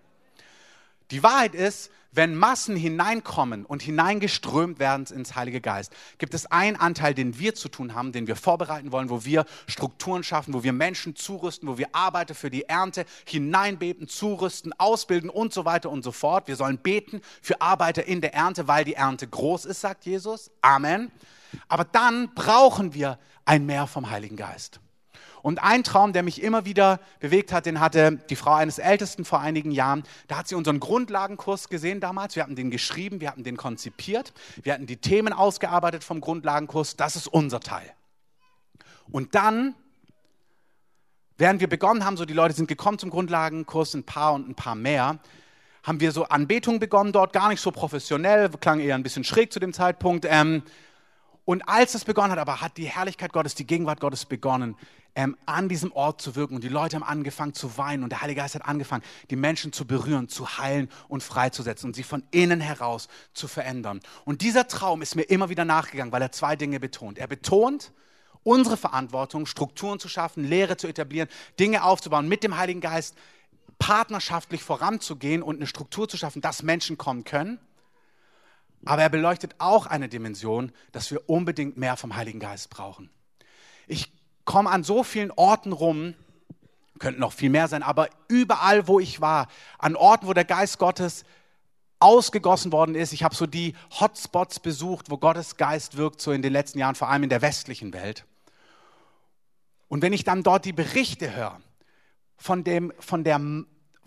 Die 1.10 1.22
Wahrheit 1.22 1.54
ist, 1.54 1.90
wenn 2.12 2.34
Massen 2.34 2.76
hineinkommen 2.76 3.64
und 3.64 3.82
hineingeströmt 3.82 4.78
werden 4.78 5.06
ins 5.06 5.36
Heilige 5.36 5.60
Geist, 5.60 5.92
gibt 6.18 6.34
es 6.34 6.46
einen 6.46 6.76
Anteil, 6.76 7.14
den 7.14 7.38
wir 7.38 7.54
zu 7.54 7.68
tun 7.68 7.94
haben, 7.94 8.12
den 8.12 8.26
wir 8.26 8.36
vorbereiten 8.36 8.90
wollen, 8.90 9.10
wo 9.10 9.24
wir 9.24 9.44
Strukturen 9.68 10.24
schaffen, 10.24 10.52
wo 10.54 10.62
wir 10.62 10.72
Menschen 10.72 11.14
zurüsten, 11.14 11.68
wo 11.68 11.78
wir 11.78 11.94
Arbeiter 11.94 12.34
für 12.34 12.50
die 12.50 12.64
Ernte 12.64 13.04
hineinbeten, 13.26 14.08
zurüsten, 14.08 14.72
ausbilden 14.78 15.30
und 15.30 15.52
so 15.52 15.64
weiter 15.64 15.90
und 15.90 16.02
so 16.02 16.10
fort. 16.10 16.48
Wir 16.48 16.56
sollen 16.56 16.78
beten 16.78 17.20
für 17.42 17.60
Arbeiter 17.60 18.04
in 18.06 18.20
der 18.20 18.34
Ernte, 18.34 18.66
weil 18.66 18.84
die 18.84 18.94
Ernte 18.94 19.28
groß 19.28 19.64
ist, 19.64 19.80
sagt 19.80 20.04
Jesus. 20.04 20.50
Amen. 20.62 21.12
Aber 21.68 21.84
dann 21.84 22.34
brauchen 22.34 22.94
wir 22.94 23.18
ein 23.44 23.66
Mehr 23.66 23.86
vom 23.86 24.10
Heiligen 24.10 24.36
Geist. 24.36 24.80
Und 25.42 25.62
ein 25.62 25.84
Traum, 25.84 26.12
der 26.12 26.22
mich 26.22 26.42
immer 26.42 26.64
wieder 26.64 27.00
bewegt 27.18 27.52
hat, 27.52 27.66
den 27.66 27.80
hatte 27.80 28.18
die 28.28 28.36
Frau 28.36 28.54
eines 28.54 28.78
Ältesten 28.78 29.24
vor 29.24 29.40
einigen 29.40 29.70
Jahren. 29.70 30.02
Da 30.28 30.38
hat 30.38 30.48
sie 30.48 30.54
unseren 30.54 30.80
Grundlagenkurs 30.80 31.68
gesehen 31.68 32.00
damals. 32.00 32.36
Wir 32.36 32.42
hatten 32.42 32.56
den 32.56 32.70
geschrieben, 32.70 33.20
wir 33.20 33.28
hatten 33.28 33.44
den 33.44 33.56
konzipiert, 33.56 34.32
wir 34.62 34.74
hatten 34.74 34.86
die 34.86 34.98
Themen 34.98 35.32
ausgearbeitet 35.32 36.04
vom 36.04 36.20
Grundlagenkurs. 36.20 36.96
Das 36.96 37.16
ist 37.16 37.26
unser 37.26 37.60
Teil. 37.60 37.90
Und 39.10 39.34
dann, 39.34 39.74
während 41.38 41.60
wir 41.60 41.68
begonnen 41.68 42.04
haben, 42.04 42.16
so 42.16 42.24
die 42.24 42.34
Leute 42.34 42.54
sind 42.54 42.68
gekommen 42.68 42.98
zum 42.98 43.10
Grundlagenkurs, 43.10 43.94
ein 43.94 44.04
paar 44.04 44.34
und 44.34 44.48
ein 44.48 44.54
paar 44.54 44.74
mehr, 44.74 45.18
haben 45.82 46.00
wir 46.00 46.12
so 46.12 46.24
Anbetung 46.24 46.78
begonnen 46.78 47.12
dort, 47.12 47.32
gar 47.32 47.48
nicht 47.48 47.60
so 47.60 47.70
professionell, 47.70 48.50
klang 48.50 48.80
eher 48.80 48.94
ein 48.94 49.02
bisschen 49.02 49.24
schräg 49.24 49.52
zu 49.52 49.60
dem 49.60 49.72
Zeitpunkt. 49.72 50.26
Ähm, 50.28 50.62
und 51.44 51.68
als 51.68 51.94
es 51.94 52.04
begonnen 52.04 52.32
hat, 52.32 52.38
aber 52.38 52.60
hat 52.60 52.76
die 52.76 52.84
Herrlichkeit 52.84 53.32
Gottes, 53.32 53.54
die 53.54 53.66
Gegenwart 53.66 54.00
Gottes 54.00 54.24
begonnen, 54.24 54.76
ähm, 55.14 55.36
an 55.46 55.68
diesem 55.68 55.92
Ort 55.92 56.20
zu 56.20 56.36
wirken. 56.36 56.54
Und 56.54 56.64
die 56.64 56.68
Leute 56.68 56.96
haben 56.96 57.02
angefangen 57.02 57.54
zu 57.54 57.76
weinen 57.76 58.04
und 58.04 58.10
der 58.10 58.22
Heilige 58.22 58.40
Geist 58.40 58.54
hat 58.54 58.64
angefangen, 58.64 59.02
die 59.30 59.36
Menschen 59.36 59.72
zu 59.72 59.86
berühren, 59.86 60.28
zu 60.28 60.58
heilen 60.58 60.88
und 61.08 61.22
freizusetzen 61.22 61.88
und 61.88 61.96
sie 61.96 62.02
von 62.02 62.22
innen 62.30 62.60
heraus 62.60 63.08
zu 63.32 63.48
verändern. 63.48 64.00
Und 64.24 64.42
dieser 64.42 64.68
Traum 64.68 65.02
ist 65.02 65.16
mir 65.16 65.22
immer 65.22 65.48
wieder 65.48 65.64
nachgegangen, 65.64 66.12
weil 66.12 66.22
er 66.22 66.32
zwei 66.32 66.56
Dinge 66.56 66.80
betont. 66.80 67.18
Er 67.18 67.26
betont, 67.26 67.92
unsere 68.42 68.76
Verantwortung, 68.76 69.46
Strukturen 69.46 69.98
zu 69.98 70.08
schaffen, 70.08 70.44
Lehre 70.44 70.76
zu 70.76 70.86
etablieren, 70.86 71.28
Dinge 71.58 71.84
aufzubauen, 71.84 72.28
mit 72.28 72.42
dem 72.42 72.56
Heiligen 72.56 72.80
Geist 72.80 73.16
partnerschaftlich 73.78 74.62
voranzugehen 74.62 75.42
und 75.42 75.56
eine 75.56 75.66
Struktur 75.66 76.08
zu 76.08 76.16
schaffen, 76.16 76.40
dass 76.40 76.62
Menschen 76.62 76.98
kommen 76.98 77.24
können. 77.24 77.58
Aber 78.84 79.02
er 79.02 79.10
beleuchtet 79.10 79.56
auch 79.58 79.86
eine 79.86 80.08
Dimension, 80.08 80.72
dass 80.92 81.10
wir 81.10 81.28
unbedingt 81.28 81.76
mehr 81.76 81.96
vom 81.96 82.16
Heiligen 82.16 82.40
Geist 82.40 82.70
brauchen. 82.70 83.10
Ich 83.86 84.12
komme 84.44 84.70
an 84.70 84.84
so 84.84 85.02
vielen 85.02 85.30
Orten 85.30 85.72
rum, 85.72 86.14
könnten 86.98 87.20
noch 87.20 87.32
viel 87.32 87.50
mehr 87.50 87.68
sein, 87.68 87.82
aber 87.82 88.08
überall, 88.28 88.88
wo 88.88 89.00
ich 89.00 89.20
war, 89.20 89.48
an 89.78 89.96
Orten, 89.96 90.26
wo 90.26 90.32
der 90.32 90.44
Geist 90.44 90.78
Gottes 90.78 91.24
ausgegossen 91.98 92.72
worden 92.72 92.94
ist. 92.94 93.12
Ich 93.12 93.22
habe 93.22 93.34
so 93.34 93.46
die 93.46 93.74
Hotspots 93.98 94.60
besucht, 94.60 95.10
wo 95.10 95.18
Gottes 95.18 95.56
Geist 95.56 95.96
wirkt, 95.96 96.20
so 96.20 96.32
in 96.32 96.42
den 96.42 96.52
letzten 96.52 96.78
Jahren, 96.78 96.94
vor 96.94 97.08
allem 97.08 97.22
in 97.22 97.28
der 97.28 97.42
westlichen 97.42 97.92
Welt. 97.92 98.24
Und 99.88 100.02
wenn 100.02 100.12
ich 100.12 100.24
dann 100.24 100.42
dort 100.42 100.64
die 100.64 100.72
Berichte 100.72 101.34
höre 101.34 101.60
von, 102.36 102.64
dem, 102.64 102.92
von, 102.98 103.24
der, 103.24 103.40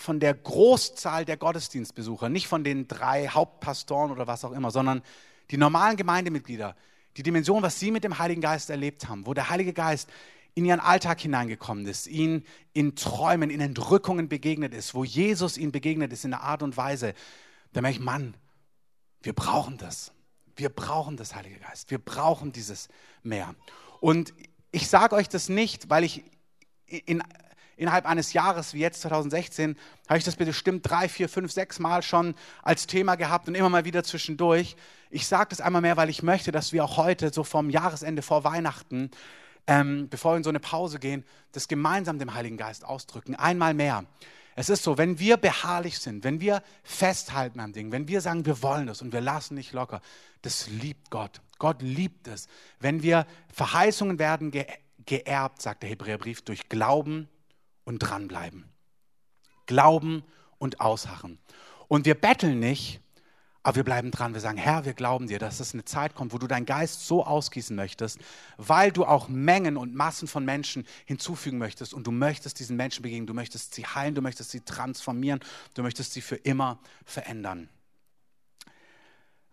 von 0.03 0.19
der 0.19 0.33
Großzahl 0.33 1.24
der 1.24 1.38
Gottesdienstbesucher, 1.38 2.27
nicht 2.27 2.48
von 2.48 2.63
den 2.63 2.88
drei 2.88 3.29
Hauptpastoren 3.29 4.12
oder 4.12 4.27
was 4.27 4.43
auch 4.43 4.51
immer, 4.51 4.69
sondern 4.69 5.01
die 5.50 5.57
normalen 5.57 5.95
Gemeindemitglieder, 5.95 6.75
die 7.15 7.24
Dimension, 7.24 7.63
was 7.63 7.79
sie 7.79 7.89
mit 7.89 8.03
dem 8.03 8.19
Heiligen 8.19 8.41
Geist 8.41 8.69
erlebt 8.69 9.07
haben, 9.07 9.25
wo 9.25 9.33
der 9.33 9.50
Heilige 9.50 9.72
Geist 9.72 10.10
in 10.55 10.65
ihren 10.65 10.81
Alltag 10.81 11.22
hineingekommen 11.22 11.86
ist, 11.86 12.07
ihnen 12.07 12.43
in 12.74 12.95
Träumen, 12.95 13.50
in 13.50 13.62
Entrückungen 13.62 14.27
begegnet 14.27 14.74
ist, 14.74 14.93
wo 14.93 15.05
Jesus 15.05 15.57
ihnen 15.57 15.72
begegnet 15.72 16.12
ist 16.12 16.25
in 16.25 16.33
einer 16.33 16.43
Art 16.43 16.63
und 16.63 16.75
Weise, 16.75 17.13
da 17.72 17.81
merke 17.81 17.98
ich, 17.98 18.03
Mann, 18.03 18.36
wir 19.22 19.33
brauchen 19.33 19.77
das. 19.77 20.12
Wir 20.55 20.69
brauchen 20.69 21.17
das 21.17 21.33
Heilige 21.33 21.60
Geist. 21.60 21.89
Wir 21.89 21.98
brauchen 21.98 22.51
dieses 22.51 22.89
Meer. 23.24 23.55
Und 24.01 24.34
ich 24.71 24.89
sage 24.89 25.15
euch 25.15 25.30
das 25.30 25.49
nicht, 25.49 25.89
weil 25.89 26.04
ich 26.04 26.23
in, 26.86 27.23
innerhalb 27.75 28.05
eines 28.05 28.33
Jahres 28.33 28.73
wie 28.73 28.79
jetzt 28.79 29.01
2016 29.01 29.77
habe 30.07 30.17
ich 30.17 30.23
das 30.23 30.36
bestimmt 30.36 30.89
drei, 30.89 31.09
vier, 31.09 31.29
fünf, 31.29 31.51
sechs 31.51 31.79
Mal 31.79 32.01
schon 32.01 32.36
als 32.62 32.88
Thema 32.88 33.15
gehabt 33.15 33.47
und 33.47 33.55
immer 33.55 33.69
mal 33.69 33.86
wieder 33.86 34.03
zwischendurch. 34.03 34.75
Ich 35.09 35.27
sage 35.27 35.49
das 35.49 35.62
einmal 35.62 35.81
mehr, 35.81 35.97
weil 35.97 36.09
ich 36.09 36.23
möchte, 36.23 36.51
dass 36.51 36.73
wir 36.73 36.83
auch 36.83 36.97
heute, 36.97 37.31
so 37.33 37.43
vom 37.43 37.69
Jahresende 37.69 38.21
vor 38.21 38.43
Weihnachten, 38.43 39.12
ähm, 39.67 40.09
bevor 40.09 40.33
wir 40.33 40.38
in 40.38 40.43
so 40.43 40.49
eine 40.49 40.59
Pause 40.59 40.99
gehen, 40.99 41.23
das 41.51 41.67
gemeinsam 41.67 42.19
dem 42.19 42.33
Heiligen 42.33 42.57
Geist 42.57 42.86
ausdrücken. 42.86 43.36
Einmal 43.36 43.73
mehr. 43.73 44.05
Es 44.55 44.69
ist 44.69 44.83
so, 44.83 44.97
wenn 44.97 45.17
wir 45.19 45.38
beharrlich 45.38 45.99
sind, 45.99 46.23
wenn 46.23 46.39
wir 46.39 46.62
festhalten 46.83 47.59
am 47.59 47.73
Ding, 47.73 47.91
wenn 47.91 48.07
wir 48.07 48.21
sagen, 48.21 48.45
wir 48.45 48.62
wollen 48.62 48.88
das 48.88 49.01
und 49.01 49.12
wir 49.12 49.21
lassen 49.21 49.55
nicht 49.55 49.73
locker, 49.73 50.01
das 50.43 50.67
liebt 50.67 51.09
Gott. 51.09 51.41
Gott 51.57 51.81
liebt 51.81 52.27
es. 52.27 52.47
Wenn 52.79 53.01
wir 53.01 53.25
Verheißungen 53.51 54.19
werden 54.19 54.51
ge 54.51 54.65
geerbt, 55.05 55.62
sagt 55.62 55.83
der 55.83 55.89
Hebräerbrief, 55.89 56.43
durch 56.43 56.69
Glauben 56.69 57.27
und 57.86 58.00
dranbleiben. 58.00 58.65
Glauben 59.65 60.24
und 60.58 60.80
ausharren. 60.80 61.39
Und 61.88 62.06
wir 62.06 62.15
betteln 62.15 62.60
nicht, 62.60 63.02
aber 63.63 63.78
wir 63.78 63.84
bleiben 63.84 64.12
dran. 64.12 64.34
Wir 64.34 64.41
sagen, 64.41 64.58
Herr, 64.58 64.84
wir 64.84 64.93
glauben 64.93 65.28
dir, 65.28 65.39
dass 65.39 65.62
es 65.62 65.74
eine 65.74 65.86
Zeit 65.86 66.15
kommt, 66.15 66.34
wo 66.34 66.38
du 66.38 66.48
deinen 66.48 66.65
Geist 66.65 67.08
so 67.08 67.26
ausgießen 67.26 67.76
möchtest, 67.76 68.19
weil 68.58 68.91
du 68.91 69.06
auch 69.06 69.30
Mengen 69.30 69.78
und 69.78 69.96
Massen 69.96 70.28
von 70.28 70.43
Menschen 70.43 70.86
hinzufügen 71.06 71.58
möchtest 71.58 71.93
und 71.93 72.06
du 72.06 72.12
möchtest 72.12 72.60
diesen 72.60 72.76
Menschen 72.76 73.04
begegnen, 73.04 73.26
du 73.26 73.34
möchtest 73.34 73.74
sie 73.74 73.86
heilen, 73.86 74.15
du 74.15 74.22
möchtest 74.22 74.52
sie 74.52 74.62
transformieren, 74.62 75.39
du 75.76 75.82
möchtest 75.82 76.12
sie 76.12 76.22
für 76.22 76.36
immer 76.36 76.78
verändern. 77.06 77.69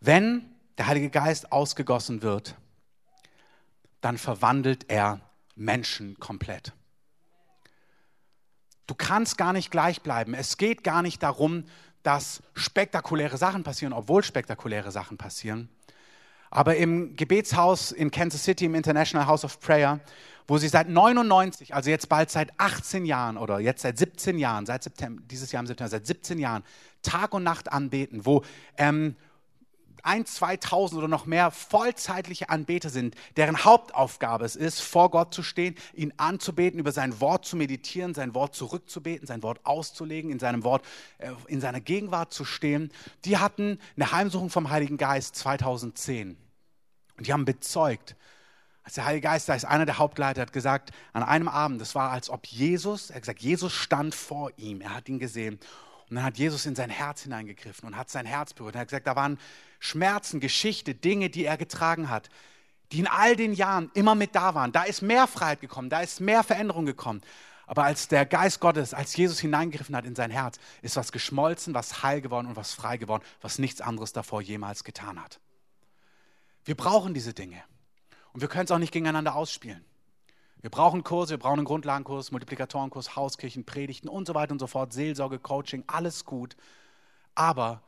Wenn 0.01 0.51
der 0.77 0.89
Heilige 0.89 1.11
Geist 1.11 1.53
ausgegossen 1.53 2.23
wird, 2.23 2.57
dann 4.01 4.19
verwandelt 4.19 4.87
er 4.89 5.21
Menschen 5.55 6.19
komplett. 6.19 6.73
Du 8.91 8.97
kannst 8.97 9.39
gar 9.39 9.53
nicht 9.53 9.71
gleich 9.71 10.03
bleiben. 10.03 10.35
Es 10.35 10.57
geht 10.57 10.83
gar 10.83 11.01
nicht 11.01 11.23
darum, 11.23 11.63
dass 12.03 12.43
spektakuläre 12.55 13.37
Sachen 13.37 13.63
passieren, 13.63 13.93
obwohl 13.93 14.25
spektakuläre 14.25 14.91
Sachen 14.91 15.17
passieren. 15.17 15.69
Aber 16.51 16.75
im 16.75 17.15
Gebetshaus 17.15 17.93
in 17.93 18.11
Kansas 18.11 18.43
City, 18.43 18.65
im 18.65 18.75
International 18.75 19.29
House 19.29 19.45
of 19.45 19.61
Prayer, 19.61 20.01
wo 20.49 20.59
sie 20.59 20.67
seit 20.67 20.89
99, 20.89 21.73
also 21.73 21.89
jetzt 21.89 22.09
bald 22.09 22.33
seit 22.33 22.51
18 22.59 23.05
Jahren 23.05 23.37
oder 23.37 23.61
jetzt 23.61 23.83
seit 23.83 23.97
17 23.97 24.41
Jahren, 24.41 24.67
seit 24.67 24.83
September, 24.83 25.23
dieses 25.31 25.53
Jahr 25.53 25.61
im 25.61 25.69
September, 25.69 25.89
seit 25.89 26.09
17 26.09 26.41
Jahren 26.41 26.65
Tag 27.03 27.33
und 27.33 27.45
Nacht 27.45 27.71
anbeten, 27.71 28.27
wo 28.27 28.43
ähm, 28.77 29.15
ein, 30.03 30.27
2000 30.27 30.99
oder 30.99 31.09
noch 31.09 31.27
mehr 31.27 31.51
vollzeitliche 31.51 32.51
Anbeter 32.51 32.91
sind, 32.91 33.15
deren 33.37 33.65
Hauptaufgabe 33.65 34.45
es 34.45 34.57
ist, 34.57 34.81
vor 34.81 35.11
Gott 35.11 35.35
zu 35.35 35.43
stehen, 35.43 35.75
ihn 35.95 36.13
anzubeten, 36.17 36.81
über 36.81 36.93
sein 36.93 37.21
Wort 37.21 37.45
zu 37.45 37.57
meditieren, 37.57 38.15
sein 38.15 38.35
Wort 38.35 38.55
zurückzubeten, 38.55 39.27
sein 39.27 39.43
Wort 39.43 39.61
auszulegen, 39.65 40.31
in 40.31 40.39
seinem 40.39 40.65
Wort, 40.65 40.85
äh, 41.19 41.31
in 41.47 41.61
seiner 41.61 41.81
Gegenwart 41.81 42.33
zu 42.33 42.45
stehen. 42.45 42.93
Die 43.25 43.39
hatten 43.39 43.79
eine 43.97 44.13
Heimsuchung 44.13 44.51
vom 44.51 44.71
Heiligen 44.71 44.97
Geist 44.97 45.37
2010. 45.37 46.37
Und 47.17 47.27
die 47.27 47.33
haben 47.33 47.45
bezeugt, 47.45 48.17
als 48.83 48.95
der 48.95 49.05
Heilige 49.05 49.29
Geist, 49.29 49.49
da 49.49 49.55
ist 49.55 49.65
einer 49.65 49.87
der 49.87 49.99
Hauptleiter, 49.99 50.43
hat 50.43 50.53
gesagt, 50.53 50.91
an 51.13 51.23
einem 51.23 51.49
Abend, 51.49 51.81
das 51.81 51.95
war, 51.95 52.11
als 52.11 52.31
ob 52.31 52.47
Jesus, 52.47 53.11
er 53.11 53.17
hat 53.17 53.23
gesagt, 53.23 53.41
Jesus 53.41 53.73
stand 53.73 54.15
vor 54.15 54.51
ihm, 54.57 54.81
er 54.81 54.95
hat 54.95 55.09
ihn 55.09 55.19
gesehen. 55.19 55.61
Und 56.11 56.17
dann 56.17 56.25
hat 56.25 56.39
Jesus 56.39 56.67
in 56.67 56.75
sein 56.75 56.91
Herz 56.91 57.23
hineingegriffen 57.23 57.87
und 57.87 57.97
hat 57.97 58.11
sein 58.11 58.27
Herz 58.27 58.53
berührt. 58.53 58.75
Er 58.75 58.81
hat 58.81 58.89
gesagt, 58.89 59.07
da 59.07 59.15
waren 59.15 59.39
Schmerzen, 59.79 60.41
Geschichte, 60.41 60.93
Dinge, 60.95 61.31
die 61.31 61.45
er 61.45 61.57
getragen 61.57 62.11
hat, 62.11 62.29
die 62.91 62.99
in 62.99 63.07
all 63.07 63.37
den 63.37 63.53
Jahren 63.53 63.93
immer 63.95 64.17
mit 64.17 64.35
da 64.35 64.57
waren. 64.57 64.73
Da 64.73 64.83
ist 64.83 65.03
mehr 65.03 65.29
Freiheit 65.29 65.61
gekommen, 65.61 65.89
da 65.89 66.01
ist 66.01 66.21
mehr 66.21 66.43
Veränderung 66.43 66.85
gekommen. 66.85 67.21
Aber 67.69 67.85
als 67.85 68.09
der 68.09 68.27
Geist 68.27 68.59
Gottes, 68.59 68.93
als 68.93 69.17
Jesus 69.17 69.39
hineingegriffen 69.39 69.95
hat 69.95 70.05
in 70.05 70.17
sein 70.17 70.33
Herz, 70.33 70.59
ist 70.83 70.97
was 70.97 71.13
geschmolzen, 71.13 71.73
was 71.75 72.03
heil 72.03 72.21
geworden 72.21 72.49
und 72.49 72.57
was 72.57 72.75
frei 72.75 72.97
geworden, 72.97 73.23
was 73.41 73.61
nichts 73.61 73.81
anderes 73.81 74.13
davor 74.13 74.43
jemals 74.43 74.83
getan 74.83 75.23
hat. 75.23 75.39
Wir 76.65 76.75
brauchen 76.75 77.15
diese 77.15 77.33
Dinge. 77.33 77.63
Und 78.33 78.41
wir 78.41 78.49
können 78.49 78.65
es 78.65 78.73
auch 78.73 78.79
nicht 78.79 78.93
gegeneinander 78.93 79.37
ausspielen. 79.37 79.85
Wir 80.61 80.71
brauchen 80.71 81.05
Kurse, 81.05 81.33
wir 81.33 81.39
brauchen 81.39 81.61
einen 81.61 81.65
Grundlagenkurs, 81.65 82.33
Multiplikatorenkurs, 82.33 83.17
Hauskirchen, 83.17 83.65
Predigten 83.65 84.09
und 84.09 84.27
so 84.27 84.35
weiter 84.35 84.53
und 84.53 84.59
so 84.59 84.67
fort, 84.67 84.93
Seelsorge, 84.93 85.39
Coaching, 85.39 85.85
alles 85.87 86.25
gut. 86.25 86.57
Aber 87.35 87.83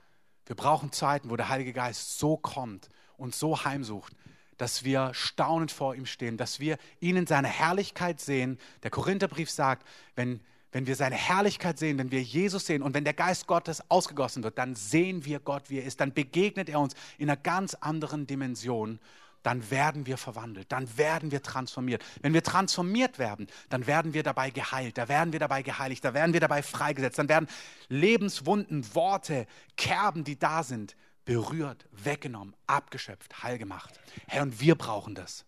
Wir 0.46 0.56
brauchen 0.56 0.92
Zeiten, 0.92 1.30
wo 1.30 1.37
der 1.37 1.48
Heilige 1.48 1.72
Geist 1.72 2.18
so 2.18 2.37
kommt 2.37 2.88
und 3.16 3.35
so 3.35 3.64
heimsucht, 3.64 4.12
dass 4.58 4.85
wir 4.85 5.14
staunend 5.14 5.70
vor 5.70 5.94
ihm 5.94 6.06
stehen, 6.06 6.37
dass 6.37 6.61
wir 6.61 6.78
ihn 7.00 7.16
in 7.16 7.26
seiner 7.26 7.48
Herrlichkeit 7.48 8.20
sehen. 8.20 8.58
Der 8.82 8.90
Korintherbrief 8.90 9.50
sagt, 9.50 9.87
wenn, 10.16 10.40
wenn 10.72 10.87
wir 10.87 10.96
seine 10.96 11.14
Herrlichkeit 11.14 11.78
sehen, 11.78 11.98
wenn 11.98 12.11
wir 12.11 12.22
Jesus 12.22 12.66
sehen 12.66 12.82
und 12.82 12.94
wenn 12.94 13.04
der 13.04 13.14
Geist 13.14 13.46
Gottes 13.46 13.88
ausgegossen 13.88 14.42
wird, 14.42 14.58
dann 14.58 14.74
sehen 14.74 15.24
wir 15.24 15.38
Gott, 15.38 15.70
wie 15.70 15.78
er 15.78 15.85
ist, 15.85 16.00
dann 16.00 16.12
begegnet 16.12 16.68
er 16.68 16.80
uns 16.80 16.94
in 17.18 17.30
einer 17.30 17.40
ganz 17.40 17.74
anderen 17.74 18.26
Dimension 18.26 18.98
dann 19.42 19.70
werden 19.70 20.07
wir 20.07 20.16
verwandelt, 20.16 20.70
dann 20.70 20.96
werden 20.96 21.31
wir 21.31 21.42
transformiert. 21.42 22.05
Wenn 22.20 22.35
wir 22.35 22.42
transformiert 22.42 23.18
werden, 23.18 23.46
dann 23.68 23.87
werden 23.87 24.14
wir 24.14 24.22
dabei 24.22 24.50
geheilt, 24.50 24.98
da 24.98 25.09
werden 25.09 25.33
wir 25.33 25.40
dabei 25.40 25.62
geheiligt, 25.62 26.05
da 26.05 26.14
werden 26.14 26.33
wir 26.33 26.40
dabei 26.40 26.62
freigesetzt, 26.62 27.18
dann 27.18 27.28
werden 27.28 27.48
Lebenswunden, 27.88 28.94
Worte, 28.94 29.46
Kerben, 29.76 30.24
die 30.24 30.38
da 30.38 30.62
sind, 30.62 30.96
berührt, 31.24 31.87
weggenommen, 31.92 32.55
abgeschöpft, 32.66 33.42
heil 33.42 33.59
gemacht. 33.59 33.98
Herr, 34.26 34.42
und 34.42 34.61
wir 34.61 34.74
brauchen 34.74 35.14
das. 35.14 35.44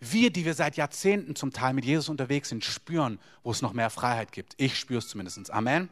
Wir, 0.00 0.30
die 0.30 0.44
wir 0.44 0.54
seit 0.54 0.76
Jahrzehnten 0.76 1.34
zum 1.34 1.52
Teil 1.52 1.74
mit 1.74 1.84
Jesus 1.84 2.08
unterwegs 2.08 2.50
sind, 2.50 2.64
spüren, 2.64 3.18
wo 3.42 3.50
es 3.50 3.62
noch 3.62 3.72
mehr 3.72 3.90
Freiheit 3.90 4.30
gibt. 4.32 4.54
Ich 4.56 4.78
spüre 4.78 4.98
es 4.98 5.08
zumindest. 5.08 5.50
Amen. 5.50 5.88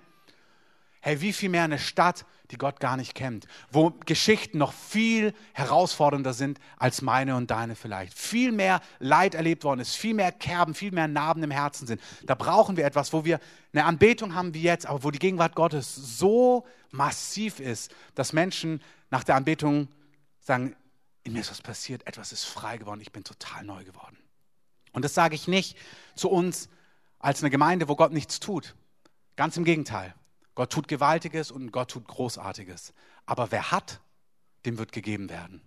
Hey, 1.01 1.21
wie 1.21 1.33
viel 1.33 1.49
mehr 1.49 1.65
eine 1.65 1.79
Stadt, 1.79 2.25
die 2.51 2.59
Gott 2.59 2.81
gar 2.81 2.97
nicht 2.97 3.15
kennt, 3.15 3.47
wo 3.71 3.91
Geschichten 3.91 4.59
noch 4.59 4.73
viel 4.73 5.35
herausfordernder 5.53 6.33
sind 6.33 6.59
als 6.77 7.03
meine 7.03 7.37
und 7.37 7.51
deine 7.51 7.75
vielleicht. 7.75 8.17
Viel 8.17 8.53
mehr 8.53 8.81
Leid 8.99 9.35
erlebt 9.35 9.65
worden 9.65 9.81
ist, 9.81 9.97
viel 9.97 10.15
mehr 10.15 10.33
Kerben, 10.33 10.75
viel 10.75 10.93
mehr 10.93 11.09
Narben 11.09 11.43
im 11.43 11.51
Herzen 11.51 11.87
sind. 11.87 12.01
Da 12.25 12.35
brauchen 12.35 12.77
wir 12.77 12.85
etwas, 12.85 13.13
wo 13.13 13.25
wir 13.25 13.41
eine 13.73 13.85
Anbetung 13.85 14.35
haben 14.35 14.55
wie 14.55 14.63
jetzt, 14.63 14.87
aber 14.87 15.03
wo 15.05 15.11
die 15.11 15.19
Gegenwart 15.19 15.55
Gottes 15.55 15.95
so 15.95 16.67
massiv 16.91 17.61
ist, 17.61 17.93
dass 18.15 18.33
Menschen 18.33 18.81
nach 19.11 19.25
der 19.25 19.37
Anbetung 19.37 19.89
sagen, 20.41 20.77
in 21.25 21.33
mir 21.33 21.41
ist 21.41 21.51
was 21.51 21.63
passiert, 21.63 22.07
etwas 22.07 22.33
ist 22.33 22.45
frei 22.45 22.79
geworden, 22.79 23.01
ich 23.01 23.13
bin 23.13 23.25
total 23.25 23.65
neu 23.65 23.85
geworden. 23.85 24.17
Und 24.93 25.05
das 25.05 25.15
sage 25.15 25.35
ich 25.35 25.49
nicht 25.49 25.77
zu 26.15 26.31
uns 26.31 26.69
als 27.19 27.43
eine 27.43 27.51
Gemeinde, 27.51 27.89
wo 27.89 27.97
Gott 27.97 28.13
nichts 28.13 28.41
tut. 28.41 28.75
Ganz 29.35 29.57
im 29.57 29.65
Gegenteil. 29.65 30.15
Gott 30.57 30.73
tut 30.73 30.89
Gewaltiges 30.89 31.53
und 31.53 31.71
Gott 31.71 31.91
tut 31.91 32.09
Großartiges. 32.09 32.93
Aber 33.27 33.53
wer 33.53 33.71
hat, 33.71 34.01
dem 34.65 34.79
wird 34.79 34.91
gegeben 34.91 35.29
werden. 35.29 35.61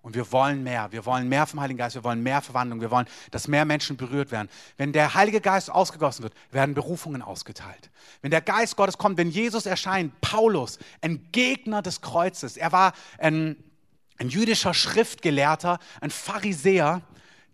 Und 0.00 0.16
wir 0.16 0.32
wollen 0.32 0.64
mehr. 0.64 0.90
Wir 0.90 1.06
wollen 1.06 1.28
mehr 1.28 1.46
vom 1.46 1.60
Heiligen 1.60 1.78
Geist. 1.78 1.94
Wir 1.94 2.02
wollen 2.02 2.22
mehr 2.22 2.40
Verwandlung. 2.40 2.80
Wir 2.80 2.90
wollen, 2.90 3.06
dass 3.30 3.46
mehr 3.46 3.64
Menschen 3.64 3.96
berührt 3.96 4.32
werden. 4.32 4.48
Wenn 4.76 4.92
der 4.92 5.14
Heilige 5.14 5.40
Geist 5.40 5.70
ausgegossen 5.70 6.24
wird, 6.24 6.34
werden 6.50 6.74
Berufungen 6.74 7.22
ausgeteilt. 7.22 7.90
Wenn 8.22 8.32
der 8.32 8.40
Geist 8.40 8.76
Gottes 8.76 8.98
kommt, 8.98 9.18
wenn 9.18 9.30
Jesus 9.30 9.66
erscheint, 9.66 10.20
Paulus, 10.20 10.78
ein 11.02 11.28
Gegner 11.30 11.82
des 11.82 12.00
Kreuzes. 12.00 12.56
Er 12.56 12.72
war 12.72 12.94
ein, 13.18 13.62
ein 14.16 14.28
jüdischer 14.28 14.74
Schriftgelehrter, 14.74 15.78
ein 16.00 16.10
Pharisäer, 16.10 17.02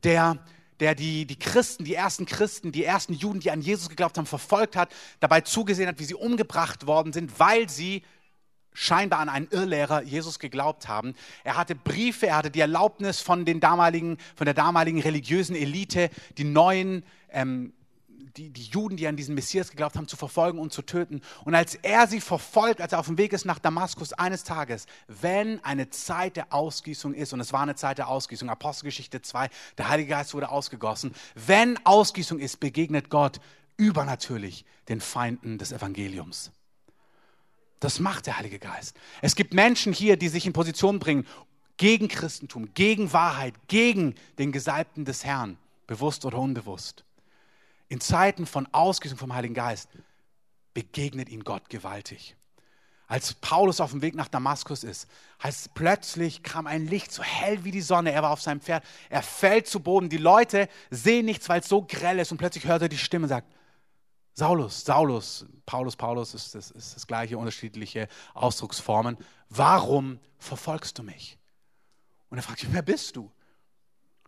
der 0.05 0.39
der 0.81 0.95
die, 0.95 1.27
die 1.27 1.39
Christen, 1.39 1.85
die 1.85 1.95
ersten 1.95 2.27
Christen, 2.27 2.73
die 2.73 2.85
ersten 2.85 3.13
Juden, 3.13 3.41
die 3.41 3.51
an 3.51 3.61
Jesus 3.61 3.89
geglaubt 3.89 4.19
haben, 4.19 4.27
verfolgt 4.27 4.77
hat, 4.77 4.91
dabei 5.21 5.41
zugesehen 5.41 5.89
hat, 5.89 5.99
wie 5.99 6.05
sie 6.05 6.15
umgebracht 6.15 6.87
worden 6.87 7.13
sind, 7.13 7.39
weil 7.39 7.69
sie 7.69 8.03
scheinbar 8.73 9.19
an 9.19 9.29
einen 9.29 9.49
Irrlehrer 9.51 10.03
Jesus 10.03 10.39
geglaubt 10.39 10.87
haben. 10.87 11.15
Er 11.43 11.57
hatte 11.57 11.75
Briefe, 11.75 12.29
er 12.29 12.37
hatte 12.37 12.51
die 12.51 12.61
Erlaubnis 12.61 13.21
von 13.21 13.45
den 13.45 13.59
damaligen, 13.59 14.19
von 14.37 14.45
der 14.45 14.55
damaligen 14.55 15.01
religiösen 15.01 15.57
Elite, 15.57 16.11
die 16.37 16.45
neuen 16.45 17.05
ähm, 17.31 17.73
die, 18.39 18.51
die 18.51 18.63
Juden, 18.63 18.97
die 18.97 19.09
an 19.09 19.17
diesen 19.17 19.35
Messias 19.35 19.71
geglaubt 19.71 19.97
haben, 19.97 20.07
zu 20.07 20.17
verfolgen 20.17 20.59
und 20.59 20.73
zu 20.73 20.83
töten. 20.83 21.21
Und 21.45 21.55
als 21.55 21.75
er 21.75 22.07
sie 22.07 22.21
verfolgt, 22.21 22.81
als 22.81 22.93
er 22.93 23.01
auf 23.01 23.07
dem 23.07 23.19
Weg 23.19 23.33
ist 23.33 23.45
nach 23.45 23.59
Damaskus 23.59 24.13
eines 24.13 24.45
Tages, 24.45 24.87
wenn 25.09 25.63
eine 25.65 25.91
Zeit 25.91 26.37
der 26.37 26.53
Ausgießung 26.53 27.15
ist, 27.15 27.33
und 27.33 27.41
es 27.41 27.53
war 27.53 27.63
eine 27.63 27.75
Zeit 27.75 27.99
der 27.99 28.09
Ausgießung, 28.09 28.49
Apostelgeschichte 28.49 29.21
2, 29.21 29.49
der 29.77 29.89
Heilige 29.89 30.11
Geist 30.11 30.35
wurde 30.35 30.51
ausgegossen, 30.51 31.13
wenn 31.35 31.85
Ausgießung 31.85 32.39
ist, 32.39 32.61
begegnet 32.61 33.11
Gott 33.11 33.41
übernatürlich 33.77 34.65
den 34.89 35.01
Feinden 35.01 35.59
des 35.59 35.73
Evangeliums. 35.73 36.53
Das 37.81 38.01
macht 38.01 38.27
der 38.27 38.39
Heilige 38.39 38.59
Geist. 38.59 38.97
Es 39.21 39.37
gibt 39.37 39.55
Menschen 39.55 39.93
hier, 39.93 40.17
die 40.17 40.29
sich 40.29 40.47
in 40.47 40.53
Position 40.53 40.99
bringen 40.99 41.27
gegen 41.77 42.09
Christentum, 42.09 42.75
gegen 42.75 43.13
Wahrheit, 43.13 43.55
gegen 43.69 44.15
den 44.39 44.53
Gesalbten 44.53 45.05
des 45.05 45.25
Herrn, 45.25 45.59
bewusst 45.87 46.25
oder 46.25 46.39
unbewusst. 46.39 47.05
In 47.89 48.01
Zeiten 48.01 48.47
von 48.47 48.69
Ausgießung 48.73 49.19
vom 49.19 49.35
Heiligen 49.35 49.55
Geist 49.55 49.89
begegnet 50.75 51.29
ihn 51.29 51.45
Gott 51.45 51.69
gewaltig. 51.71 52.37
Als 53.07 53.33
Paulus 53.33 53.81
auf 53.81 53.93
dem 53.93 54.03
Weg 54.03 54.15
nach 54.15 54.29
Damaskus 54.29 54.85
ist, 54.85 55.09
heißt 55.43 55.73
plötzlich 55.73 56.43
kam 56.43 56.67
ein 56.67 56.87
Licht 56.87 57.11
so 57.11 57.23
hell 57.23 57.65
wie 57.65 57.71
die 57.71 57.81
Sonne. 57.81 58.13
Er 58.13 58.23
war 58.23 58.31
auf 58.31 58.43
seinem 58.43 58.61
Pferd. 58.61 58.85
Er 59.09 59.23
fällt 59.23 59.67
zu 59.67 59.81
Boden. 59.81 60.11
Die 60.11 60.19
Leute 60.19 60.69
sehen 60.91 61.25
nichts, 61.25 61.49
weil 61.49 61.61
es 61.61 61.69
so 61.69 61.83
grell 61.83 62.19
ist. 62.19 62.31
Und 62.33 62.37
plötzlich 62.37 62.67
hört 62.67 62.83
er 62.83 62.91
die 62.91 62.99
Stimme 62.99 63.25
und 63.25 63.31
sagt, 63.31 63.51
Saulus, 64.35 64.85
Saulus, 64.85 65.47
Paulus, 65.65 65.97
Paulus 65.97 66.35
ist 66.35 66.55
das, 66.55 66.71
ist 66.71 66.95
das 66.95 67.07
gleiche, 67.07 67.39
unterschiedliche 67.39 68.09
Ausdrucksformen. 68.35 69.17
Warum 69.49 70.21
verfolgst 70.39 70.99
du 70.99 71.03
mich? 71.03 71.39
Und 72.29 72.37
er 72.37 72.43
fragt 72.43 72.61
sich, 72.61 72.73
wer 72.73 72.83
bist 72.83 73.17
du? 73.17 73.33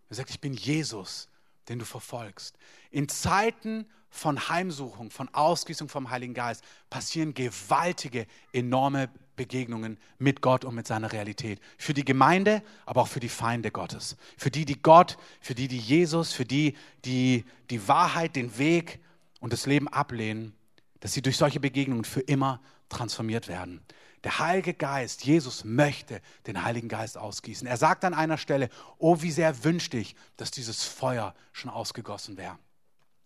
Er 0.08 0.16
sagt, 0.16 0.30
ich 0.30 0.40
bin 0.40 0.54
Jesus, 0.54 1.28
den 1.70 1.78
du 1.78 1.84
verfolgst. 1.86 2.58
In 2.90 3.08
Zeiten 3.08 3.86
von 4.10 4.48
Heimsuchung, 4.48 5.10
von 5.10 5.28
Ausgießung 5.32 5.88
vom 5.88 6.10
Heiligen 6.10 6.34
Geist 6.34 6.64
passieren 6.90 7.32
gewaltige, 7.32 8.26
enorme 8.52 9.08
Begegnungen 9.36 9.96
mit 10.18 10.42
Gott 10.42 10.64
und 10.64 10.74
mit 10.74 10.88
seiner 10.88 11.12
Realität. 11.12 11.60
Für 11.78 11.94
die 11.94 12.04
Gemeinde, 12.04 12.62
aber 12.86 13.02
auch 13.02 13.08
für 13.08 13.20
die 13.20 13.28
Feinde 13.28 13.70
Gottes. 13.70 14.16
Für 14.36 14.50
die, 14.50 14.64
die 14.64 14.82
Gott, 14.82 15.16
für 15.40 15.54
die, 15.54 15.68
die 15.68 15.78
Jesus, 15.78 16.32
für 16.32 16.44
die, 16.44 16.74
die 17.04 17.44
die 17.70 17.86
Wahrheit, 17.88 18.34
den 18.34 18.58
Weg 18.58 18.98
und 19.38 19.52
das 19.52 19.64
Leben 19.66 19.86
ablehnen, 19.86 20.54
dass 20.98 21.12
sie 21.12 21.22
durch 21.22 21.36
solche 21.36 21.60
Begegnungen 21.60 22.04
für 22.04 22.20
immer 22.20 22.60
transformiert 22.88 23.46
werden. 23.46 23.80
Der 24.24 24.38
Heilige 24.38 24.74
Geist, 24.74 25.24
Jesus 25.24 25.64
möchte 25.64 26.20
den 26.46 26.62
Heiligen 26.62 26.88
Geist 26.88 27.16
ausgießen. 27.16 27.66
Er 27.66 27.78
sagt 27.78 28.04
an 28.04 28.12
einer 28.12 28.36
Stelle, 28.36 28.68
oh, 28.98 29.22
wie 29.22 29.30
sehr 29.30 29.64
wünschte 29.64 29.96
ich, 29.96 30.14
dass 30.36 30.50
dieses 30.50 30.84
Feuer 30.84 31.34
schon 31.52 31.70
ausgegossen 31.70 32.36
wäre. 32.36 32.58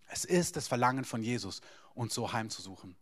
Es 0.09 0.24
ist 0.24 0.57
das 0.57 0.68
Verlangen 0.68 1.04
von 1.04 1.22
Jesus, 1.22 1.61
uns 1.94 2.14
so 2.14 2.33
heimzusuchen. 2.33 2.94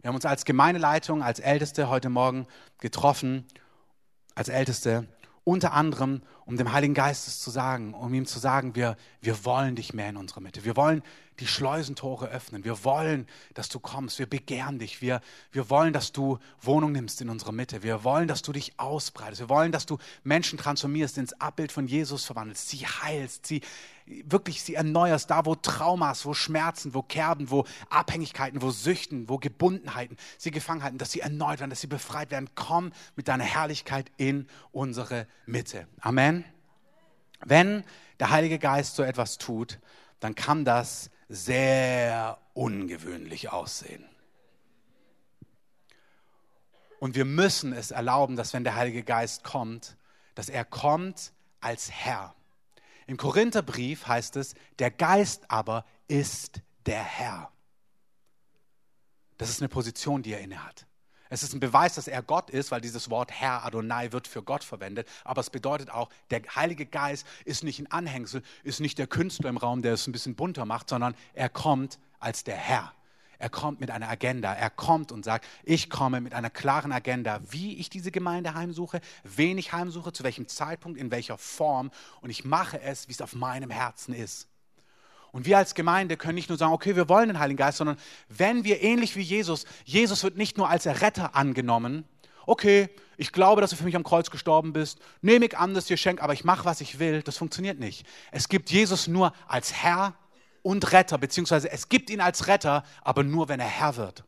Wir 0.00 0.08
haben 0.08 0.14
uns 0.14 0.24
als 0.24 0.44
Gemeindeleitung, 0.44 1.22
als 1.22 1.40
Älteste 1.40 1.88
heute 1.88 2.10
Morgen 2.10 2.46
getroffen, 2.78 3.46
als 4.34 4.48
Älteste, 4.48 5.08
unter 5.44 5.72
anderem, 5.72 6.22
um 6.44 6.56
dem 6.56 6.72
Heiligen 6.72 6.94
Geist 6.94 7.42
zu 7.42 7.50
sagen, 7.50 7.94
um 7.94 8.12
ihm 8.12 8.26
zu 8.26 8.38
sagen, 8.38 8.74
wir, 8.74 8.96
wir 9.20 9.44
wollen 9.44 9.76
dich 9.76 9.94
mehr 9.94 10.08
in 10.08 10.16
unserer 10.16 10.40
Mitte. 10.40 10.64
Wir 10.64 10.76
wollen 10.76 11.02
die 11.40 11.46
Schleusentore 11.46 12.28
öffnen. 12.28 12.64
Wir 12.64 12.84
wollen, 12.84 13.26
dass 13.54 13.68
du 13.68 13.80
kommst. 13.80 14.18
Wir 14.18 14.26
begehren 14.26 14.78
dich. 14.78 15.00
Wir, 15.00 15.20
wir 15.50 15.70
wollen, 15.70 15.92
dass 15.92 16.12
du 16.12 16.38
Wohnung 16.60 16.92
nimmst 16.92 17.20
in 17.20 17.28
unserer 17.30 17.52
Mitte. 17.52 17.82
Wir 17.82 18.04
wollen, 18.04 18.28
dass 18.28 18.42
du 18.42 18.52
dich 18.52 18.78
ausbreitest. 18.78 19.40
Wir 19.40 19.48
wollen, 19.48 19.72
dass 19.72 19.86
du 19.86 19.98
Menschen 20.24 20.58
transformierst, 20.58 21.18
ins 21.18 21.32
Abbild 21.40 21.72
von 21.72 21.86
Jesus 21.86 22.24
verwandelst, 22.24 22.68
sie 22.68 22.86
heilst, 22.86 23.46
sie 23.46 23.62
wirklich 24.24 24.62
sie 24.62 24.74
erneuerst, 24.74 25.30
da 25.30 25.46
wo 25.46 25.54
Traumas, 25.54 26.26
wo 26.26 26.34
Schmerzen, 26.34 26.92
wo 26.94 27.02
Kerben, 27.02 27.50
wo 27.50 27.64
Abhängigkeiten, 27.88 28.60
wo 28.60 28.70
Süchten, 28.70 29.28
wo 29.28 29.38
Gebundenheiten 29.38 30.16
sie 30.38 30.50
gefangen 30.50 30.82
halten, 30.82 30.98
dass 30.98 31.12
sie 31.12 31.20
erneut 31.20 31.60
werden, 31.60 31.70
dass 31.70 31.80
sie 31.80 31.86
befreit 31.86 32.30
werden. 32.30 32.50
Komm 32.54 32.92
mit 33.16 33.28
deiner 33.28 33.44
Herrlichkeit 33.44 34.10
in 34.16 34.46
unsere 34.72 35.26
Mitte. 35.46 35.86
Amen. 36.00 36.41
Wenn 37.44 37.84
der 38.20 38.30
Heilige 38.30 38.58
Geist 38.58 38.96
so 38.96 39.02
etwas 39.02 39.38
tut, 39.38 39.78
dann 40.20 40.34
kann 40.34 40.64
das 40.64 41.10
sehr 41.28 42.38
ungewöhnlich 42.54 43.50
aussehen. 43.50 44.04
Und 47.00 47.16
wir 47.16 47.24
müssen 47.24 47.72
es 47.72 47.90
erlauben, 47.90 48.36
dass 48.36 48.52
wenn 48.52 48.62
der 48.62 48.76
Heilige 48.76 49.02
Geist 49.02 49.42
kommt, 49.42 49.96
dass 50.36 50.48
er 50.48 50.64
kommt 50.64 51.32
als 51.60 51.90
Herr. 51.90 52.34
Im 53.06 53.16
Korintherbrief 53.16 54.06
heißt 54.06 54.36
es, 54.36 54.54
der 54.78 54.90
Geist 54.90 55.50
aber 55.50 55.84
ist 56.06 56.60
der 56.86 57.02
Herr. 57.02 57.50
Das 59.36 59.50
ist 59.50 59.60
eine 59.60 59.68
Position, 59.68 60.22
die 60.22 60.32
er 60.32 60.40
innehat. 60.40 60.86
Es 61.32 61.42
ist 61.42 61.54
ein 61.54 61.60
Beweis, 61.60 61.94
dass 61.94 62.08
er 62.08 62.22
Gott 62.22 62.50
ist, 62.50 62.70
weil 62.70 62.82
dieses 62.82 63.08
Wort 63.08 63.32
Herr 63.32 63.64
Adonai 63.64 64.12
wird 64.12 64.28
für 64.28 64.42
Gott 64.42 64.62
verwendet. 64.62 65.08
Aber 65.24 65.40
es 65.40 65.48
bedeutet 65.48 65.88
auch, 65.88 66.10
der 66.30 66.42
Heilige 66.54 66.84
Geist 66.84 67.26
ist 67.46 67.64
nicht 67.64 67.80
ein 67.80 67.90
Anhängsel, 67.90 68.42
ist 68.64 68.80
nicht 68.80 68.98
der 68.98 69.06
Künstler 69.06 69.48
im 69.48 69.56
Raum, 69.56 69.80
der 69.80 69.94
es 69.94 70.06
ein 70.06 70.12
bisschen 70.12 70.34
bunter 70.34 70.66
macht, 70.66 70.90
sondern 70.90 71.14
er 71.32 71.48
kommt 71.48 71.98
als 72.20 72.44
der 72.44 72.56
Herr. 72.56 72.92
Er 73.38 73.48
kommt 73.48 73.80
mit 73.80 73.90
einer 73.90 74.10
Agenda. 74.10 74.52
Er 74.52 74.68
kommt 74.68 75.10
und 75.10 75.24
sagt, 75.24 75.46
ich 75.64 75.88
komme 75.88 76.20
mit 76.20 76.34
einer 76.34 76.50
klaren 76.50 76.92
Agenda, 76.92 77.40
wie 77.48 77.78
ich 77.78 77.88
diese 77.88 78.10
Gemeinde 78.10 78.52
heimsuche, 78.52 79.00
wen 79.24 79.56
ich 79.56 79.72
heimsuche, 79.72 80.12
zu 80.12 80.24
welchem 80.24 80.48
Zeitpunkt, 80.48 81.00
in 81.00 81.10
welcher 81.10 81.38
Form. 81.38 81.90
Und 82.20 82.28
ich 82.28 82.44
mache 82.44 82.78
es, 82.82 83.08
wie 83.08 83.12
es 83.12 83.22
auf 83.22 83.34
meinem 83.34 83.70
Herzen 83.70 84.12
ist. 84.12 84.51
Und 85.32 85.46
wir 85.46 85.58
als 85.58 85.74
Gemeinde 85.74 86.16
können 86.16 86.34
nicht 86.36 86.48
nur 86.48 86.58
sagen, 86.58 86.72
okay, 86.72 86.94
wir 86.94 87.08
wollen 87.08 87.28
den 87.28 87.38
Heiligen 87.38 87.56
Geist, 87.56 87.78
sondern 87.78 87.96
wenn 88.28 88.64
wir 88.64 88.82
ähnlich 88.82 89.16
wie 89.16 89.22
Jesus, 89.22 89.64
Jesus 89.84 90.22
wird 90.22 90.36
nicht 90.36 90.56
nur 90.56 90.68
als 90.68 90.86
Retter 90.86 91.34
angenommen 91.34 92.04
okay, 92.46 92.88
ich 93.16 93.32
glaube, 93.32 93.60
dass 93.60 93.70
du 93.70 93.76
für 93.76 93.84
mich 93.84 93.96
am 93.96 94.04
Kreuz 94.04 94.30
gestorben 94.30 94.72
bist, 94.72 94.98
nehme 95.20 95.46
ich 95.46 95.56
an 95.56 95.74
das 95.74 95.86
Geschenk, 95.86 96.22
aber 96.22 96.32
ich 96.32 96.44
mache, 96.44 96.64
was 96.64 96.80
ich 96.80 96.98
will, 96.98 97.22
das 97.22 97.36
funktioniert 97.36 97.78
nicht. 97.78 98.06
Es 98.30 98.48
gibt 98.48 98.70
Jesus 98.70 99.06
nur 99.06 99.32
als 99.46 99.72
Herr 99.72 100.14
und 100.62 100.92
Retter, 100.92 101.18
beziehungsweise 101.18 101.70
es 101.70 101.88
gibt 101.88 102.10
ihn 102.10 102.20
als 102.20 102.46
Retter, 102.46 102.84
aber 103.02 103.22
nur, 103.22 103.48
wenn 103.48 103.60
er 103.60 103.66
Herr 103.66 103.96
wird. 103.96 104.24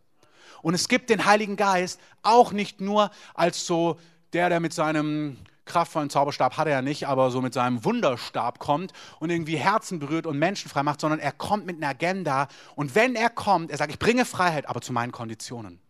Und 0.63 0.75
es 0.75 0.89
gibt 0.89 1.11
den 1.11 1.25
Heiligen 1.25 1.57
Geist 1.57 2.01
auch 2.23 2.53
nicht 2.53 2.81
nur 2.81 3.11
als 3.35 3.67
so 3.67 3.99
der, 4.33 4.49
der 4.49 4.61
mit 4.61 4.73
seinem 4.73 5.37
kraftvollen 5.65 6.11
Zauberstab 6.11 6.57
hat 6.57 6.67
er 6.67 6.75
ja 6.75 6.83
nicht, 6.83 7.07
aber 7.07 7.31
so 7.31 7.41
mit 7.41 7.55
seinem 7.55 7.85
Wunderstab 7.85 8.59
kommt 8.59 8.93
und 9.19 9.31
irgendwie 9.31 9.57
Herzen 9.57 9.99
berührt 9.99 10.27
und 10.27 10.39
Menschen 10.39 10.71
frei 10.71 10.83
macht, 10.83 11.01
sondern 11.01 11.21
er 11.21 11.33
kommt 11.33 11.67
mit 11.67 11.77
einer 11.77 11.89
Agenda. 11.89 12.49
Und 12.75 12.95
wenn 12.95 13.15
er 13.15 13.31
kommt, 13.31 13.71
er 13.71 13.79
sagt, 13.79 13.93
ich 13.93 13.99
bringe 13.99 14.25
Freiheit, 14.25 14.69
aber 14.69 14.81
zu 14.81 14.93
meinen 14.93 15.13
Konditionen. 15.13 15.81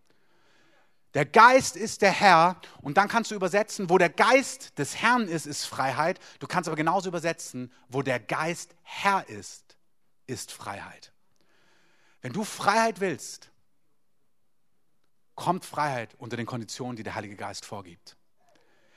Der 1.15 1.25
Geist 1.25 1.77
ist 1.77 2.03
der 2.03 2.11
Herr 2.11 2.61
und 2.83 2.97
dann 2.97 3.09
kannst 3.09 3.31
du 3.31 3.37
übersetzen, 3.37 3.89
wo 3.89 3.99
der 3.99 4.11
Geist 4.11 4.77
des 4.79 4.97
Herrn 4.97 5.29
ist, 5.29 5.47
ist 5.47 5.65
Freiheit. 5.65 6.19
Du 6.41 6.49
kannst 6.49 6.69
aber 6.69 6.77
genauso 6.77 7.09
übersetzen, 7.09 7.73
wo 7.89 8.03
der 8.03 8.19
Geist 8.19 8.75
Herr 8.83 9.29
ist, 9.29 9.77
ist 10.27 10.51
Freiheit. 10.51 11.13
Wenn 12.21 12.33
du 12.33 12.43
Freiheit 12.43 13.01
willst, 13.01 13.51
kommt 15.37 15.65
Freiheit 15.65 16.15
unter 16.19 16.37
den 16.37 16.47
Konditionen, 16.47 16.97
die 16.97 17.03
der 17.05 17.15
Heilige 17.15 17.37
Geist 17.37 17.65
vorgibt. 17.65 18.17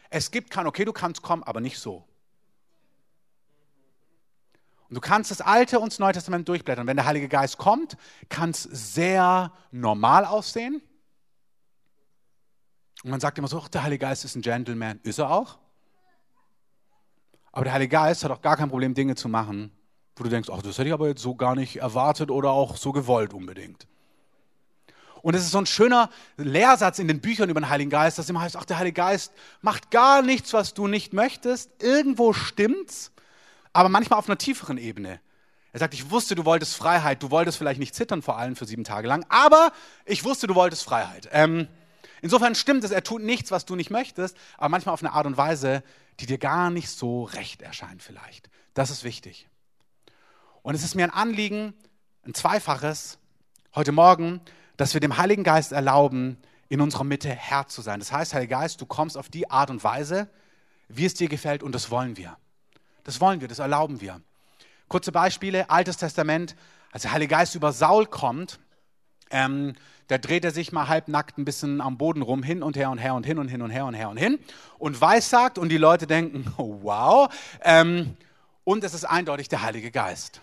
Es 0.10 0.32
gibt 0.32 0.52
kein, 0.52 0.68
okay, 0.68 0.86
du 0.86 0.94
kannst 0.94 1.22
kommen, 1.22 1.44
aber 1.44 1.60
nicht 1.60 1.80
so. 1.80 2.06
Und 4.90 4.96
du 4.96 5.02
kannst 5.02 5.32
das 5.32 5.42
Alte 5.42 5.80
und 5.80 5.92
das 5.92 6.00
Neue 6.00 6.14
Testament 6.14 6.48
durchblättern. 6.48 6.88
Wenn 6.88 6.96
der 6.96 7.06
Heilige 7.06 7.28
Geist 7.28 7.58
kommt, 7.58 7.98
kann 8.30 8.52
es 8.52 8.64
sehr 8.64 9.52
normal 9.72 10.24
aussehen. 10.24 10.82
Und 13.04 13.12
man 13.12 13.20
sagt 13.20 13.38
immer 13.38 13.50
so, 13.50 13.60
der 13.60 13.84
Heilige 13.84 14.06
Geist 14.06 14.24
ist 14.24 14.36
ein 14.36 14.42
Gentleman. 14.42 15.00
Ist 15.04 15.20
er 15.20 15.30
auch? 15.30 15.58
Aber 17.52 17.66
der 17.66 17.74
Heilige 17.74 17.92
Geist 17.92 18.24
hat 18.24 18.32
auch 18.32 18.42
gar 18.42 18.56
kein 18.56 18.70
Problem, 18.70 18.94
Dinge 18.94 19.16
zu 19.16 19.28
machen, 19.28 19.72
wo 20.16 20.24
du 20.24 20.30
denkst, 20.30 20.50
ach, 20.52 20.62
das 20.62 20.78
hätte 20.78 20.88
ich 20.88 20.94
aber 20.94 21.08
jetzt 21.08 21.22
so 21.22 21.36
gar 21.36 21.56
nicht 21.56 21.78
erwartet 21.78 22.32
oder 22.32 22.52
auch 22.52 22.78
so 22.78 22.92
gewollt 22.92 23.34
unbedingt. 23.34 23.88
Und 25.28 25.34
es 25.34 25.44
ist 25.44 25.52
so 25.52 25.58
ein 25.58 25.66
schöner 25.66 26.10
Lehrsatz 26.38 27.00
in 27.00 27.10
den 27.10 27.20
Büchern 27.20 27.50
über 27.50 27.60
den 27.60 27.68
Heiligen 27.68 27.90
Geist, 27.90 28.18
dass 28.18 28.30
immer 28.30 28.40
heißt, 28.40 28.56
ach, 28.56 28.64
der 28.64 28.78
Heilige 28.78 28.94
Geist 28.94 29.34
macht 29.60 29.92
gar 29.92 30.22
nichts, 30.22 30.54
was 30.54 30.74
du 30.74 30.88
nicht 30.88 31.12
möchtest. 31.12 31.84
Irgendwo 31.84 32.32
stimmt's, 32.32 33.12
aber 33.74 33.90
manchmal 33.90 34.20
auf 34.20 34.30
einer 34.30 34.38
tieferen 34.38 34.78
Ebene. 34.78 35.20
Er 35.74 35.82
sagt, 35.82 35.94
ich 35.96 36.12
wusste, 36.12 36.36
du 36.36 36.46
wolltest 36.46 36.78
Freiheit. 36.78 37.22
Du 37.22 37.30
wolltest 37.30 37.58
vielleicht 37.58 37.78
nicht 37.78 37.94
zittern 37.94 38.22
vor 38.22 38.38
allem 38.38 38.56
für 38.56 38.64
sieben 38.64 38.86
Tage 38.86 39.10
lang, 39.10 39.26
aber 39.28 39.74
ich 40.06 40.24
wusste, 40.24 40.48
du 40.48 40.56
wolltest 40.56 40.86
Freiheit. 40.86 41.28
Ähm, 41.34 41.68
insofern 42.22 42.56
stimmt 42.56 42.86
es, 42.86 42.92
er 42.92 43.04
tut 43.04 43.22
nichts, 43.22 43.52
was 43.52 43.66
du 43.66 43.76
nicht 43.76 43.90
möchtest, 43.90 44.38
aber 44.56 44.70
manchmal 44.70 44.94
auf 44.94 45.04
eine 45.04 45.12
Art 45.12 45.26
und 45.26 45.36
Weise, 45.36 45.84
die 46.22 46.26
dir 46.26 46.38
gar 46.38 46.70
nicht 46.70 46.90
so 46.90 47.26
recht 47.26 47.62
erscheint 47.62 48.02
vielleicht. 48.02 48.50
Das 48.74 48.90
ist 48.90 49.04
wichtig. 49.04 49.50
Und 50.62 50.74
es 50.74 50.86
ist 50.86 50.96
mir 50.96 51.04
ein 51.04 51.12
Anliegen, 51.12 51.74
ein 52.26 52.34
zweifaches, 52.34 53.18
heute 53.76 53.92
Morgen 53.92 54.40
dass 54.78 54.94
wir 54.94 55.02
dem 55.02 55.18
Heiligen 55.18 55.44
Geist 55.44 55.72
erlauben, 55.72 56.38
in 56.70 56.82
unserer 56.82 57.04
Mitte 57.04 57.30
Herr 57.30 57.68
zu 57.68 57.82
sein. 57.82 58.00
Das 58.00 58.12
heißt, 58.12 58.34
Heiliger 58.34 58.60
Geist, 58.60 58.82
du 58.82 58.86
kommst 58.86 59.18
auf 59.18 59.30
die 59.30 59.50
Art 59.50 59.70
und 59.70 59.84
Weise, 59.84 60.30
wie 60.88 61.06
es 61.06 61.14
dir 61.14 61.28
gefällt 61.28 61.64
und 61.64 61.74
das 61.74 61.92
wollen 61.92 62.18
wir. 62.18 62.38
Das 63.04 63.22
wollen 63.22 63.42
wir, 63.42 63.48
das 63.48 63.60
erlauben 63.60 64.02
wir. 64.02 64.22
Kurze 64.88 65.12
Beispiele, 65.12 65.70
Altes 65.70 65.98
Testament, 65.98 66.56
als 66.92 67.04
der 67.04 67.12
Heilige 67.12 67.36
Geist 67.36 67.56
über 67.56 67.72
Saul 67.72 68.06
kommt, 68.06 68.60
ähm, 69.30 69.74
da 70.08 70.18
dreht 70.18 70.46
er 70.46 70.52
sich 70.52 70.72
mal 70.72 70.88
halbnackt 70.88 71.38
ein 71.38 71.44
bisschen 71.44 71.82
am 71.82 71.98
Boden 71.98 72.22
rum, 72.22 72.44
hin 72.44 72.64
und 72.64 72.78
her 72.78 72.90
und 72.90 72.98
her 72.98 73.14
und 73.14 73.26
hin 73.26 73.40
und 73.40 73.50
hin 73.50 73.62
und 73.62 73.72
her 73.72 73.86
und 73.86 73.94
her 73.94 74.10
und 74.10 74.18
hin 74.18 74.40
und 74.78 75.02
weissagt 75.02 75.58
und 75.58 75.70
die 75.70 75.78
Leute 75.78 76.08
denken, 76.08 76.54
wow. 76.58 77.30
Ähm, 77.62 78.16
und 78.64 78.84
es 78.84 78.94
ist 78.94 79.06
eindeutig 79.06 79.50
der 79.50 79.62
Heilige 79.62 79.92
Geist. 79.92 80.42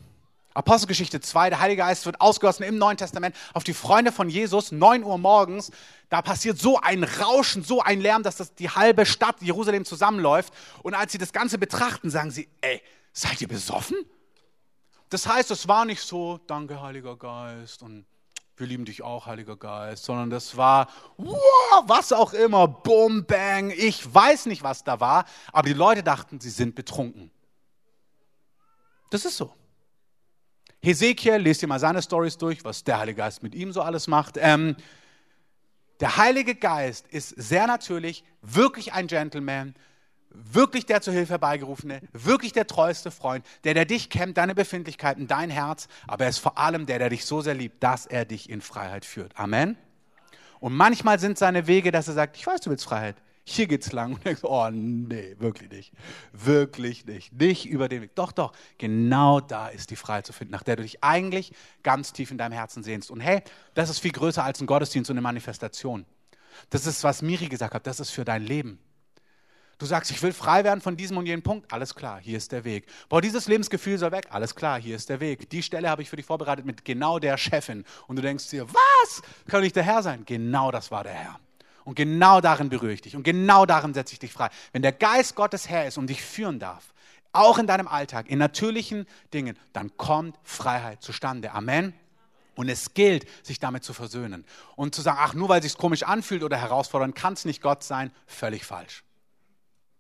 Apostelgeschichte 0.55 1.21
2, 1.21 1.51
der 1.51 1.61
Heilige 1.61 1.83
Geist 1.83 2.07
wird 2.07 2.21
ausgegossen 2.21 2.63
im 2.63 2.79
Neuen 2.79 2.97
Testament 2.97 3.35
auf 3.55 3.65
die 3.65 3.75
Freunde 3.75 4.13
von 4.13 4.29
Jesus, 4.29 4.71
9 4.71 5.03
Uhr 5.03 5.19
morgens. 5.19 5.73
Da 6.09 6.23
passiert 6.23 6.59
so 6.59 6.79
ein 6.81 7.03
Rauschen, 7.03 7.65
so 7.65 7.83
ein 7.83 8.01
Lärm, 8.01 8.23
dass 8.23 8.37
das 8.37 8.55
die 8.55 8.71
halbe 8.71 9.05
Stadt 9.05 9.43
Jerusalem 9.43 9.85
zusammenläuft. 9.85 10.55
Und 10.85 10.95
als 10.95 11.11
sie 11.11 11.19
das 11.19 11.33
Ganze 11.33 11.59
betrachten, 11.59 12.09
sagen 12.09 12.31
sie, 12.31 12.49
ey, 12.61 12.81
seid 13.13 13.41
ihr 13.41 13.49
besoffen? 13.49 13.97
Das 15.11 15.27
heißt, 15.27 15.51
es 15.51 15.67
war 15.67 15.85
nicht 15.85 16.03
so, 16.03 16.39
danke 16.47 16.81
Heiliger 16.81 17.17
Geist 17.17 17.83
und 17.83 18.07
wir 18.57 18.69
lieben 18.69 18.85
dich 18.85 19.03
auch, 19.03 19.27
Heiliger 19.27 19.57
Geist, 19.57 20.05
sondern 20.05 20.31
das 20.31 20.57
war, 20.57 20.89
wow, 21.17 21.83
was 21.87 22.13
auch 22.13 22.33
immer, 22.33 22.69
boom, 22.69 23.25
bang, 23.27 23.71
ich 23.71 24.15
weiß 24.15 24.47
nicht, 24.47 24.63
was 24.63 24.85
da 24.85 25.01
war, 25.01 25.25
aber 25.53 25.69
die 25.69 25.75
Leute 25.75 26.05
dachten, 26.05 26.39
sie 26.39 26.51
sind 26.51 26.77
betrunken. 26.77 27.33
Das 29.11 29.25
ist 29.25 29.37
so. 29.37 29.53
Hesekiel, 30.85 31.37
lest 31.37 31.63
ihr 31.63 31.69
mal 31.69 31.81
seine 31.81 32.03
Stories 32.03 32.39
durch, 32.39 32.65
was 32.65 32.85
der 32.85 32.99
Heilige 32.99 33.19
Geist 33.19 33.43
mit 33.43 33.55
ihm 33.55 33.73
so 33.73 33.83
alles 33.83 34.07
macht. 34.07 34.37
Ähm, 34.39 34.77
der 36.01 36.17
Heilige 36.17 36.55
Geist 36.55 37.07
ist 37.09 37.31
sehr 37.31 37.67
natürlich, 37.67 38.25
wirklich 38.43 38.93
ein 38.93 39.07
Gentleman, 39.07 39.75
wirklich 40.31 40.85
der 40.85 41.01
zur 41.01 41.15
Hilfe 41.15 41.35
herbeigerufene, 41.35 42.01
wirklich 42.13 42.53
der 42.53 42.67
treueste 42.67 43.11
Freund, 43.11 43.47
der, 43.63 43.75
der 43.75 43.85
dich 43.85 44.11
kennt, 44.11 44.37
deine 44.37 44.55
Befindlichkeiten, 44.55 45.27
dein 45.27 45.51
Herz, 45.51 45.89
aber 46.07 46.25
er 46.25 46.31
ist 46.31 46.39
vor 46.39 46.59
allem 46.59 46.87
der, 46.87 46.99
der 46.99 47.09
dich 47.09 47.25
so 47.25 47.41
sehr 47.41 47.55
liebt, 47.55 47.83
dass 47.83 48.07
er 48.07 48.25
dich 48.25 48.51
in 48.51 48.61
Freiheit 48.61 49.05
führt. 49.05 49.39
Amen. 49.39 49.77
Und 50.61 50.75
manchmal 50.75 51.19
sind 51.19 51.39
seine 51.39 51.67
Wege, 51.67 51.93
dass 51.93 52.09
er 52.09 52.15
sagt, 52.15 52.37
ich 52.37 52.47
weiß, 52.47 52.61
du 52.63 52.71
willst 52.71 52.85
Freiheit 52.85 53.17
hier 53.47 53.67
geht's 53.67 53.93
lang 53.93 54.15
und 54.15 54.25
denkst, 54.25 54.43
oh 54.43 54.71
nee, 54.71 55.37
wirklich 55.39 55.71
nicht. 55.71 55.93
Wirklich 56.33 57.05
nicht. 57.05 57.33
Nicht 57.33 57.67
über 57.67 57.89
den 57.89 58.03
Weg. 58.03 58.15
Doch, 58.15 58.33
doch, 58.33 58.53
genau 58.79 59.41
da 59.41 59.69
ist 59.69 59.91
die 59.91 59.97
Freiheit 59.97 60.27
zu 60.27 60.33
finden, 60.33 60.53
nach 60.53 60.63
der 60.63 60.77
du 60.77 60.83
dich 60.83 61.05
eigentlich 61.05 61.53
ganz 61.83 62.13
tief 62.13 62.31
in 62.31 62.39
deinem 62.39 62.53
Herzen 62.53 62.83
sehnst. 62.83 63.11
Und 63.11 63.21
hey, 63.21 63.43
das 63.75 63.91
ist 63.91 63.99
viel 63.99 64.13
größer 64.13 64.43
als 64.43 64.61
ein 64.61 64.67
Gottesdienst 64.67 65.11
und 65.11 65.15
eine 65.15 65.23
Manifestation. 65.23 66.07
Das 66.71 66.87
ist, 66.87 67.05
was 67.05 67.21
Miri 67.21 67.49
gesagt 67.49 67.75
hat, 67.75 67.87
das 67.87 68.01
ist 68.01 68.11
für 68.11 68.25
dein 68.25 68.43
Leben. 68.43 68.79
Du 69.79 69.87
sagst, 69.87 70.11
ich 70.11 70.23
will 70.23 70.33
frei 70.33 70.65
werden 70.65 70.81
von 70.81 70.97
diesem 70.97 71.19
und 71.19 71.27
jenem 71.27 71.43
Punkt. 71.43 71.71
Alles 71.73 71.95
klar, 71.95 72.21
hier 72.21 72.39
ist 72.39 72.53
der 72.53 72.65
Weg. 72.65 72.87
Boah, 73.09 73.21
dieses 73.21 73.49
Lebensgefühl 73.49 73.99
soll 73.99 74.13
weg. 74.13 74.29
Alles 74.31 74.55
klar, 74.55 74.81
hier 74.81 74.97
ist 74.97 75.09
der 75.09 75.21
Weg. 75.21 75.51
Die 75.51 75.63
Stelle 75.63 75.91
habe 75.91 76.01
ich 76.01 76.09
für 76.09 76.17
dich 76.17 76.25
vorbereitet 76.25 76.65
mit 76.65 76.85
genau 76.85 77.19
der 77.19 77.37
Chefin. 77.37 77.85
Und 78.07 78.17
du 78.17 78.23
denkst 78.23 78.49
dir, 78.49 78.67
was? 78.73 79.23
Kann 79.49 79.63
nicht 79.63 79.77
der 79.77 79.83
Herr 79.83 80.03
sein? 80.03 80.25
Genau 80.25 80.71
das 80.71 80.91
war 80.91 81.03
der 81.03 81.13
Herr. 81.13 81.41
Und 81.85 81.95
genau 81.97 82.41
darin 82.41 82.71
berühre 82.71 82.93
ich 82.93 83.03
dich. 83.03 83.15
Und 83.15 83.23
genau 83.23 83.67
darin 83.67 83.93
setze 83.95 84.15
ich 84.15 84.19
dich 84.19 84.33
frei. 84.33 84.49
Wenn 84.73 84.83
der 84.83 84.93
Geist 84.93 85.35
Gottes 85.35 85.69
Herr 85.69 85.87
ist 85.87 85.99
und 85.99 86.09
dich 86.09 86.23
führen 86.23 86.59
darf, 86.59 86.95
auch 87.33 87.59
in 87.59 87.67
deinem 87.67 87.89
Alltag, 87.89 88.29
in 88.29 88.39
natürlichen 88.39 89.07
Dingen, 89.33 89.59
dann 89.73 89.97
kommt 89.97 90.39
Freiheit 90.45 91.03
zustande. 91.03 91.53
Amen. 91.53 91.93
Und 92.55 92.69
es 92.69 92.95
gilt, 92.95 93.27
sich 93.45 93.59
damit 93.59 93.83
zu 93.83 93.93
versöhnen. 93.93 94.45
Und 94.77 94.95
zu 94.95 95.03
sagen, 95.03 95.19
ach, 95.21 95.35
nur 95.35 95.49
weil 95.49 95.59
es 95.59 95.65
sich 95.65 95.77
komisch 95.77 96.05
anfühlt 96.05 96.45
oder 96.45 96.57
herausfordernd, 96.57 97.15
kann 97.15 97.33
es 97.33 97.45
nicht 97.45 97.61
Gott 97.61 97.83
sein, 97.83 98.13
völlig 98.27 98.65
falsch. 98.65 99.03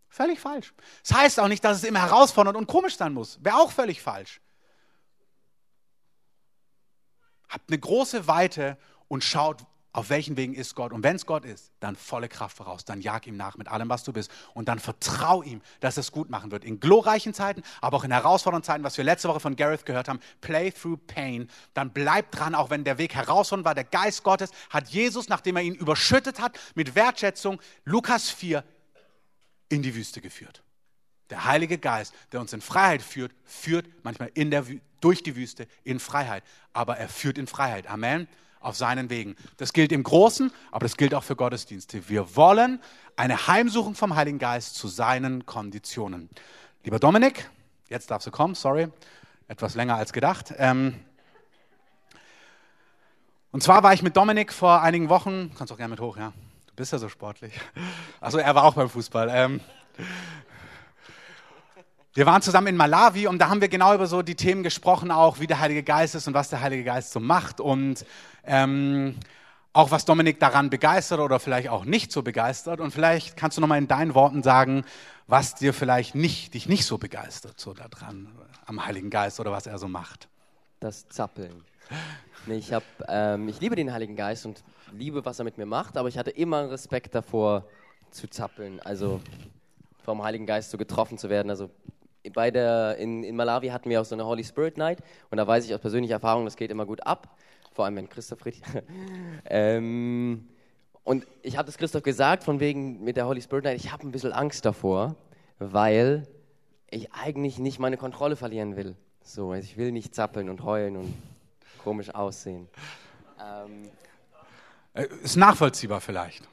Völlig 0.08 0.38
falsch. 0.38 0.72
Das 1.02 1.18
heißt 1.18 1.40
auch 1.40 1.48
nicht, 1.48 1.64
dass 1.64 1.78
es 1.78 1.84
immer 1.84 2.00
herausfordernd 2.00 2.56
und 2.56 2.68
komisch 2.68 2.96
sein 2.96 3.12
muss. 3.12 3.42
Wäre 3.42 3.56
auch 3.56 3.72
völlig 3.72 4.00
falsch. 4.00 4.40
Habt 7.48 7.68
eine 7.68 7.80
große 7.80 8.28
Weite 8.28 8.78
und 9.08 9.24
schaut, 9.24 9.64
auf 9.94 10.10
welchen 10.10 10.36
Wegen 10.36 10.54
ist 10.54 10.74
Gott? 10.74 10.92
Und 10.92 11.04
wenn 11.04 11.14
es 11.14 11.24
Gott 11.24 11.44
ist, 11.44 11.70
dann 11.78 11.94
volle 11.94 12.28
Kraft 12.28 12.56
voraus. 12.56 12.84
Dann 12.84 13.00
jag 13.00 13.28
ihm 13.28 13.36
nach 13.36 13.56
mit 13.56 13.68
allem, 13.68 13.88
was 13.88 14.02
du 14.02 14.12
bist. 14.12 14.28
Und 14.52 14.66
dann 14.66 14.80
vertrau 14.80 15.40
ihm, 15.44 15.62
dass 15.78 15.96
es 15.96 16.10
gut 16.10 16.30
machen 16.30 16.50
wird. 16.50 16.64
In 16.64 16.80
glorreichen 16.80 17.32
Zeiten, 17.32 17.62
aber 17.80 17.98
auch 17.98 18.02
in 18.04 18.10
herausfordernden 18.10 18.66
Zeiten, 18.66 18.82
was 18.82 18.98
wir 18.98 19.04
letzte 19.04 19.28
Woche 19.28 19.38
von 19.38 19.54
Gareth 19.54 19.86
gehört 19.86 20.08
haben. 20.08 20.18
Play 20.40 20.72
through 20.72 20.98
pain. 21.06 21.48
Dann 21.74 21.92
bleib 21.92 22.32
dran, 22.32 22.56
auch 22.56 22.70
wenn 22.70 22.82
der 22.82 22.98
Weg 22.98 23.14
herausfordernd 23.14 23.64
war. 23.64 23.76
Der 23.76 23.84
Geist 23.84 24.24
Gottes 24.24 24.50
hat 24.68 24.88
Jesus, 24.88 25.28
nachdem 25.28 25.54
er 25.54 25.62
ihn 25.62 25.76
überschüttet 25.76 26.40
hat, 26.40 26.58
mit 26.74 26.96
Wertschätzung, 26.96 27.60
Lukas 27.84 28.30
4, 28.30 28.64
in 29.68 29.82
die 29.82 29.94
Wüste 29.94 30.20
geführt. 30.20 30.64
Der 31.30 31.44
Heilige 31.44 31.78
Geist, 31.78 32.12
der 32.32 32.40
uns 32.40 32.52
in 32.52 32.62
Freiheit 32.62 33.00
führt, 33.00 33.32
führt 33.44 33.86
manchmal 34.02 34.32
in 34.34 34.50
der, 34.50 34.64
durch 35.00 35.22
die 35.22 35.36
Wüste 35.36 35.68
in 35.84 36.00
Freiheit. 36.00 36.42
Aber 36.72 36.96
er 36.96 37.08
führt 37.08 37.38
in 37.38 37.46
Freiheit. 37.46 37.86
Amen 37.86 38.26
auf 38.64 38.76
seinen 38.76 39.10
Wegen. 39.10 39.36
Das 39.58 39.72
gilt 39.72 39.92
im 39.92 40.02
Großen, 40.02 40.50
aber 40.70 40.84
das 40.84 40.96
gilt 40.96 41.14
auch 41.14 41.24
für 41.24 41.36
Gottesdienste. 41.36 42.08
Wir 42.08 42.36
wollen 42.36 42.80
eine 43.16 43.46
Heimsuchung 43.46 43.94
vom 43.94 44.16
Heiligen 44.16 44.38
Geist 44.38 44.74
zu 44.74 44.88
seinen 44.88 45.46
Konditionen. 45.46 46.30
Lieber 46.82 46.98
Dominik, 46.98 47.50
jetzt 47.88 48.10
darfst 48.10 48.26
du 48.26 48.30
kommen, 48.30 48.54
sorry, 48.54 48.88
etwas 49.48 49.74
länger 49.74 49.96
als 49.96 50.12
gedacht. 50.12 50.54
Ähm 50.58 51.00
und 53.52 53.62
zwar 53.62 53.82
war 53.82 53.92
ich 53.92 54.02
mit 54.02 54.16
Dominik 54.16 54.52
vor 54.52 54.82
einigen 54.82 55.08
Wochen, 55.08 55.52
kannst 55.56 55.72
auch 55.72 55.76
gerne 55.76 55.90
mit 55.90 56.00
hoch, 56.00 56.16
ja, 56.16 56.32
du 56.66 56.74
bist 56.74 56.92
ja 56.92 56.98
so 56.98 57.08
sportlich. 57.08 57.54
Also 58.20 58.38
er 58.38 58.54
war 58.54 58.64
auch 58.64 58.74
beim 58.74 58.88
Fußball. 58.88 59.28
Ähm 59.30 59.60
wir 62.14 62.26
waren 62.26 62.42
zusammen 62.42 62.68
in 62.68 62.76
Malawi 62.76 63.26
und 63.26 63.40
da 63.40 63.48
haben 63.48 63.60
wir 63.60 63.68
genau 63.68 63.92
über 63.92 64.06
so 64.06 64.22
die 64.22 64.36
Themen 64.36 64.62
gesprochen, 64.62 65.10
auch 65.10 65.40
wie 65.40 65.48
der 65.48 65.58
Heilige 65.58 65.82
Geist 65.82 66.14
ist 66.14 66.28
und 66.28 66.34
was 66.34 66.48
der 66.48 66.60
Heilige 66.60 66.84
Geist 66.84 67.10
so 67.10 67.18
macht. 67.18 67.60
Und 67.60 68.06
ähm, 68.44 69.16
auch 69.72 69.90
was 69.90 70.04
Dominik 70.04 70.38
daran 70.38 70.70
begeistert 70.70 71.18
oder 71.18 71.40
vielleicht 71.40 71.68
auch 71.68 71.84
nicht 71.84 72.12
so 72.12 72.22
begeistert. 72.22 72.78
Und 72.78 72.92
vielleicht 72.92 73.36
kannst 73.36 73.56
du 73.56 73.60
nochmal 73.60 73.78
in 73.78 73.88
deinen 73.88 74.14
Worten 74.14 74.44
sagen, 74.44 74.84
was 75.26 75.56
dir 75.56 75.74
vielleicht 75.74 76.14
nicht, 76.14 76.54
dich 76.54 76.68
nicht 76.68 76.86
so 76.86 76.98
begeistert, 76.98 77.58
so 77.58 77.74
daran, 77.74 78.28
am 78.66 78.86
Heiligen 78.86 79.10
Geist 79.10 79.40
oder 79.40 79.50
was 79.50 79.66
er 79.66 79.78
so 79.78 79.88
macht. 79.88 80.28
Das 80.78 81.08
Zappeln. 81.08 81.64
Nee, 82.46 82.58
ich, 82.58 82.72
hab, 82.72 82.84
ähm, 83.08 83.48
ich 83.48 83.60
liebe 83.60 83.74
den 83.74 83.92
Heiligen 83.92 84.14
Geist 84.14 84.46
und 84.46 84.62
liebe, 84.92 85.24
was 85.24 85.40
er 85.40 85.44
mit 85.44 85.58
mir 85.58 85.66
macht, 85.66 85.96
aber 85.96 86.08
ich 86.08 86.16
hatte 86.16 86.30
immer 86.30 86.70
Respekt 86.70 87.14
davor, 87.14 87.64
zu 88.12 88.28
zappeln, 88.28 88.78
also 88.80 89.20
vom 90.04 90.22
Heiligen 90.22 90.46
Geist 90.46 90.70
so 90.70 90.78
getroffen 90.78 91.18
zu 91.18 91.30
werden. 91.30 91.50
Also 91.50 91.70
bei 92.32 92.50
der, 92.50 92.96
in, 92.98 93.22
in 93.22 93.36
Malawi 93.36 93.68
hatten 93.68 93.90
wir 93.90 94.00
auch 94.00 94.04
so 94.04 94.14
eine 94.14 94.24
Holy 94.24 94.44
Spirit 94.44 94.76
Night 94.78 94.98
und 95.30 95.38
da 95.38 95.46
weiß 95.46 95.64
ich 95.66 95.74
aus 95.74 95.80
persönlicher 95.80 96.14
Erfahrung, 96.14 96.44
das 96.44 96.56
geht 96.56 96.70
immer 96.70 96.86
gut 96.86 97.06
ab, 97.06 97.36
vor 97.72 97.84
allem 97.84 97.96
wenn 97.96 98.08
Christoph 98.08 98.44
richtig. 98.46 98.64
ähm, 99.46 100.48
und 101.02 101.26
ich 101.42 101.56
habe 101.58 101.66
das 101.66 101.76
Christoph 101.76 102.02
gesagt, 102.02 102.44
von 102.44 102.60
wegen 102.60 103.04
mit 103.04 103.16
der 103.16 103.26
Holy 103.26 103.42
Spirit 103.42 103.64
Night, 103.64 103.76
ich 103.76 103.92
habe 103.92 104.06
ein 104.06 104.10
bisschen 104.10 104.32
Angst 104.32 104.64
davor, 104.64 105.16
weil 105.58 106.26
ich 106.90 107.12
eigentlich 107.12 107.58
nicht 107.58 107.78
meine 107.78 107.96
Kontrolle 107.96 108.36
verlieren 108.36 108.76
will. 108.76 108.96
So, 109.22 109.52
also 109.52 109.64
ich 109.64 109.76
will 109.76 109.92
nicht 109.92 110.14
zappeln 110.14 110.48
und 110.48 110.62
heulen 110.62 110.96
und 110.96 111.14
komisch 111.82 112.14
aussehen. 112.14 112.68
Ähm, 113.40 113.90
äh, 114.94 115.06
ist 115.22 115.36
nachvollziehbar 115.36 116.00
vielleicht. 116.00 116.48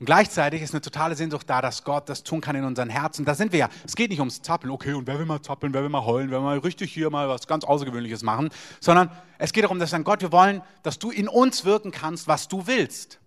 Und 0.00 0.06
gleichzeitig 0.06 0.62
ist 0.62 0.72
eine 0.72 0.80
totale 0.80 1.14
Sehnsucht 1.14 1.48
da, 1.50 1.60
dass 1.60 1.84
Gott 1.84 2.08
das 2.08 2.22
tun 2.22 2.40
kann 2.40 2.56
in 2.56 2.64
unseren 2.64 2.88
Herzen. 2.88 3.26
Da 3.26 3.34
sind 3.34 3.52
wir 3.52 3.58
ja. 3.58 3.68
Es 3.84 3.94
geht 3.94 4.08
nicht 4.08 4.20
ums 4.20 4.40
Zappeln, 4.40 4.72
okay, 4.72 4.94
und 4.94 5.06
wer 5.06 5.18
will 5.18 5.26
mal 5.26 5.42
zappeln, 5.42 5.74
wer 5.74 5.82
will 5.82 5.90
mal 5.90 6.06
heulen, 6.06 6.30
wer 6.30 6.38
will 6.38 6.46
mal 6.46 6.58
richtig 6.58 6.90
hier 6.90 7.10
mal 7.10 7.28
was 7.28 7.46
ganz 7.46 7.64
Außergewöhnliches 7.64 8.22
machen, 8.22 8.48
sondern 8.80 9.10
es 9.36 9.52
geht 9.52 9.64
darum, 9.64 9.78
dass 9.78 9.90
dann 9.90 10.02
Gott, 10.02 10.22
wir 10.22 10.32
wollen, 10.32 10.62
dass 10.82 10.98
du 10.98 11.10
in 11.10 11.28
uns 11.28 11.66
wirken 11.66 11.90
kannst, 11.90 12.28
was 12.28 12.48
du 12.48 12.66
willst. 12.66 13.20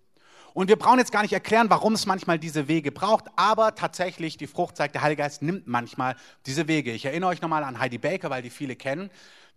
Und 0.52 0.68
wir 0.68 0.74
brauchen 0.74 0.98
jetzt 0.98 1.12
gar 1.12 1.22
nicht 1.22 1.32
erklären, 1.32 1.70
warum 1.70 1.94
es 1.94 2.06
manchmal 2.06 2.40
diese 2.40 2.66
Wege 2.66 2.90
braucht, 2.90 3.26
aber 3.36 3.76
tatsächlich, 3.76 4.36
die 4.36 4.48
Frucht 4.48 4.76
zeigt, 4.76 4.96
der 4.96 5.02
Heilige 5.02 5.22
Geist 5.22 5.42
nimmt 5.42 5.68
manchmal 5.68 6.16
diese 6.44 6.66
Wege. 6.66 6.90
Ich 6.90 7.04
erinnere 7.04 7.30
euch 7.30 7.40
nochmal 7.40 7.62
an 7.62 7.78
Heidi 7.78 7.98
Baker, 7.98 8.30
weil 8.30 8.42
die 8.42 8.50
viele 8.50 8.74
kennen, 8.74 9.10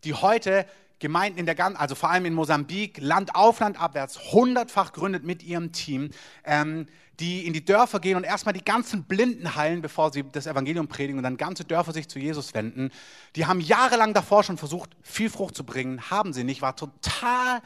die 0.04 0.14
heute 0.14 0.68
Gemeinden 1.00 1.38
in 1.38 1.46
der 1.46 1.54
ganzen, 1.54 1.78
also 1.78 1.94
vor 1.94 2.10
allem 2.10 2.26
in 2.26 2.34
Mosambik, 2.34 2.98
Land 3.00 3.36
auf 3.36 3.60
Land 3.60 3.80
abwärts, 3.80 4.32
hundertfach 4.34 4.94
gründet 4.94 5.24
mit 5.24 5.44
ihrem 5.44 5.72
Team, 5.72 6.10
ähm, 6.44 6.88
die 7.20 7.48
in 7.48 7.54
die 7.54 7.66
Dörfer 7.66 8.00
gehen 8.00 8.16
und 8.16 8.24
erstmal 8.24 8.54
die 8.54 8.64
ganzen 8.64 9.04
Blinden 9.04 9.56
heilen, 9.56 9.82
bevor 9.82 10.12
sie 10.12 10.24
das 10.32 10.46
Evangelium 10.46 10.88
predigen 10.88 11.18
und 11.18 11.24
dann 11.24 11.38
ganze 11.38 11.66
Dörfer 11.66 11.92
sich 11.92 12.08
zu 12.08 12.20
Jesus 12.20 12.54
wenden. 12.54 12.92
Die 13.36 13.46
haben 13.46 13.60
jahrelang 13.60 14.14
davor 14.14 14.44
schon 14.44 14.58
versucht, 14.58 14.92
viel 15.02 15.30
Frucht 15.30 15.56
zu 15.56 15.64
bringen, 15.64 16.12
haben 16.12 16.34
sie 16.34 16.44
nicht, 16.44 16.62
war 16.62 16.76
total 16.76 17.62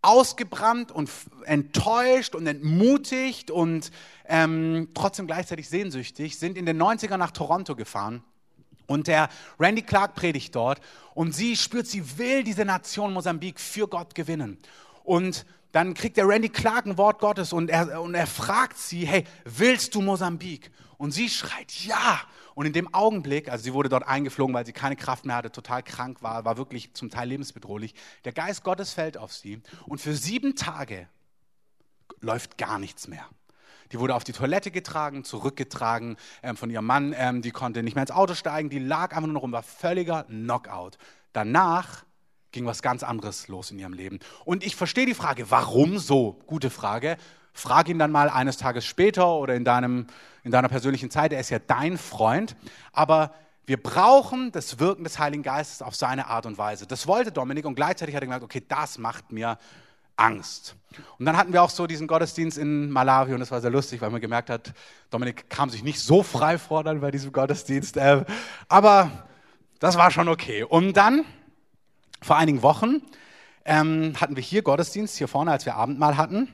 ausgebrannt 0.00 0.92
und 0.92 1.10
enttäuscht 1.44 2.34
und 2.34 2.46
entmutigt 2.46 3.50
und 3.50 3.90
ähm, 4.26 4.88
trotzdem 4.94 5.26
gleichzeitig 5.26 5.68
sehnsüchtig, 5.68 6.38
sind 6.38 6.56
in 6.56 6.66
den 6.66 6.80
90er 6.80 7.16
nach 7.16 7.32
Toronto 7.32 7.74
gefahren 7.74 8.22
und 8.86 9.06
der 9.06 9.28
Randy 9.60 9.82
Clark 9.82 10.14
predigt 10.14 10.54
dort 10.54 10.80
und 11.14 11.34
sie 11.34 11.56
spürt, 11.56 11.86
sie 11.86 12.18
will 12.18 12.42
diese 12.42 12.64
Nation 12.64 13.12
Mosambik 13.12 13.60
für 13.60 13.86
Gott 13.86 14.14
gewinnen. 14.14 14.58
Und 15.04 15.46
dann 15.72 15.94
kriegt 15.94 16.16
der 16.16 16.26
Randy 16.26 16.48
Clark 16.48 16.86
ein 16.86 16.98
Wort 16.98 17.18
Gottes 17.18 17.52
und 17.52 17.70
er, 17.70 18.00
und 18.00 18.14
er 18.14 18.26
fragt 18.26 18.78
sie, 18.78 19.06
hey, 19.06 19.24
willst 19.44 19.94
du 19.94 20.00
Mosambik? 20.00 20.70
Und 20.96 21.12
sie 21.12 21.28
schreit, 21.28 21.72
ja. 21.84 22.20
Und 22.54 22.66
in 22.66 22.72
dem 22.72 22.92
Augenblick, 22.92 23.48
also 23.48 23.62
sie 23.62 23.72
wurde 23.72 23.88
dort 23.88 24.06
eingeflogen, 24.06 24.52
weil 24.54 24.66
sie 24.66 24.72
keine 24.72 24.96
Kraft 24.96 25.24
mehr 25.24 25.36
hatte, 25.36 25.52
total 25.52 25.82
krank 25.82 26.22
war, 26.22 26.44
war 26.44 26.56
wirklich 26.56 26.92
zum 26.94 27.08
Teil 27.08 27.28
lebensbedrohlich. 27.28 27.94
Der 28.24 28.32
Geist 28.32 28.64
Gottes 28.64 28.92
fällt 28.92 29.16
auf 29.16 29.32
sie 29.32 29.62
und 29.86 30.00
für 30.00 30.14
sieben 30.14 30.56
Tage 30.56 31.08
läuft 32.20 32.58
gar 32.58 32.80
nichts 32.80 33.06
mehr. 33.06 33.24
Die 33.92 34.00
wurde 34.00 34.14
auf 34.14 34.24
die 34.24 34.32
Toilette 34.32 34.70
getragen, 34.70 35.24
zurückgetragen 35.24 36.16
ähm, 36.42 36.56
von 36.56 36.68
ihrem 36.68 36.84
Mann. 36.84 37.14
Ähm, 37.16 37.42
die 37.42 37.52
konnte 37.52 37.82
nicht 37.82 37.94
mehr 37.94 38.02
ins 38.02 38.10
Auto 38.10 38.34
steigen. 38.34 38.68
Die 38.68 38.78
lag 38.78 39.12
einfach 39.12 39.26
nur 39.26 39.34
noch 39.34 39.42
rum, 39.42 39.52
war 39.52 39.62
völliger 39.62 40.24
Knockout. 40.24 40.98
Danach 41.32 42.04
ging 42.52 42.66
was 42.66 42.82
ganz 42.82 43.02
anderes 43.02 43.48
los 43.48 43.70
in 43.70 43.78
ihrem 43.78 43.92
Leben. 43.92 44.18
Und 44.44 44.64
ich 44.64 44.76
verstehe 44.76 45.06
die 45.06 45.14
Frage, 45.14 45.50
warum 45.50 45.98
so? 45.98 46.38
Gute 46.46 46.70
Frage. 46.70 47.16
Frag 47.52 47.88
ihn 47.88 47.98
dann 47.98 48.12
mal 48.12 48.28
eines 48.28 48.56
Tages 48.56 48.84
später 48.84 49.34
oder 49.34 49.54
in, 49.54 49.64
deinem, 49.64 50.06
in 50.44 50.52
deiner 50.52 50.68
persönlichen 50.68 51.10
Zeit. 51.10 51.32
Er 51.32 51.40
ist 51.40 51.50
ja 51.50 51.58
dein 51.58 51.98
Freund. 51.98 52.56
Aber 52.92 53.34
wir 53.66 53.82
brauchen 53.82 54.50
das 54.52 54.78
Wirken 54.78 55.04
des 55.04 55.18
Heiligen 55.18 55.42
Geistes 55.42 55.82
auf 55.82 55.94
seine 55.94 56.28
Art 56.28 56.46
und 56.46 56.56
Weise. 56.56 56.86
Das 56.86 57.06
wollte 57.06 57.32
Dominik 57.32 57.66
und 57.66 57.74
gleichzeitig 57.74 58.14
hat 58.14 58.22
er 58.22 58.26
gesagt, 58.26 58.44
okay, 58.44 58.62
das 58.66 58.96
macht 58.96 59.30
mir 59.30 59.58
Angst. 60.16 60.74
Und 61.18 61.26
dann 61.26 61.36
hatten 61.36 61.52
wir 61.52 61.62
auch 61.62 61.70
so 61.70 61.86
diesen 61.86 62.06
Gottesdienst 62.06 62.58
in 62.58 62.90
Malawi 62.90 63.34
und 63.34 63.40
das 63.40 63.50
war 63.50 63.60
sehr 63.60 63.70
lustig, 63.70 64.00
weil 64.00 64.10
man 64.10 64.20
gemerkt 64.20 64.50
hat, 64.50 64.72
Dominik 65.10 65.48
kam 65.48 65.70
sich 65.70 65.84
nicht 65.84 66.00
so 66.00 66.22
frei 66.22 66.58
vor 66.58 66.82
dann 66.82 67.00
bei 67.00 67.10
diesem 67.10 67.32
Gottesdienst. 67.32 67.96
Äh, 67.98 68.24
aber 68.68 69.10
das 69.78 69.96
war 69.96 70.10
schon 70.10 70.28
okay. 70.28 70.64
Und 70.64 70.94
dann, 70.94 71.24
vor 72.20 72.36
einigen 72.36 72.62
Wochen, 72.62 73.02
ähm, 73.64 74.14
hatten 74.20 74.36
wir 74.36 74.42
hier 74.42 74.62
Gottesdienst, 74.62 75.16
hier 75.16 75.28
vorne, 75.28 75.50
als 75.50 75.66
wir 75.66 75.76
Abendmahl 75.76 76.16
hatten. 76.16 76.48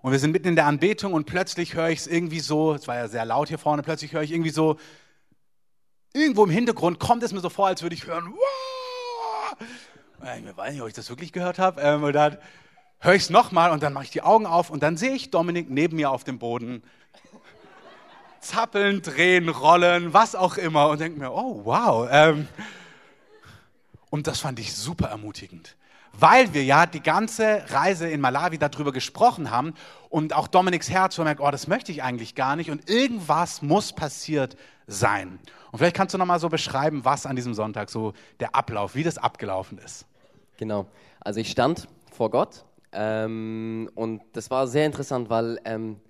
Und 0.00 0.12
wir 0.12 0.18
sind 0.18 0.30
mitten 0.30 0.48
in 0.48 0.56
der 0.56 0.66
Anbetung 0.66 1.12
und 1.12 1.26
plötzlich 1.26 1.74
höre 1.74 1.88
ich 1.88 2.00
es 2.00 2.06
irgendwie 2.06 2.40
so, 2.40 2.74
es 2.74 2.86
war 2.86 2.96
ja 2.96 3.08
sehr 3.08 3.24
laut 3.24 3.48
hier 3.48 3.58
vorne, 3.58 3.82
plötzlich 3.82 4.12
höre 4.12 4.22
ich 4.22 4.32
irgendwie 4.32 4.50
so, 4.50 4.78
irgendwo 6.12 6.44
im 6.44 6.50
Hintergrund 6.50 7.00
kommt 7.00 7.22
es 7.22 7.32
mir 7.32 7.40
so 7.40 7.50
vor, 7.50 7.66
als 7.66 7.82
würde 7.82 7.94
ich 7.94 8.06
hören, 8.06 8.32
Wah! 8.32 10.36
ich 10.36 10.56
weiß 10.56 10.72
nicht, 10.72 10.82
ob 10.82 10.88
ich 10.88 10.94
das 10.94 11.10
wirklich 11.10 11.32
gehört 11.32 11.58
habe. 11.58 11.80
Ähm, 11.80 12.02
und 12.02 12.12
dann 12.12 12.38
höre 13.00 13.14
ich 13.14 13.22
es 13.22 13.30
nochmal 13.30 13.70
und 13.70 13.82
dann 13.82 13.92
mache 13.92 14.04
ich 14.04 14.10
die 14.10 14.22
Augen 14.22 14.46
auf 14.46 14.70
und 14.70 14.82
dann 14.82 14.96
sehe 14.96 15.12
ich 15.12 15.30
Dominik 15.30 15.70
neben 15.70 15.96
mir 15.96 16.10
auf 16.10 16.24
dem 16.24 16.38
Boden 16.38 16.82
zappeln, 18.40 19.02
drehen, 19.02 19.48
rollen, 19.48 20.14
was 20.14 20.34
auch 20.34 20.56
immer 20.56 20.88
und 20.88 21.00
denke 21.00 21.18
mir, 21.18 21.32
oh 21.32 21.62
wow. 21.64 22.08
Ähm, 22.10 22.48
und 24.10 24.26
das 24.26 24.40
fand 24.40 24.58
ich 24.58 24.74
super 24.74 25.08
ermutigend, 25.08 25.76
weil 26.12 26.54
wir 26.54 26.64
ja 26.64 26.86
die 26.86 27.02
ganze 27.02 27.64
Reise 27.68 28.08
in 28.08 28.20
Malawi 28.20 28.58
darüber 28.58 28.92
gesprochen 28.92 29.50
haben 29.50 29.74
und 30.08 30.32
auch 30.32 30.48
Dominiks 30.48 30.90
Herz 30.90 31.14
so 31.14 31.24
merkt, 31.24 31.40
oh, 31.40 31.50
das 31.50 31.66
möchte 31.66 31.92
ich 31.92 32.02
eigentlich 32.02 32.34
gar 32.34 32.56
nicht 32.56 32.70
und 32.70 32.88
irgendwas 32.88 33.62
muss 33.62 33.92
passiert 33.92 34.56
sein. 34.86 35.38
Und 35.70 35.78
vielleicht 35.78 35.96
kannst 35.96 36.14
du 36.14 36.18
nochmal 36.18 36.40
so 36.40 36.48
beschreiben, 36.48 37.04
was 37.04 37.26
an 37.26 37.36
diesem 37.36 37.54
Sonntag 37.54 37.90
so 37.90 38.14
der 38.40 38.54
Ablauf, 38.54 38.94
wie 38.94 39.02
das 39.02 39.18
abgelaufen 39.18 39.78
ist. 39.78 40.06
Genau. 40.56 40.86
Also 41.20 41.40
ich 41.40 41.50
stand 41.50 41.88
vor 42.10 42.30
Gott 42.30 42.64
ähm, 42.92 43.90
und 43.94 44.22
das 44.32 44.50
war 44.50 44.66
sehr 44.66 44.86
interessant, 44.86 45.28
weil 45.28 45.60
ähm, 45.64 46.00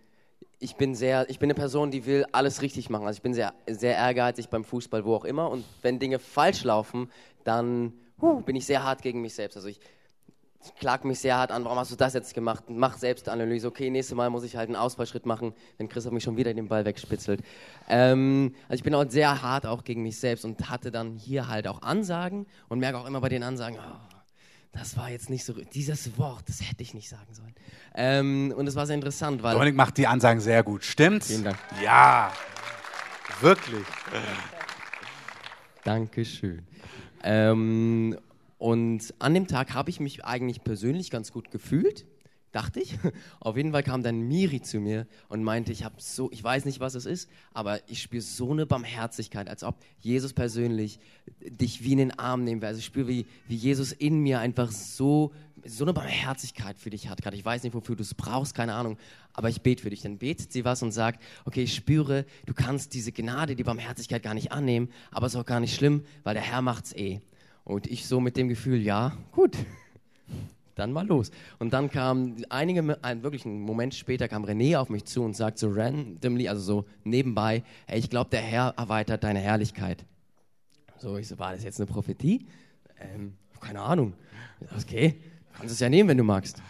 ich 0.61 0.77
bin 0.77 0.94
sehr, 0.94 1.29
ich 1.31 1.38
bin 1.38 1.47
eine 1.47 1.55
Person, 1.55 1.90
die 1.90 2.05
will 2.07 2.27
alles 2.33 2.62
richtig 2.62 2.90
machen. 2.90 3.07
Also 3.07 3.18
ich 3.18 3.23
bin 3.23 3.35
sehr, 3.35 3.55
sehr 3.68 3.94
ehrgeizig 3.94 4.49
beim 4.49 4.64
Fußball, 4.64 5.05
wo 5.05 5.14
auch 5.14 5.25
immer. 5.25 5.51
Und 5.51 5.64
wenn 5.83 5.99
Dinge 5.99 6.18
falsch 6.18 6.64
laufen, 6.64 7.11
dann 7.44 7.92
huh, 8.21 8.40
bin 8.40 8.57
ich 8.57 8.66
sehr 8.66 8.83
hart 8.83 9.03
gegen 9.03 9.21
mich 9.21 9.35
selbst. 9.35 9.57
Also 9.57 9.68
ich, 9.68 9.81
klag 10.79 11.05
mich 11.05 11.21
sehr 11.21 11.37
hart 11.37 11.53
an, 11.53 11.64
warum 11.64 11.79
hast 11.79 11.92
du 11.92 11.97
das 11.97 12.14
jetzt 12.14 12.35
gemacht? 12.35 12.64
Mach 12.68 12.99
Selbstanalyse. 12.99 13.68
Okay, 13.68 13.90
nächstes 13.90 14.16
Mal 14.16 14.31
muss 14.31 14.42
ich 14.42 14.57
halt 14.57 14.68
einen 14.68 14.77
Ausfallschritt 14.77 15.27
machen, 15.27 15.55
wenn 15.77 15.88
Chris 15.88 16.11
mich 16.11 16.25
schon 16.25 16.37
wieder 16.37 16.53
den 16.53 16.68
Ball 16.68 16.85
wegspitzelt. 16.85 17.42
Ähm, 17.88 18.55
also 18.68 18.81
ich 18.81 18.83
bin 18.83 18.94
auch 18.94 19.09
sehr 19.09 19.42
hart 19.42 19.66
auch 19.66 19.85
gegen 19.85 20.03
mich 20.03 20.18
selbst 20.18 20.44
und 20.44 20.68
hatte 20.68 20.90
dann 20.90 21.16
hier 21.16 21.49
halt 21.49 21.68
auch 21.68 21.83
Ansagen 21.83 22.47
und 22.68 22.81
merke 22.81 22.99
auch 22.99 23.07
immer 23.07 23.21
bei 23.21 23.29
den 23.29 23.44
Ansagen, 23.44 23.79
oh, 23.79 24.17
das 24.72 24.96
war 24.96 25.11
jetzt 25.11 25.31
nicht 25.31 25.44
so, 25.44 25.52
dieses 25.52 26.16
Wort, 26.18 26.48
das 26.48 26.61
hätte 26.61 26.83
ich 26.83 26.94
nicht 26.94 27.09
sagen 27.09 27.33
sollen. 27.33 27.54
Ähm, 27.94 28.54
und 28.57 28.66
es 28.66 28.74
war 28.74 28.87
sehr 28.87 28.94
interessant, 28.94 29.42
weil. 29.42 29.54
Dominik 29.54 29.74
macht 29.74 29.96
die 29.96 30.07
Ansagen 30.07 30.40
sehr 30.40 30.62
gut, 30.62 30.85
stimmt's? 30.85 31.28
Vielen 31.28 31.44
Dank. 31.44 31.59
Ja, 31.83 32.33
wirklich. 33.40 33.87
Dankeschön. 35.85 36.66
Ähm, 37.22 38.18
und 38.59 39.14
an 39.18 39.35
dem 39.35 39.46
Tag 39.46 39.74
habe 39.74 39.90
ich 39.90 40.00
mich 40.00 40.24
eigentlich 40.24 40.62
persönlich 40.64 41.11
ganz 41.11 41.33
gut 41.33 41.50
gefühlt 41.50 42.04
dachte 42.59 42.81
ich. 42.81 42.99
Auf 43.40 43.57
jeden 43.57 43.71
Fall 43.71 43.85
kam 43.85 44.03
dann 44.03 44.21
Miri 44.21 44.61
zu 44.61 44.81
mir 44.81 45.07
und 45.29 45.44
meinte, 45.44 45.71
ich 45.71 45.85
habe 45.85 45.94
so, 45.99 46.31
ich 46.33 46.42
weiß 46.42 46.64
nicht, 46.64 46.81
was 46.81 46.97
es 46.97 47.07
ist, 47.07 47.31
aber 47.53 47.81
ich 47.88 48.03
spüre 48.03 48.23
so 48.23 48.51
eine 48.51 48.66
Barmherzigkeit, 48.66 49.49
als 49.49 49.62
ob 49.62 49.77
Jesus 50.01 50.33
persönlich 50.33 50.99
dich 51.40 51.85
wie 51.85 51.92
in 51.92 51.99
den 51.99 52.18
Arm 52.18 52.42
nehmen 52.42 52.61
will. 52.61 52.68
Also 52.68 52.81
ich 52.81 52.85
spüre, 52.85 53.07
wie, 53.07 53.27
wie 53.47 53.55
Jesus 53.55 53.92
in 53.92 54.21
mir 54.21 54.40
einfach 54.40 54.73
so, 54.73 55.33
so 55.64 55.85
eine 55.85 55.92
Barmherzigkeit 55.92 56.79
für 56.79 56.90
dich 56.90 57.09
hat. 57.09 57.23
Gerade 57.23 57.37
ich 57.37 57.44
weiß 57.44 57.62
nicht, 57.62 57.75
wofür 57.75 57.94
du 57.94 58.03
es 58.03 58.14
brauchst, 58.14 58.57
keine 58.57 58.75
Ahnung, 58.75 58.99
aber 59.33 59.49
ich 59.49 59.62
bete 59.62 59.83
für 59.83 59.90
dich. 59.90 60.03
Dann 60.03 60.18
betet 60.18 60.53
sie 60.53 60.64
was 60.64 60.83
und 60.83 60.90
sagt, 60.90 61.23
okay, 61.44 61.62
ich 61.62 61.75
spüre, 61.75 62.27
du 62.47 62.55
kannst 62.55 62.92
diese 62.92 63.12
Gnade, 63.12 63.55
die 63.55 63.64
Barmherzigkeit 63.64 64.23
gar 64.23 64.35
nicht 64.35 64.51
annehmen, 64.51 64.88
aber 65.12 65.27
es 65.27 65.35
ist 65.35 65.40
auch 65.40 65.47
gar 65.47 65.61
nicht 65.61 65.77
schlimm, 65.77 66.03
weil 66.25 66.35
der 66.35 66.42
Herr 66.42 66.62
macht's 66.62 66.92
eh. 66.92 67.21
Und 67.62 67.87
ich 67.87 68.07
so 68.07 68.18
mit 68.18 68.37
dem 68.37 68.49
Gefühl, 68.49 68.83
ja, 68.83 69.16
gut 69.31 69.57
dann 70.79 70.93
mal 70.93 71.07
los. 71.07 71.31
Und 71.59 71.73
dann 71.73 71.90
kam 71.90 72.37
einige, 72.48 72.98
ein, 73.02 73.23
wirklich 73.23 73.44
einen 73.44 73.61
Moment 73.61 73.94
später 73.94 74.29
kam 74.29 74.44
René 74.44 74.79
auf 74.79 74.88
mich 74.88 75.05
zu 75.05 75.23
und 75.23 75.35
sagt 75.35 75.59
so 75.59 75.69
randomly, 75.71 76.48
also 76.48 76.63
so 76.63 76.85
nebenbei, 77.05 77.63
hey, 77.87 77.98
ich 77.98 78.11
glaube, 78.11 78.31
der 78.31 78.40
Herr 78.40 78.75
erweitert 78.77 79.25
deine 79.25 79.40
Herrlichkeit. 79.40 80.05
So, 80.98 81.17
ich 81.17 81.29
so, 81.29 81.38
war 81.38 81.52
das 81.52 81.65
jetzt 81.65 81.81
eine 81.81 81.87
Prophetie? 81.87 82.46
Ähm, 83.00 83.35
keine 83.61 83.81
Ahnung. 83.81 84.15
Okay, 84.77 85.21
kannst 85.52 85.73
es 85.73 85.81
ja 85.81 85.88
nehmen, 85.88 86.09
wenn 86.09 86.19
du 86.19 86.25
magst. 86.25 86.63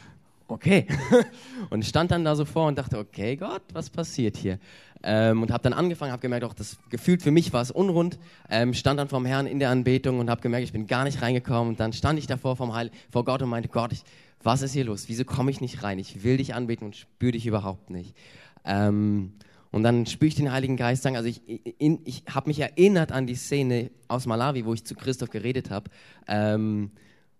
Okay. 0.48 0.86
und 1.70 1.84
stand 1.84 2.10
dann 2.10 2.24
da 2.24 2.34
so 2.34 2.44
vor 2.44 2.66
und 2.66 2.76
dachte, 2.78 2.98
okay, 2.98 3.36
Gott, 3.36 3.62
was 3.72 3.90
passiert 3.90 4.36
hier? 4.36 4.58
Ähm, 5.02 5.42
und 5.42 5.52
habe 5.52 5.62
dann 5.62 5.72
angefangen, 5.72 6.10
habe 6.10 6.20
gemerkt, 6.20 6.44
auch 6.44 6.54
das 6.54 6.76
gefühlt 6.90 7.22
für 7.22 7.30
mich 7.30 7.52
war 7.52 7.62
es 7.62 7.70
unrund. 7.70 8.18
Ähm, 8.50 8.74
stand 8.74 8.98
dann 8.98 9.08
vom 9.08 9.24
Herrn 9.24 9.46
in 9.46 9.60
der 9.60 9.70
Anbetung 9.70 10.18
und 10.18 10.28
habe 10.28 10.40
gemerkt, 10.40 10.64
ich 10.64 10.72
bin 10.72 10.86
gar 10.86 11.04
nicht 11.04 11.22
reingekommen. 11.22 11.68
Und 11.68 11.80
dann 11.80 11.92
stand 11.92 12.18
ich 12.18 12.26
davor 12.26 12.56
vom 12.56 12.74
Heil, 12.74 12.90
vor 13.10 13.24
Gott 13.24 13.42
und 13.42 13.48
meinte, 13.48 13.68
Gott, 13.68 13.92
ich, 13.92 14.02
was 14.42 14.62
ist 14.62 14.72
hier 14.72 14.84
los? 14.84 15.04
Wieso 15.08 15.24
komme 15.24 15.50
ich 15.50 15.60
nicht 15.60 15.82
rein? 15.82 15.98
Ich 15.98 16.24
will 16.24 16.36
dich 16.36 16.54
anbeten 16.54 16.86
und 16.86 16.96
spüre 16.96 17.32
dich 17.32 17.46
überhaupt 17.46 17.90
nicht. 17.90 18.16
Ähm, 18.64 19.34
und 19.70 19.82
dann 19.82 20.06
spüre 20.06 20.28
ich 20.28 20.34
den 20.34 20.50
Heiligen 20.50 20.76
Geist 20.76 21.02
sagen, 21.02 21.16
also 21.16 21.28
ich, 21.28 21.42
ich 21.46 22.24
habe 22.28 22.48
mich 22.48 22.58
erinnert 22.60 23.12
an 23.12 23.26
die 23.26 23.34
Szene 23.34 23.90
aus 24.08 24.26
Malawi, 24.26 24.64
wo 24.64 24.72
ich 24.72 24.84
zu 24.84 24.94
Christoph 24.94 25.30
geredet 25.30 25.70
habe, 25.70 25.90
ähm, 26.26 26.90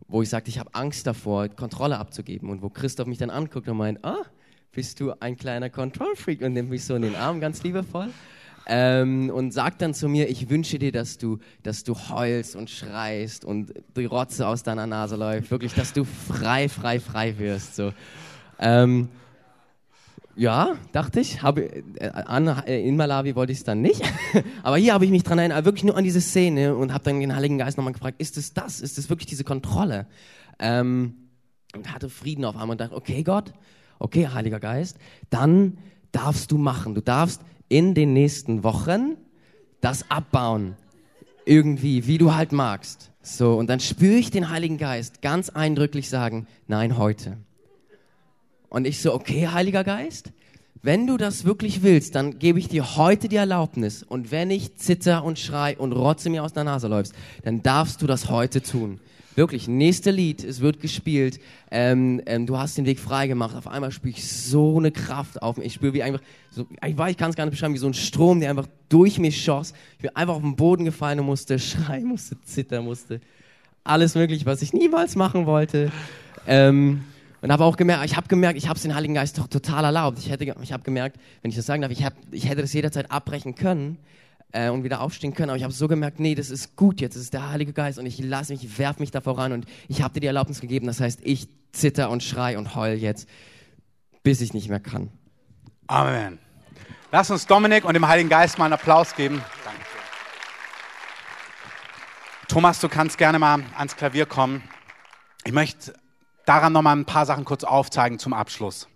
wo 0.07 0.23
ich 0.23 0.29
sagte, 0.29 0.51
ich 0.51 0.59
habe 0.59 0.75
Angst 0.75 1.07
davor, 1.07 1.49
Kontrolle 1.49 1.99
abzugeben. 1.99 2.51
Und 2.51 2.63
wo 2.63 2.69
Christoph 2.69 3.07
mich 3.07 3.19
dann 3.19 3.31
anguckt 3.31 3.69
und 3.69 3.77
meint, 3.77 4.05
ah, 4.05 4.25
bist 4.73 5.01
du 5.01 5.13
ein 5.21 5.37
kleiner 5.37 5.71
Kontrollfreak 5.71 6.41
und 6.43 6.53
nimmt 6.53 6.71
mich 6.71 6.85
so 6.85 6.95
in 6.95 7.03
den 7.03 7.17
Arm 7.17 7.41
ganz 7.41 7.63
liebevoll. 7.63 8.09
Ähm, 8.71 9.31
und 9.31 9.53
sagt 9.53 9.81
dann 9.81 9.95
zu 9.95 10.09
mir, 10.09 10.29
ich 10.29 10.51
wünsche 10.51 10.79
dir, 10.79 10.93
dass 10.93 11.17
du, 11.17 11.39
dass 11.63 11.85
du 11.85 11.95
heulst 11.95 12.55
und 12.55 12.69
schreist 12.69 13.47
und 13.47 13.73
die 13.97 14.05
Rotze 14.05 14.47
aus 14.47 14.63
deiner 14.63 14.87
Nase 14.87 15.17
läuft. 15.17 15.51
Wirklich, 15.51 15.73
dass 15.73 15.95
du 15.95 16.05
frei, 16.05 16.69
frei, 16.69 17.01
frei 17.01 17.39
wirst. 17.39 17.77
So. 17.77 17.93
Ähm, 18.59 19.09
ja, 20.39 20.77
dachte 20.93 21.19
ich. 21.19 21.43
Habe, 21.43 21.65
äh, 21.65 22.13
äh, 22.67 22.89
in 22.89 22.97
Malawi 22.97 23.35
wollte 23.35 23.53
ich 23.53 23.59
es 23.59 23.65
dann 23.65 23.83
nicht. 23.83 24.03
Aber 24.63 24.77
hier 24.77 24.95
habe 24.95 25.05
ich 25.05 25.11
mich 25.11 25.25
dran 25.25 25.39
erinnert, 25.39 25.65
wirklich 25.65 25.85
nur 25.85 25.97
an 25.97 26.05
diese 26.05 26.21
Szene 26.21 26.77
und 26.77 26.95
habe 26.95 27.05
dann 27.05 27.19
den 27.19 27.35
Heiligen 27.35 27.59
Geist 27.59 27.77
nochmal 27.77 27.93
gefragt, 27.93 28.21
ist 28.21 28.37
es 28.37 28.55
das? 28.55 28.81
Ist 28.81 28.99
es 28.99 29.11
wirklich 29.11 29.27
diese 29.27 29.43
Kontrolle? 29.43 30.07
Ähm, 30.61 31.15
und 31.75 31.93
hatte 31.93 32.09
Frieden 32.09 32.45
auf 32.45 32.55
einmal 32.55 32.71
und 32.71 32.81
dachte, 32.81 32.95
okay 32.95 33.25
Gott, 33.25 33.53
okay 33.99 34.29
Heiliger 34.29 34.61
Geist, 34.61 34.97
dann 35.29 35.79
darfst 36.13 36.53
du 36.53 36.57
machen. 36.57 36.95
Du 36.95 37.03
darfst 37.03 37.43
in 37.69 37.95
den 37.95 38.13
nächsten 38.13 38.63
Wochen 38.63 39.17
das 39.81 40.09
abbauen. 40.09 40.77
Irgendwie, 41.47 42.07
wie 42.07 42.19
du 42.19 42.35
halt 42.35 42.53
magst. 42.53 43.11
So, 43.23 43.57
und 43.57 43.69
dann 43.69 43.81
spüre 43.81 44.17
ich 44.17 44.31
den 44.31 44.51
Heiligen 44.51 44.79
Geist 44.79 45.21
ganz 45.21 45.51
eindrücklich 45.51 46.09
sagen, 46.09 46.47
nein, 46.69 46.97
heute. 46.97 47.39
Und 48.69 48.87
ich 48.87 49.01
so, 49.01 49.15
okay, 49.15 49.49
Heiliger 49.49 49.85
Geist, 49.85 50.33
wenn 50.83 51.07
du 51.07 51.17
das 51.17 51.45
wirklich 51.45 51.83
willst, 51.83 52.15
dann 52.15 52.39
gebe 52.39 52.59
ich 52.59 52.69
dir 52.69 52.97
heute 52.97 53.29
die 53.29 53.37
Erlaubnis. 53.37 54.03
Und 54.03 54.31
wenn 54.31 54.51
ich 54.51 54.77
zitter 54.77 55.25
und 55.25 55.39
schrei 55.39 55.77
und 55.77 55.93
rotze 55.93 56.31
mir 56.31 56.45
aus 56.45 56.53
der 56.53 56.65
Nase 56.65 56.89
läufst, 56.89 57.15
dann 57.43 57.63
darfst 57.63 58.01
du 58.01 58.07
das 58.07 58.31
heute 58.31 58.63
tun. 58.63 59.01
Wirklich, 59.35 59.69
nächste 59.69 60.11
Lied, 60.11 60.43
es 60.43 60.61
wird 60.61 60.81
gespielt. 60.81 61.39
Ähm, 61.71 62.21
ähm, 62.27 62.47
du 62.47 62.59
hast 62.59 62.77
den 62.77 62.87
Weg 62.87 62.99
frei 62.99 63.29
gemacht. 63.29 63.55
Auf 63.57 63.69
einmal 63.69 63.93
spüre 63.93 64.11
ich 64.11 64.27
so 64.27 64.79
eine 64.79 64.91
Kraft 64.91 65.43
auf 65.43 65.59
mich. 65.59 65.69
Ich 65.69 65.75
spüre 65.75 65.95
wie 65.95 66.03
einfach, 66.03 66.21
so, 66.51 66.67
ich 66.85 66.99
weiß, 66.99 67.13
ich 67.13 67.17
kann 67.17 67.31
es 67.31 67.37
gar 67.37 67.45
nicht 67.45 67.53
beschreiben, 67.53 67.75
wie 67.75 67.79
so 67.79 67.87
ein 67.87 67.95
Strom, 67.95 68.41
der 68.41 68.51
einfach 68.51 68.67
durch 68.89 69.19
mich 69.19 69.43
schoss. 69.43 69.75
Ich 69.93 70.03
bin 70.03 70.17
einfach 70.17 70.35
auf 70.35 70.43
den 70.43 70.57
Boden 70.57 70.85
gefallen 70.85 71.21
und 71.21 71.27
musste 71.27 71.59
schreien, 71.59 72.07
musste 72.07 72.41
zittern, 72.43 72.85
musste 72.85 73.21
alles 73.85 74.15
mögliche, 74.15 74.45
was 74.45 74.61
ich 74.63 74.73
niemals 74.73 75.17
machen 75.17 75.47
wollte. 75.47 75.91
Ähm, 76.47 77.05
und 77.41 77.53
habe 77.53 77.65
auch 77.65 77.77
gemerkt, 77.77 78.05
ich 78.05 78.17
habe 78.17 78.29
gemerkt, 78.29 78.59
ich 78.59 78.69
habe 78.69 78.77
es 78.77 78.83
den 78.83 78.95
Heiligen 78.95 79.15
Geist 79.15 79.39
doch 79.39 79.47
total 79.47 79.85
erlaubt. 79.85 80.19
Ich, 80.19 80.31
ich 80.31 80.73
habe 80.73 80.83
gemerkt, 80.83 81.19
wenn 81.43 81.51
ich 81.51 81.57
das 81.57 81.67
sagen 81.67 81.83
darf, 81.83 81.93
ich, 81.93 82.05
hab, 82.05 82.15
ich 82.33 82.49
hätte 82.49 82.63
das 82.63 82.73
jederzeit 82.73 83.11
abbrechen 83.11 83.55
können 83.55 83.99
äh, 84.53 84.71
und 84.71 84.83
wieder 84.83 85.01
aufstehen 85.01 85.35
können. 85.35 85.51
Aber 85.51 85.57
ich 85.57 85.63
habe 85.63 85.73
so 85.73 85.87
gemerkt, 85.87 86.19
nee, 86.19 86.35
das 86.35 86.51
ist 86.51 86.75
gut 86.77 87.01
jetzt, 87.01 87.15
das 87.15 87.23
ist 87.23 87.35
der 87.35 87.51
Heilige 87.51 87.73
Geist 87.73 87.99
und 87.99 88.07
ich 88.07 88.19
lasse 88.19 88.53
mich, 88.53 88.65
ich 88.65 88.79
werfe 88.79 89.01
mich 89.01 89.13
da 89.13 89.21
voran 89.21 89.53
und 89.53 89.67
ich 89.89 90.03
habe 90.03 90.15
dir 90.15 90.21
die 90.21 90.27
Erlaubnis 90.27 90.61
gegeben. 90.61 90.87
Das 90.87 91.01
heißt, 91.01 91.21
ich 91.23 91.49
zitter 91.73 92.11
und 92.11 92.23
schrei 92.23 92.59
und 92.59 92.75
heul 92.75 92.95
jetzt, 92.95 93.29
bis 94.23 94.41
ich 94.41 94.53
nicht 94.53 94.69
mehr 94.69 94.81
kann. 94.81 95.11
Amen. 95.87 96.39
Lass 97.13 97.31
uns 97.31 97.47
Dominik 97.47 97.85
und 97.85 97.95
dem 97.95 98.07
Heiligen 98.07 98.29
Geist 98.29 98.59
mal 98.59 98.67
einen 98.67 98.75
Applaus 98.75 99.15
geben. 99.15 99.43
Danke. 99.65 99.81
Thomas, 102.49 102.81
du 102.81 102.89
kannst 102.89 103.17
gerne 103.17 103.39
mal 103.39 103.63
ans 103.77 103.97
Klavier 103.97 104.27
kommen. 104.27 104.63
Ich 105.45 105.53
möchte 105.53 105.95
daran 106.49 106.73
nochmal 106.73 106.97
ein 106.97 107.05
paar 107.05 107.27
Sachen 107.27 107.45
kurz 107.45 107.63
aufzeigen 107.63 108.19
zum 108.19 108.33
Abschluss. 108.33 108.89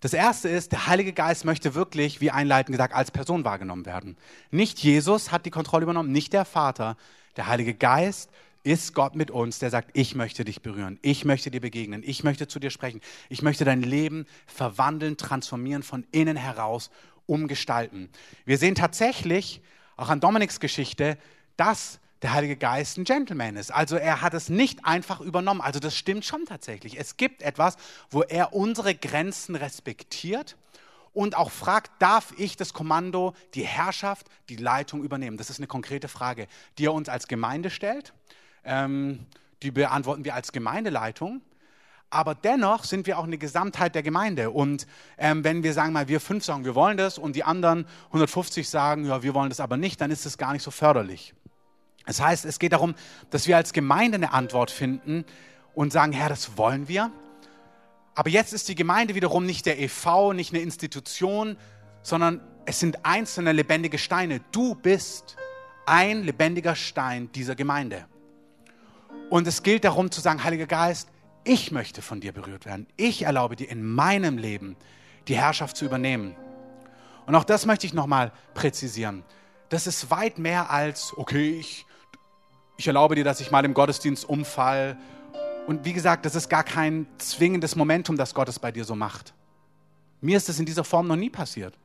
Das 0.00 0.12
erste 0.12 0.48
ist, 0.48 0.72
der 0.72 0.88
Heilige 0.88 1.12
Geist 1.12 1.44
möchte 1.44 1.76
wirklich, 1.76 2.20
wie 2.20 2.32
einleitend 2.32 2.74
gesagt, 2.74 2.92
als 2.92 3.12
Person 3.12 3.44
wahrgenommen 3.44 3.86
werden. 3.86 4.16
Nicht 4.50 4.80
Jesus 4.80 5.30
hat 5.30 5.46
die 5.46 5.50
Kontrolle 5.50 5.84
übernommen, 5.84 6.10
nicht 6.10 6.32
der 6.32 6.44
Vater. 6.44 6.96
Der 7.36 7.46
Heilige 7.46 7.72
Geist 7.72 8.30
ist 8.64 8.94
Gott 8.94 9.14
mit 9.14 9.30
uns, 9.30 9.60
der 9.60 9.70
sagt, 9.70 9.90
ich 9.92 10.16
möchte 10.16 10.44
dich 10.44 10.60
berühren, 10.60 10.98
ich 11.02 11.24
möchte 11.24 11.52
dir 11.52 11.60
begegnen, 11.60 12.02
ich 12.04 12.24
möchte 12.24 12.48
zu 12.48 12.58
dir 12.58 12.70
sprechen, 12.70 13.00
ich 13.28 13.42
möchte 13.42 13.64
dein 13.64 13.82
Leben 13.82 14.26
verwandeln, 14.46 15.16
transformieren, 15.16 15.84
von 15.84 16.04
innen 16.10 16.36
heraus 16.36 16.90
umgestalten. 17.26 18.08
Wir 18.44 18.58
sehen 18.58 18.74
tatsächlich, 18.74 19.62
auch 19.96 20.08
an 20.08 20.18
Dominiks 20.18 20.58
Geschichte, 20.58 21.16
dass 21.56 22.00
der 22.22 22.32
Heilige 22.32 22.56
Geist 22.56 22.98
ein 22.98 23.04
Gentleman 23.04 23.56
ist. 23.56 23.72
Also 23.72 23.96
er 23.96 24.22
hat 24.22 24.32
es 24.32 24.48
nicht 24.48 24.84
einfach 24.84 25.20
übernommen. 25.20 25.60
Also 25.60 25.80
das 25.80 25.96
stimmt 25.96 26.24
schon 26.24 26.46
tatsächlich. 26.46 26.98
Es 26.98 27.16
gibt 27.16 27.42
etwas, 27.42 27.76
wo 28.10 28.22
er 28.22 28.54
unsere 28.54 28.94
Grenzen 28.94 29.56
respektiert 29.56 30.56
und 31.12 31.36
auch 31.36 31.50
fragt, 31.50 31.90
darf 32.00 32.32
ich 32.38 32.56
das 32.56 32.72
Kommando, 32.72 33.34
die 33.54 33.66
Herrschaft, 33.66 34.28
die 34.48 34.56
Leitung 34.56 35.02
übernehmen? 35.02 35.36
Das 35.36 35.50
ist 35.50 35.58
eine 35.58 35.66
konkrete 35.66 36.08
Frage, 36.08 36.46
die 36.78 36.86
er 36.86 36.94
uns 36.94 37.08
als 37.08 37.26
Gemeinde 37.26 37.70
stellt. 37.70 38.14
Ähm, 38.64 39.26
die 39.62 39.72
beantworten 39.72 40.24
wir 40.24 40.34
als 40.34 40.52
Gemeindeleitung. 40.52 41.42
Aber 42.08 42.34
dennoch 42.34 42.84
sind 42.84 43.06
wir 43.06 43.18
auch 43.18 43.24
eine 43.24 43.38
Gesamtheit 43.38 43.94
der 43.94 44.02
Gemeinde. 44.02 44.50
Und 44.50 44.86
ähm, 45.16 45.44
wenn 45.44 45.62
wir 45.62 45.72
sagen 45.72 45.92
mal, 45.92 46.08
wir 46.08 46.20
fünf 46.20 46.44
sagen, 46.44 46.64
wir 46.64 46.74
wollen 46.74 46.98
das 46.98 47.16
und 47.16 47.36
die 47.36 47.42
anderen 47.42 47.86
150 48.08 48.68
sagen, 48.68 49.06
ja, 49.06 49.22
wir 49.22 49.34
wollen 49.34 49.48
das 49.48 49.60
aber 49.60 49.78
nicht, 49.78 50.00
dann 50.00 50.10
ist 50.10 50.26
es 50.26 50.36
gar 50.36 50.52
nicht 50.52 50.62
so 50.62 50.70
förderlich. 50.70 51.34
Das 52.06 52.20
heißt, 52.20 52.44
es 52.44 52.58
geht 52.58 52.72
darum, 52.72 52.94
dass 53.30 53.46
wir 53.46 53.56
als 53.56 53.72
Gemeinde 53.72 54.16
eine 54.16 54.32
Antwort 54.32 54.70
finden 54.70 55.24
und 55.74 55.92
sagen, 55.92 56.12
Herr, 56.12 56.28
das 56.28 56.56
wollen 56.56 56.88
wir. 56.88 57.10
Aber 58.14 58.28
jetzt 58.28 58.52
ist 58.52 58.68
die 58.68 58.74
Gemeinde 58.74 59.14
wiederum 59.14 59.46
nicht 59.46 59.66
der 59.66 59.80
EV, 59.80 60.32
nicht 60.34 60.52
eine 60.52 60.62
Institution, 60.62 61.56
sondern 62.02 62.40
es 62.66 62.80
sind 62.80 63.04
einzelne 63.04 63.52
lebendige 63.52 63.98
Steine. 63.98 64.40
Du 64.52 64.74
bist 64.74 65.36
ein 65.86 66.22
lebendiger 66.24 66.74
Stein 66.74 67.30
dieser 67.32 67.54
Gemeinde. 67.54 68.06
Und 69.30 69.46
es 69.46 69.62
gilt 69.62 69.84
darum 69.84 70.10
zu 70.10 70.20
sagen, 70.20 70.44
Heiliger 70.44 70.66
Geist, 70.66 71.08
ich 71.44 71.72
möchte 71.72 72.02
von 72.02 72.20
dir 72.20 72.32
berührt 72.32 72.66
werden. 72.66 72.86
Ich 72.96 73.22
erlaube 73.22 73.56
dir 73.56 73.68
in 73.68 73.84
meinem 73.84 74.38
Leben 74.38 74.76
die 75.26 75.36
Herrschaft 75.36 75.76
zu 75.76 75.84
übernehmen. 75.84 76.36
Und 77.26 77.34
auch 77.34 77.44
das 77.44 77.66
möchte 77.66 77.86
ich 77.86 77.94
nochmal 77.94 78.32
präzisieren. 78.54 79.24
Das 79.70 79.86
ist 79.86 80.10
weit 80.10 80.38
mehr 80.38 80.70
als, 80.70 81.16
okay, 81.16 81.58
ich 81.58 81.86
ich 82.82 82.88
erlaube 82.88 83.14
dir, 83.14 83.22
dass 83.22 83.40
ich 83.40 83.52
mal 83.52 83.64
im 83.64 83.74
Gottesdienst 83.74 84.28
umfall. 84.28 84.96
Und 85.68 85.84
wie 85.84 85.92
gesagt, 85.92 86.26
das 86.26 86.34
ist 86.34 86.48
gar 86.48 86.64
kein 86.64 87.06
zwingendes 87.18 87.76
Momentum, 87.76 88.16
das 88.16 88.34
Gott 88.34 88.48
es 88.48 88.58
bei 88.58 88.72
dir 88.72 88.84
so 88.84 88.96
macht. 88.96 89.34
Mir 90.20 90.36
ist 90.36 90.48
das 90.48 90.58
in 90.58 90.66
dieser 90.66 90.82
Form 90.82 91.06
noch 91.06 91.14
nie 91.14 91.30
passiert. 91.30 91.78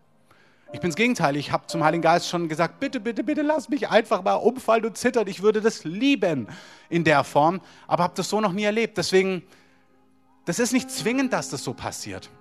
Ich 0.74 0.80
bin 0.80 0.90
das 0.90 0.96
Gegenteil. 0.96 1.36
Ich 1.36 1.52
habe 1.52 1.68
zum 1.68 1.84
Heiligen 1.84 2.02
Geist 2.02 2.28
schon 2.28 2.50
gesagt, 2.50 2.80
bitte, 2.80 3.00
bitte, 3.00 3.24
bitte 3.24 3.44
lass 3.44 3.70
mich 3.70 3.90
einfach 3.90 4.24
mal 4.24 4.34
umfallen 4.34 4.86
und 4.86 4.98
zittern. 4.98 5.28
Ich 5.28 5.44
würde 5.44 5.62
das 5.62 5.84
lieben 5.84 6.48
in 6.90 7.04
der 7.04 7.24
Form, 7.24 7.62
aber 7.86 8.04
habe 8.04 8.16
das 8.18 8.28
so 8.28 8.42
noch 8.42 8.52
nie 8.52 8.64
erlebt. 8.64 8.98
Deswegen, 8.98 9.44
das 10.46 10.58
ist 10.58 10.74
nicht 10.74 10.90
zwingend, 10.90 11.32
dass 11.32 11.50
das 11.50 11.64
so 11.64 11.76
passiert. 11.76 12.32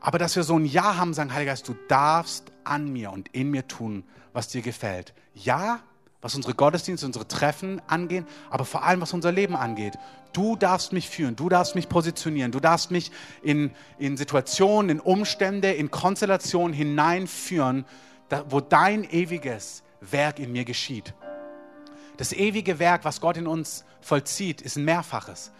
Aber 0.00 0.18
dass 0.18 0.36
wir 0.36 0.42
so 0.42 0.58
ein 0.58 0.66
Ja 0.66 0.98
haben, 0.98 1.14
sagen, 1.14 1.32
Heiliger 1.32 1.52
Geist, 1.52 1.66
du 1.66 1.74
darfst 1.88 2.52
an 2.62 2.92
mir 2.92 3.10
und 3.10 3.28
in 3.28 3.50
mir 3.50 3.66
tun, 3.66 4.04
was 4.34 4.48
dir 4.48 4.60
gefällt. 4.60 5.14
Ja, 5.32 5.80
was 6.20 6.34
unsere 6.34 6.54
Gottesdienste, 6.54 7.06
unsere 7.06 7.26
Treffen 7.26 7.80
angehen, 7.86 8.26
aber 8.50 8.64
vor 8.64 8.84
allem 8.84 9.00
was 9.00 9.12
unser 9.12 9.32
Leben 9.32 9.56
angeht. 9.56 9.94
Du 10.32 10.54
darfst 10.56 10.92
mich 10.92 11.08
führen, 11.08 11.34
du 11.34 11.48
darfst 11.48 11.74
mich 11.74 11.88
positionieren, 11.88 12.52
du 12.52 12.60
darfst 12.60 12.90
mich 12.90 13.10
in, 13.42 13.70
in 13.98 14.16
Situationen, 14.16 14.90
in 14.90 15.00
Umstände, 15.00 15.72
in 15.72 15.90
Konstellationen 15.90 16.74
hineinführen, 16.74 17.84
da, 18.28 18.44
wo 18.48 18.60
dein 18.60 19.04
ewiges 19.04 19.82
Werk 20.00 20.38
in 20.38 20.52
mir 20.52 20.64
geschieht. 20.64 21.14
Das 22.16 22.32
ewige 22.32 22.78
Werk, 22.78 23.04
was 23.04 23.20
Gott 23.20 23.38
in 23.38 23.46
uns 23.46 23.84
vollzieht, 24.00 24.60
ist 24.60 24.76
ein 24.76 24.84
Mehrfaches. 24.84 25.52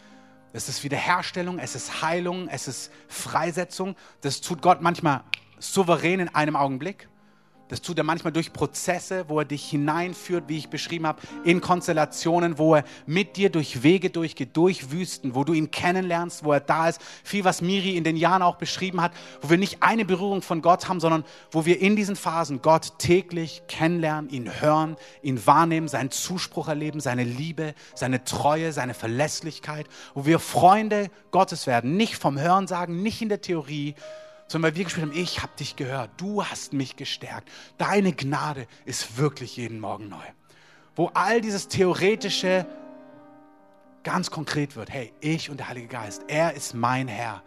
Es 0.53 0.69
ist 0.69 0.85
Wiederherstellung, 0.85 1.59
es 1.59 1.75
ist 1.75 2.03
Heilung, 2.03 2.49
es 2.49 2.69
ist 2.69 2.91
Freisetzung. 3.09 3.97
Das 4.21 4.41
tut 4.41 4.61
Gott 4.63 4.83
manchmal 4.83 5.23
souverän 5.59 6.21
in 6.21 6.35
einem 6.35 6.57
Augenblick. 6.57 7.09
Das 7.71 7.81
tut 7.81 7.97
er 7.99 8.05
manchmal 8.05 8.33
durch 8.33 8.53
Prozesse, 8.53 9.25
wo 9.29 9.39
er 9.39 9.45
dich 9.45 9.71
hineinführt, 9.71 10.45
wie 10.49 10.59
ich 10.59 10.69
beschrieben 10.71 11.07
habe, 11.07 11.23
in 11.45 11.61
Konstellationen, 11.61 12.59
wo 12.59 12.75
er 12.75 12.85
mit 13.07 13.37
dir 13.37 13.49
durch 13.49 13.85
Wege 13.85 14.11
durchgeht, 14.11 14.57
durch 14.57 14.91
Wüsten, 14.91 15.37
wo 15.37 15.45
du 15.45 15.53
ihn 15.53 15.71
kennenlernst, 15.71 16.43
wo 16.43 16.53
er 16.53 16.59
da 16.59 16.89
ist. 16.89 17.01
Viel, 17.23 17.45
was 17.45 17.63
Miri 17.63 17.97
in 17.97 18.03
den 18.03 18.17
Jahren 18.17 18.43
auch 18.43 18.57
beschrieben 18.57 19.01
hat, 19.01 19.13
wo 19.41 19.51
wir 19.51 19.57
nicht 19.57 19.85
eine 19.85 20.05
Berührung 20.05 20.43
von 20.43 20.63
Gott 20.63 20.89
haben, 20.89 20.99
sondern 20.99 21.25
wo 21.53 21.65
wir 21.65 21.81
in 21.81 21.95
diesen 21.95 22.17
Phasen 22.17 22.61
Gott 22.61 22.99
täglich 22.99 23.63
kennenlernen, 23.69 24.29
ihn 24.31 24.61
hören, 24.61 24.97
ihn 25.23 25.47
wahrnehmen, 25.47 25.87
seinen 25.87 26.11
Zuspruch 26.11 26.67
erleben, 26.67 26.99
seine 26.99 27.23
Liebe, 27.23 27.75
seine 27.95 28.25
Treue, 28.25 28.73
seine 28.73 28.95
Verlässlichkeit, 28.95 29.87
wo 30.15 30.27
wir 30.27 30.41
Freunde 30.41 31.09
Gottes 31.31 31.69
werden, 31.69 31.97
nicht 31.97 32.17
vom 32.17 32.37
Hören 32.37 32.67
sagen, 32.67 33.03
nicht 33.03 33.23
in 33.23 33.29
der 33.29 33.41
Theorie, 33.41 33.95
sondern 34.51 34.73
weil 34.73 34.79
wir 34.79 34.85
gespielt 34.85 35.07
haben, 35.07 35.17
ich 35.17 35.43
habe 35.43 35.53
dich 35.57 35.77
gehört, 35.77 36.11
du 36.17 36.45
hast 36.45 36.73
mich 36.73 36.97
gestärkt. 36.97 37.49
Deine 37.79 38.13
Gnade 38.13 38.67
ist 38.85 39.17
wirklich 39.17 39.57
jeden 39.57 39.79
Morgen 39.79 40.09
neu. 40.09 40.25
Wo 40.97 41.07
all 41.15 41.41
dieses 41.41 41.69
Theoretische 41.69 42.67
ganz 44.03 44.33
konkret 44.33 44.75
wird. 44.75 44.91
Hey, 44.91 45.13
ich 45.21 45.51
und 45.51 45.59
der 45.59 45.69
Heilige 45.69 45.87
Geist, 45.87 46.25
er 46.27 46.55
ist 46.55 46.75
mein 46.75 47.07
Herr. 47.07 47.45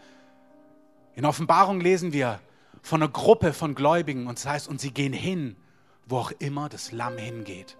In 1.15 1.25
Offenbarung 1.25 1.81
lesen 1.81 2.13
wir 2.13 2.39
von 2.81 3.03
einer 3.03 3.11
Gruppe 3.11 3.51
von 3.51 3.75
Gläubigen 3.75 4.27
und 4.27 4.37
das 4.37 4.45
heißt, 4.45 4.69
und 4.69 4.79
sie 4.79 4.91
gehen 4.91 5.11
hin, 5.11 5.57
wo 6.05 6.19
auch 6.19 6.31
immer 6.39 6.69
das 6.69 6.93
Lamm 6.93 7.17
hingeht. 7.17 7.75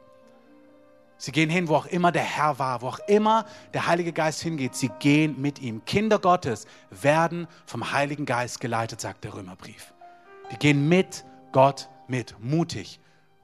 Sie 1.18 1.32
gehen 1.32 1.49
hin, 1.49 1.68
wo 1.68 1.76
auch 1.76 1.86
immer 1.86 2.11
der 2.11 2.24
Herr 2.24 2.59
war, 2.59 2.82
wo 2.82 2.88
auch 2.89 2.99
immer 3.07 3.45
der 3.74 3.88
Heilige 3.88 4.11
Geist 4.14 4.41
hingeht. 4.41 4.76
Sie 4.76 4.89
gehen 4.99 5.39
mit 5.39 5.59
ihm. 5.61 5.86
Kinder 5.86 6.20
Gottes 6.20 6.66
werden 6.89 7.47
vom 7.66 7.91
Heiligen 7.91 8.26
Geist 8.26 8.59
geleitet, 8.59 8.99
sagt 8.99 9.24
der 9.24 9.34
Römerbrief. 9.34 9.93
Die 10.51 10.57
gehen 10.57 10.89
mit 10.89 11.24
Gott 11.51 11.89
mit, 12.07 12.36
mutig, 12.39 12.99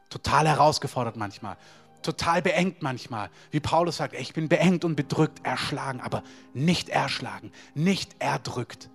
total 0.09 0.47
herausgefordert 0.47 1.15
manchmal, 1.15 1.55
total 2.01 2.41
beengt 2.41 2.81
manchmal. 2.81 3.29
Wie 3.51 3.59
Paulus 3.59 3.97
sagt, 3.97 4.13
ich 4.13 4.33
bin 4.33 4.49
beengt 4.49 4.83
und 4.83 4.95
bedrückt, 4.95 5.45
erschlagen, 5.45 6.01
aber 6.01 6.23
nicht 6.53 6.89
erschlagen, 6.89 7.51
nicht 7.73 8.15
erdrückt 8.19 8.89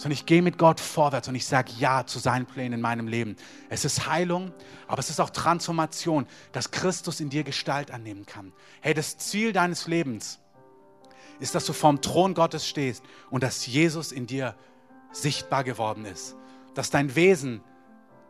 sondern 0.00 0.12
ich 0.12 0.24
gehe 0.24 0.40
mit 0.40 0.56
Gott 0.56 0.80
vorwärts 0.80 1.28
und 1.28 1.34
ich 1.34 1.44
sage 1.44 1.72
Ja 1.78 2.06
zu 2.06 2.18
seinen 2.18 2.46
Plänen 2.46 2.72
in 2.72 2.80
meinem 2.80 3.06
Leben. 3.06 3.36
Es 3.68 3.84
ist 3.84 4.06
Heilung, 4.06 4.50
aber 4.88 4.98
es 4.98 5.10
ist 5.10 5.20
auch 5.20 5.28
Transformation, 5.28 6.26
dass 6.52 6.70
Christus 6.70 7.20
in 7.20 7.28
dir 7.28 7.44
Gestalt 7.44 7.90
annehmen 7.90 8.24
kann. 8.24 8.54
Hey, 8.80 8.94
das 8.94 9.18
Ziel 9.18 9.52
deines 9.52 9.86
Lebens 9.88 10.38
ist, 11.38 11.54
dass 11.54 11.66
du 11.66 11.74
vorm 11.74 12.00
Thron 12.00 12.32
Gottes 12.32 12.66
stehst 12.66 13.04
und 13.28 13.42
dass 13.42 13.66
Jesus 13.66 14.10
in 14.10 14.26
dir 14.26 14.56
sichtbar 15.12 15.64
geworden 15.64 16.06
ist, 16.06 16.34
dass 16.74 16.88
dein 16.88 17.14
Wesen 17.14 17.60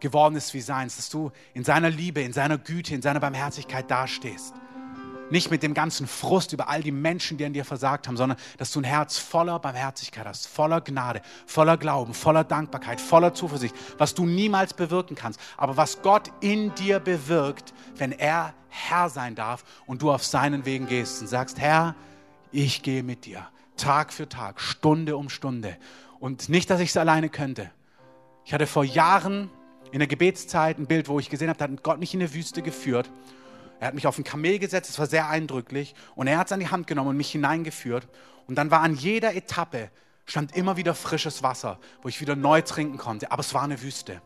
geworden 0.01 0.35
ist 0.35 0.53
wie 0.55 0.63
seins, 0.63 0.97
dass 0.97 1.09
du 1.09 1.31
in 1.55 1.63
seiner 1.63 1.91
Liebe, 1.91 2.21
in 2.21 2.33
seiner 2.33 2.59
Güte, 2.59 2.97
in 2.97 3.03
seiner 3.03 3.21
Barmherzigkeit 3.21 3.89
dastehst. 3.89 4.55
Nicht 5.31 5.51
mit 5.51 5.63
dem 5.63 5.75
ganzen 5.75 6.09
Frust 6.09 6.53
über 6.53 6.69
all 6.69 6.83
die 6.83 6.91
Menschen, 6.91 7.39
die 7.39 7.45
an 7.45 7.53
dir 7.53 7.65
versagt 7.65 8.09
haben, 8.09 8.17
sondern 8.17 8.37
dass 8.59 8.73
du 8.73 8.81
ein 8.81 8.85
Herz 8.85 9.19
voller 9.19 9.59
Barmherzigkeit 9.61 10.27
hast, 10.27 10.49
voller 10.49 10.81
Gnade, 10.81 11.23
voller 11.47 11.77
Glauben, 11.77 12.15
voller 12.15 12.43
Dankbarkeit, 12.43 13.01
voller 13.01 13.33
Zuversicht, 13.33 13.75
was 13.97 14.15
du 14.15 14.27
niemals 14.27 14.75
bewirken 14.75 15.15
kannst, 15.15 15.41
aber 15.57 15.77
was 15.77 16.03
Gott 16.03 16.31
in 16.41 16.75
dir 16.75 16.99
bewirkt, 16.99 17.73
wenn 17.97 18.13
er 18.13 18.55
Herr 18.69 19.09
sein 19.09 19.35
darf 19.37 19.65
und 19.87 20.03
du 20.03 20.11
auf 20.11 20.25
seinen 20.25 20.65
Wegen 20.65 20.87
gehst 20.87 21.21
und 21.21 21.29
sagst, 21.29 21.59
Herr, 21.61 21.95
ich 22.51 22.83
gehe 22.83 23.05
mit 23.05 23.25
dir, 23.25 23.47
Tag 23.77 24.13
für 24.13 24.29
Tag, 24.29 24.61
Stunde 24.61 25.17
um 25.17 25.29
Stunde. 25.29 25.77
Und 26.19 26.49
nicht, 26.49 26.69
dass 26.71 26.81
ich 26.81 26.91
es 26.91 26.97
alleine 26.97 27.29
könnte. 27.29 27.71
Ich 28.45 28.53
hatte 28.53 28.67
vor 28.67 28.85
Jahren 28.85 29.49
in 29.93 30.01
der 30.01 30.09
Gebetszeit 30.09 30.79
ein 30.79 30.87
Bild, 30.87 31.09
wo 31.09 31.19
ich 31.19 31.31
gesehen 31.31 31.49
habe, 31.49 31.59
da 31.59 31.65
hat 31.65 31.83
Gott 31.83 31.99
mich 31.99 32.15
in 32.15 32.21
eine 32.21 32.35
Wüste 32.35 32.63
geführt 32.63 33.11
er 33.81 33.89
hat 33.89 33.95
mich 33.95 34.07
auf 34.07 34.19
ein 34.19 34.25
Kamel 34.25 34.59
gesetzt, 34.59 34.91
es 34.91 34.99
war 34.99 35.07
sehr 35.07 35.31
eindrücklich. 35.31 35.95
Und 36.15 36.27
er 36.27 36.37
hat 36.37 36.49
es 36.49 36.53
an 36.53 36.61
die 36.61 36.69
Hand 36.69 36.87
genommen 36.87 37.09
und 37.09 37.17
mich 37.17 37.33
hineingeführt. 37.33 38.07
Und 38.47 38.57
dann 38.57 38.71
war 38.71 38.83
an 38.83 38.95
jeder 38.95 39.35
Etappe, 39.35 39.91
stand 40.27 40.55
immer 40.55 40.77
wieder 40.77 40.95
frisches 40.95 41.43
Wasser, 41.43 41.79
wo 42.03 42.09
ich 42.09 42.21
wieder 42.21 42.37
neu 42.37 42.61
trinken 42.61 42.99
konnte. 42.99 43.33
Aber 43.33 43.41
es 43.41 43.55
war 43.55 43.63
eine 43.63 43.81
Wüste. 43.81 44.21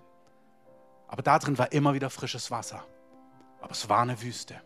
Aber 1.07 1.23
da 1.23 1.39
drin 1.39 1.57
war 1.57 1.71
immer 1.71 1.95
wieder 1.95 2.11
frisches 2.11 2.51
Wasser. 2.51 2.85
Aber 3.61 3.71
es 3.71 3.89
war 3.89 4.01
eine 4.01 4.21
Wüste. 4.21 4.61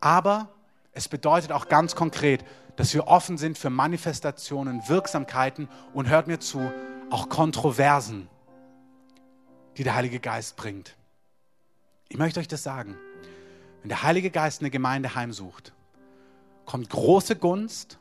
Aber 0.00 0.48
es 0.92 1.06
bedeutet 1.06 1.52
auch 1.52 1.68
ganz 1.68 1.94
konkret, 1.94 2.42
dass 2.76 2.94
wir 2.94 3.06
offen 3.06 3.36
sind 3.36 3.58
für 3.58 3.68
Manifestationen, 3.68 4.88
Wirksamkeiten 4.88 5.68
und 5.92 6.08
hört 6.08 6.26
mir 6.26 6.40
zu, 6.40 6.72
auch 7.10 7.28
Kontroversen, 7.28 8.30
die 9.76 9.84
der 9.84 9.94
Heilige 9.94 10.20
Geist 10.20 10.56
bringt. 10.56 10.96
Ich 12.08 12.16
möchte 12.16 12.40
euch 12.40 12.48
das 12.48 12.62
sagen. 12.62 12.96
Wenn 13.82 13.88
der 13.88 14.02
Heilige 14.02 14.30
Geist 14.30 14.60
eine 14.60 14.70
Gemeinde 14.70 15.14
heimsucht, 15.14 15.72
kommt 16.66 16.90
große 16.90 17.36
Gunst, 17.36 17.98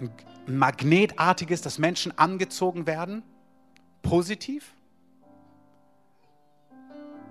ein 0.00 0.56
magnetartiges, 0.58 1.60
dass 1.60 1.78
Menschen 1.78 2.16
angezogen 2.16 2.86
werden, 2.86 3.22
positiv, 4.02 4.72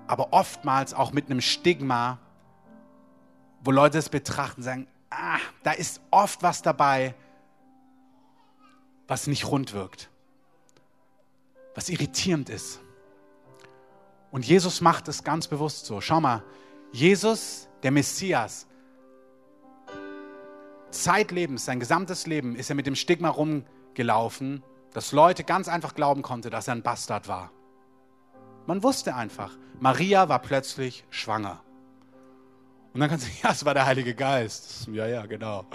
aber 0.05 0.31
oftmals 0.31 0.93
auch 0.93 1.11
mit 1.11 1.29
einem 1.29 1.41
Stigma, 1.41 2.19
wo 3.61 3.71
Leute 3.71 3.97
es 3.97 4.09
betrachten, 4.09 4.61
sagen, 4.61 4.87
ah, 5.09 5.39
da 5.63 5.71
ist 5.71 6.01
oft 6.11 6.43
was 6.43 6.61
dabei, 6.61 7.15
was 9.07 9.27
nicht 9.27 9.45
rund 9.45 9.73
wirkt, 9.73 10.09
was 11.75 11.89
irritierend 11.89 12.49
ist. 12.49 12.79
Und 14.31 14.45
Jesus 14.45 14.81
macht 14.81 15.07
es 15.07 15.23
ganz 15.23 15.47
bewusst 15.47 15.85
so. 15.85 16.01
Schau 16.01 16.21
mal, 16.21 16.43
Jesus, 16.91 17.67
der 17.83 17.91
Messias, 17.91 18.67
zeitlebens, 20.89 21.65
sein 21.65 21.79
gesamtes 21.79 22.27
Leben 22.27 22.55
ist 22.55 22.69
er 22.69 22.75
mit 22.75 22.87
dem 22.87 22.95
Stigma 22.95 23.29
rumgelaufen, 23.29 24.63
dass 24.93 25.11
Leute 25.11 25.43
ganz 25.43 25.67
einfach 25.67 25.95
glauben 25.95 26.21
konnten, 26.21 26.49
dass 26.49 26.67
er 26.67 26.75
ein 26.75 26.81
Bastard 26.81 27.27
war. 27.27 27.51
Man 28.65 28.83
wusste 28.83 29.15
einfach, 29.15 29.57
Maria 29.79 30.27
war 30.29 30.39
plötzlich 30.39 31.05
schwanger. 31.09 31.61
Und 32.93 33.01
dann 33.01 33.09
kannst 33.09 33.27
du, 33.27 33.31
ja, 33.43 33.51
es 33.51 33.63
war 33.63 33.73
der 33.73 33.85
Heilige 33.85 34.15
Geist. 34.15 34.87
Ja, 34.87 35.05
ja, 35.07 35.25
genau. 35.25 35.65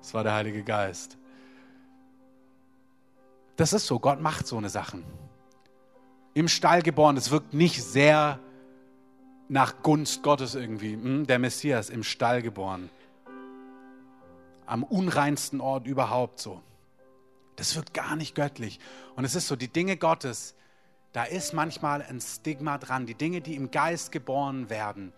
Es 0.00 0.14
war 0.14 0.22
der 0.22 0.34
Heilige 0.34 0.62
Geist. 0.62 1.18
Das 3.56 3.72
ist 3.72 3.86
so, 3.86 3.98
Gott 3.98 4.20
macht 4.20 4.46
so 4.46 4.56
eine 4.56 4.68
Sachen. 4.68 5.04
Im 6.34 6.48
Stall 6.48 6.82
geboren, 6.82 7.16
das 7.16 7.30
wirkt 7.30 7.54
nicht 7.54 7.82
sehr 7.82 8.38
nach 9.48 9.82
Gunst 9.82 10.22
Gottes 10.22 10.54
irgendwie. 10.54 10.94
Hm? 10.94 11.26
Der 11.26 11.38
Messias 11.38 11.90
im 11.90 12.02
Stall 12.02 12.42
geboren. 12.42 12.90
Am 14.66 14.82
unreinsten 14.82 15.60
Ort 15.60 15.86
überhaupt 15.86 16.40
so. 16.40 16.60
Das 17.56 17.76
wird 17.76 17.94
gar 17.94 18.16
nicht 18.16 18.34
göttlich. 18.34 18.80
Und 19.14 19.24
es 19.24 19.34
ist 19.34 19.48
so, 19.48 19.56
die 19.56 19.68
Dinge 19.68 19.96
Gottes, 19.96 20.54
da 21.12 21.24
ist 21.24 21.54
manchmal 21.54 22.02
ein 22.02 22.20
Stigma 22.20 22.76
dran. 22.78 23.06
Die 23.06 23.14
Dinge, 23.14 23.40
die 23.40 23.54
im 23.54 23.70
Geist 23.70 24.12
geboren 24.12 24.68
werden, 24.68 25.12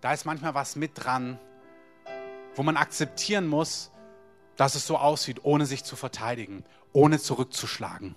da 0.00 0.12
ist 0.12 0.24
manchmal 0.24 0.54
was 0.54 0.76
mit 0.76 0.92
dran, 0.94 1.38
wo 2.54 2.62
man 2.62 2.76
akzeptieren 2.76 3.46
muss, 3.46 3.92
dass 4.56 4.74
es 4.74 4.86
so 4.86 4.98
aussieht, 4.98 5.44
ohne 5.44 5.66
sich 5.66 5.84
zu 5.84 5.94
verteidigen, 5.94 6.64
ohne 6.92 7.18
zurückzuschlagen. 7.18 8.14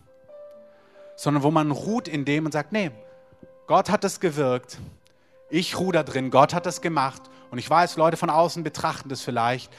Sondern 1.16 1.44
wo 1.44 1.52
man 1.52 1.72
ruht 1.72 2.08
in 2.08 2.26
dem 2.26 2.46
und 2.46 2.52
sagt, 2.54 2.72
nee, 2.72 2.90
Gott 3.68 3.90
hat 3.90 4.04
es 4.04 4.20
gewirkt, 4.20 4.80
ich 5.54 5.78
ruhe 5.78 5.94
da 5.94 6.02
drin, 6.02 6.32
Gott 6.32 6.56
hat 6.56 6.66
das 6.66 6.82
gemacht. 6.82 7.22
Und 7.52 7.60
ich 7.60 7.70
weiß, 7.70 7.96
Leute 7.98 8.18
von 8.18 8.32
außen 8.32 8.64
betrachten 8.64 9.10
das 9.10 9.22
vielleicht, 9.22 9.72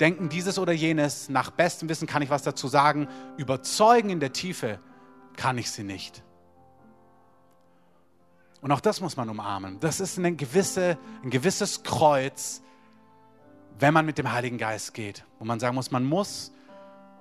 denken 0.00 0.30
dieses 0.30 0.58
oder 0.58 0.72
jenes, 0.72 1.28
nach 1.28 1.50
bestem 1.50 1.90
Wissen 1.90 2.08
kann 2.08 2.22
ich 2.22 2.30
was 2.30 2.42
dazu 2.42 2.68
sagen, 2.68 3.06
überzeugen 3.36 4.08
in 4.08 4.18
der 4.18 4.32
Tiefe 4.32 4.80
kann 5.36 5.58
ich 5.58 5.70
sie 5.70 5.84
nicht. 5.84 6.24
Und 8.62 8.72
auch 8.72 8.80
das 8.80 9.02
muss 9.02 9.18
man 9.18 9.28
umarmen. 9.28 9.78
Das 9.78 10.00
ist 10.00 10.16
eine 10.16 10.34
gewisse, 10.34 10.96
ein 11.22 11.28
gewisses 11.28 11.82
Kreuz, 11.82 12.62
wenn 13.78 13.92
man 13.92 14.06
mit 14.06 14.16
dem 14.16 14.32
Heiligen 14.32 14.56
Geist 14.56 14.94
geht, 14.94 15.26
wo 15.38 15.44
man 15.44 15.60
sagen 15.60 15.74
muss, 15.74 15.90
man 15.90 16.04
muss 16.04 16.50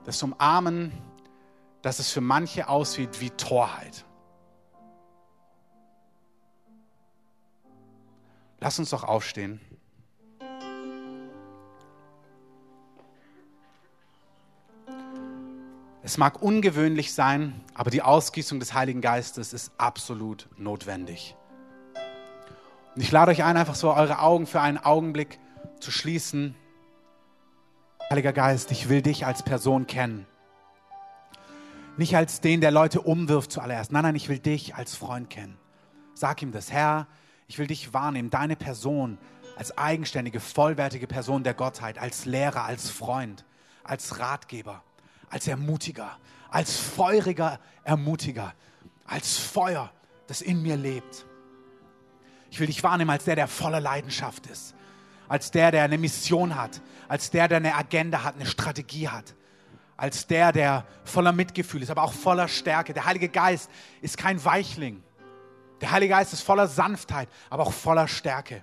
das 0.06 0.24
umarmen, 0.24 0.94
dass 1.82 2.00
es 2.00 2.12
für 2.12 2.22
manche 2.22 2.70
aussieht 2.70 3.20
wie 3.20 3.32
Torheit. 3.32 4.06
Lass 8.64 8.78
uns 8.78 8.92
doch 8.92 9.04
aufstehen. 9.04 9.60
Es 16.04 16.18
mag 16.18 16.42
ungewöhnlich 16.44 17.14
sein, 17.14 17.60
aber 17.74 17.90
die 17.90 18.04
Ausgießung 18.04 18.60
des 18.60 18.76
Heiligen 18.76 19.02
Geistes 19.02 19.54
ist 19.54 19.72
absolut 19.78 20.48
notwendig. 20.58 21.36
Und 22.96 23.02
ich 23.02 23.12
lade 23.12 23.32
euch 23.32 23.44
ein, 23.44 23.58
einfach 23.58 23.76
so 23.76 23.94
eure 23.94 24.20
Augen 24.20 24.46
für 24.46 24.62
einen 24.62 24.78
Augenblick 24.78 25.40
zu 25.80 25.90
schließen. 25.90 26.54
Heiliger 28.12 28.34
Geist, 28.34 28.70
ich 28.72 28.90
will 28.90 29.02
dich 29.02 29.26
als 29.26 29.42
Person 29.42 29.88
kennen. 29.88 30.28
Nicht 31.98 32.16
als 32.16 32.42
den, 32.42 32.62
der 32.62 32.72
Leute 32.72 33.02
umwirft 33.02 33.52
zuallererst. 33.52 33.92
Nein, 33.92 34.04
nein, 34.04 34.16
ich 34.16 34.30
will 34.30 34.40
dich 34.40 34.76
als 34.76 34.96
Freund 34.96 35.32
kennen. 35.32 35.58
Sag 36.14 36.42
ihm 36.44 36.52
das, 36.52 36.72
Herr, 36.72 37.08
ich 37.52 37.60
will 37.60 37.68
dich 37.68 37.94
wahrnehmen, 37.94 38.30
deine 38.30 38.56
Person 38.56 39.18
als 39.58 39.78
eigenständige, 39.78 40.40
vollwertige 40.40 41.06
Person 41.06 41.44
der 41.44 41.54
Gottheit, 41.54 41.98
als 41.98 42.24
Lehrer, 42.24 42.64
als 42.64 42.90
Freund, 42.90 43.44
als 43.84 44.20
Ratgeber, 44.20 44.82
als 45.30 45.50
Ermutiger, 45.50 46.18
als 46.50 46.78
feuriger 46.78 47.60
Ermutiger, 47.84 48.54
als 49.06 49.38
Feuer, 49.38 49.92
das 50.28 50.40
in 50.40 50.62
mir 50.62 50.78
lebt. 50.78 51.26
Ich 52.52 52.62
will 52.62 52.68
dich 52.68 52.84
wahrnehmen 52.84 53.10
als 53.10 53.26
der, 53.26 53.36
der 53.36 53.50
voller 53.50 53.82
Leidenschaft 53.82 54.48
ist, 54.48 54.74
als 55.28 55.52
der, 55.52 55.72
der 55.72 55.84
eine 55.84 55.98
Mission 55.98 56.56
hat, 56.56 56.82
als 57.10 57.32
der, 57.32 57.50
der 57.50 57.58
eine 57.58 57.76
Agenda 57.76 58.24
hat, 58.24 58.36
eine 58.36 58.46
Strategie 58.46 59.10
hat, 59.10 59.36
als 59.98 60.26
der, 60.26 60.54
der 60.54 60.86
voller 61.04 61.34
Mitgefühl 61.34 61.84
ist, 61.84 61.92
aber 61.92 62.04
auch 62.04 62.14
voller 62.14 62.48
Stärke. 62.48 62.94
Der 62.94 63.04
Heilige 63.04 63.28
Geist 63.28 63.70
ist 64.02 64.18
kein 64.18 64.42
Weichling. 64.46 65.04
Der 65.82 65.92
Heilige 65.92 66.14
Geist 66.14 66.32
ist 66.32 66.42
voller 66.42 66.68
Sanftheit, 66.68 67.28
aber 67.50 67.64
auch 67.64 67.74
voller 67.74 68.08
Stärke. 68.08 68.62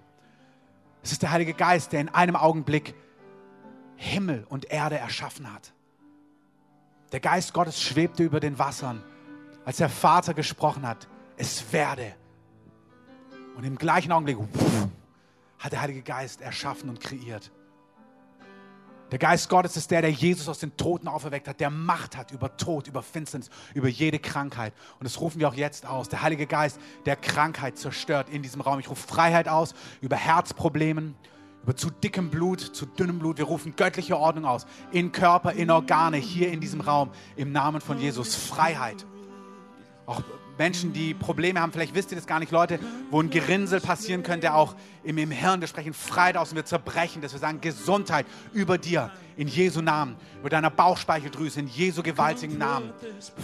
Es 1.02 1.12
ist 1.12 1.22
der 1.22 1.32
Heilige 1.32 1.54
Geist, 1.54 1.92
der 1.92 2.00
in 2.00 2.08
einem 2.08 2.36
Augenblick 2.36 2.94
Himmel 3.96 4.46
und 4.48 4.70
Erde 4.70 4.96
erschaffen 4.96 5.52
hat. 5.52 5.72
Der 7.12 7.20
Geist 7.20 7.52
Gottes 7.52 7.82
schwebte 7.82 8.22
über 8.22 8.38
den 8.38 8.58
Wassern, 8.58 9.02
als 9.64 9.78
der 9.78 9.88
Vater 9.88 10.34
gesprochen 10.34 10.86
hat, 10.86 11.08
es 11.36 11.72
werde. 11.72 12.14
Und 13.56 13.64
im 13.64 13.76
gleichen 13.76 14.12
Augenblick 14.12 14.38
hat 15.58 15.72
der 15.72 15.80
Heilige 15.80 16.02
Geist 16.02 16.40
erschaffen 16.40 16.88
und 16.88 17.00
kreiert. 17.00 17.50
Der 19.10 19.18
Geist 19.18 19.48
Gottes 19.48 19.76
ist 19.76 19.90
der, 19.90 20.02
der 20.02 20.10
Jesus 20.10 20.48
aus 20.48 20.58
den 20.58 20.76
Toten 20.76 21.08
auferweckt 21.08 21.48
hat, 21.48 21.60
der 21.60 21.70
Macht 21.70 22.16
hat 22.16 22.30
über 22.30 22.56
Tod, 22.58 22.88
über 22.88 23.02
Finsternis, 23.02 23.48
über 23.74 23.88
jede 23.88 24.18
Krankheit. 24.18 24.74
Und 24.98 25.04
das 25.04 25.20
rufen 25.20 25.40
wir 25.40 25.48
auch 25.48 25.54
jetzt 25.54 25.86
aus. 25.86 26.10
Der 26.10 26.20
Heilige 26.20 26.46
Geist, 26.46 26.78
der 27.06 27.16
Krankheit 27.16 27.78
zerstört 27.78 28.28
in 28.28 28.42
diesem 28.42 28.60
Raum. 28.60 28.78
Ich 28.80 28.90
rufe 28.90 29.06
Freiheit 29.06 29.48
aus 29.48 29.74
über 30.02 30.16
Herzproblemen, 30.16 31.14
über 31.62 31.74
zu 31.74 31.90
dickem 31.90 32.28
Blut, 32.28 32.60
zu 32.60 32.84
dünnem 32.84 33.18
Blut. 33.18 33.38
Wir 33.38 33.46
rufen 33.46 33.76
göttliche 33.76 34.18
Ordnung 34.18 34.44
aus 34.44 34.66
in 34.92 35.10
Körper, 35.10 35.52
in 35.52 35.70
Organe, 35.70 36.18
hier 36.18 36.52
in 36.52 36.60
diesem 36.60 36.82
Raum, 36.82 37.10
im 37.36 37.50
Namen 37.50 37.80
von 37.80 37.98
Jesus. 37.98 38.34
Freiheit. 38.34 39.06
Auch 40.04 40.22
Menschen, 40.58 40.92
die 40.92 41.14
Probleme 41.14 41.60
haben, 41.60 41.72
vielleicht 41.72 41.94
wisst 41.94 42.10
ihr 42.10 42.16
das 42.16 42.26
gar 42.26 42.40
nicht, 42.40 42.52
Leute, 42.52 42.78
wo 43.10 43.20
ein 43.20 43.30
Gerinnsel 43.30 43.80
passieren 43.80 44.22
könnte, 44.22 44.54
auch 44.54 44.74
im, 45.04 45.16
im 45.18 45.30
Hirn. 45.30 45.60
Wir 45.60 45.68
sprechen 45.68 45.94
Freiheit 45.94 46.36
aus 46.36 46.50
und 46.50 46.56
wir 46.56 46.64
zerbrechen 46.64 47.22
das. 47.22 47.32
Wir 47.32 47.38
sagen 47.38 47.60
Gesundheit 47.60 48.26
über 48.52 48.76
dir, 48.76 49.10
in 49.36 49.48
Jesu 49.48 49.80
Namen, 49.80 50.16
über 50.40 50.50
deiner 50.50 50.70
Bauchspeicheldrüse, 50.70 51.60
in 51.60 51.68
Jesu 51.68 52.02
gewaltigen 52.02 52.58
Namen. 52.58 52.92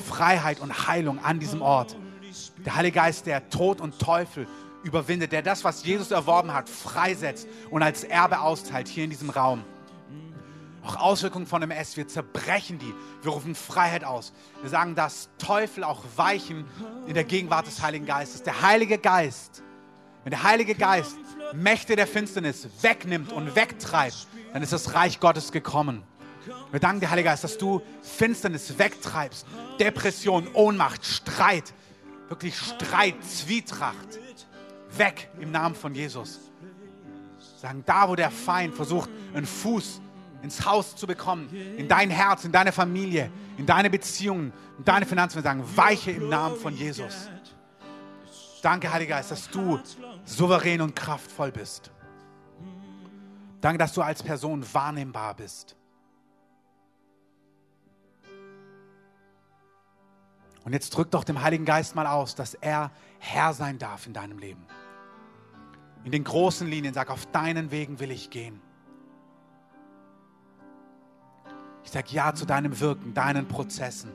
Freiheit 0.09 0.61
und 0.61 0.89
Heilung 0.89 1.19
an 1.25 1.39
diesem 1.39 1.63
Ort. 1.63 1.97
Der 2.67 2.75
Heilige 2.75 2.97
Geist, 2.97 3.27
der 3.27 3.49
Tod 3.49 3.81
und 3.81 3.99
Teufel 3.99 4.49
überwindet, 4.83 5.33
der 5.33 5.43
das, 5.43 5.63
was 5.65 5.85
Jesus 5.85 6.11
erworben 6.11 6.53
hat, 6.53 6.69
freisetzt 6.69 7.47
und 7.71 7.83
als 7.83 8.05
Erbe 8.05 8.41
austeilt 8.41 8.89
hier 8.89 9.05
in 9.05 9.11
diesem 9.11 9.31
Raum 9.31 9.65
auch 10.85 10.97
Auswirkungen 10.97 11.47
von 11.47 11.63
MS. 11.63 11.97
Wir 11.97 12.07
zerbrechen 12.07 12.79
die. 12.79 12.95
Wir 13.23 13.33
rufen 13.33 13.55
Freiheit 13.55 14.05
aus. 14.05 14.33
Wir 14.61 14.71
sagen, 14.71 14.95
dass 14.95 15.31
Teufel 15.39 15.83
auch 15.83 16.03
weichen 16.17 16.67
in 17.07 17.15
der 17.15 17.25
Gegenwart 17.25 17.67
des 17.67 17.83
Heiligen 17.83 18.07
Geistes. 18.07 18.43
Der 18.43 18.61
Heilige 18.63 18.99
Geist, 18.99 19.63
wenn 20.25 20.31
der 20.31 20.43
Heilige 20.43 20.75
Geist 20.75 21.17
Mächte 21.55 21.97
der 21.97 22.07
Finsternis 22.07 22.69
wegnimmt 22.83 23.33
und 23.33 23.55
wegtreibt, 23.57 24.27
dann 24.53 24.63
ist 24.63 24.73
das 24.73 24.95
Reich 24.95 25.21
Gottes 25.21 25.53
gekommen. 25.53 26.03
Wir 26.71 26.81
danken 26.81 27.01
dir, 27.01 27.11
Heiliger 27.11 27.31
Geist, 27.31 27.45
dass 27.45 27.57
du 27.57 27.81
Finsternis 28.03 28.79
wegtreibst. 28.79 29.47
Depression, 29.81 30.49
Ohnmacht, 30.53 31.05
Streit, 31.05 31.73
wirklich 32.29 32.57
Streit, 32.59 33.15
Zwietracht. 33.25 34.19
Weg 34.97 35.29
im 35.41 35.51
Namen 35.51 35.75
von 35.75 35.95
Jesus. 35.95 36.41
Sagen, 37.61 37.83
da 37.87 38.09
wo 38.09 38.15
der 38.15 38.31
Feind 38.31 38.75
versucht, 38.75 39.09
einen 39.33 39.47
Fuß 39.47 40.01
ins 40.45 40.65
Haus 40.65 40.95
zu 40.95 41.07
bekommen, 41.07 41.49
in 41.77 41.89
dein 41.89 42.11
Herz, 42.11 42.45
in 42.45 42.53
deine 42.53 42.71
Familie, 42.71 43.31
in 43.57 43.67
deine 43.67 43.91
Beziehungen, 43.91 44.53
in 44.79 44.85
deine 44.85 45.07
Finanzen. 45.07 45.37
Wir 45.37 45.43
sagen, 45.43 45.65
weiche 45.75 46.13
im 46.13 46.29
Namen 46.29 46.57
von 46.57 46.77
Jesus. 46.77 47.29
Danke, 48.63 48.93
Heiliger 48.93 49.17
Geist, 49.17 49.31
dass 49.31 49.51
du 49.51 49.81
souverän 50.25 50.81
und 50.81 50.95
kraftvoll 50.95 51.51
bist. 51.51 51.91
Danke, 53.61 53.79
dass 53.79 53.95
du 53.95 54.03
als 54.03 54.23
Person 54.23 54.65
wahrnehmbar 54.73 55.35
bist. 55.35 55.77
Und 60.65 60.73
jetzt 60.73 60.91
drück 60.91 61.11
doch 61.11 61.25
dem 61.25 61.43
Heiligen 61.43 61.65
Geist 61.65 61.95
mal 61.95 62.07
aus, 62.07 62.35
dass 62.35 62.55
er 62.55 62.91
Herr 63.19 63.53
sein 63.53 63.79
darf 63.79 64.07
in 64.07 64.13
deinem 64.13 64.39
Leben. 64.39 64.67
In 66.05 66.13
den 66.13 66.25
großen 66.25 66.69
Linien 66.69 66.95
sag, 66.95 67.11
auf 67.11 67.27
deinen 67.27 67.71
Wegen 67.71 68.01
will 68.01 68.11
ich 68.11 68.31
gehen. 68.31 68.61
Ich 71.85 71.91
sage 71.91 72.09
Ja 72.11 72.35
zu 72.35 72.47
deinem 72.47 72.81
Wirken, 72.81 73.15
deinen 73.15 73.47
Prozessen. 73.47 74.11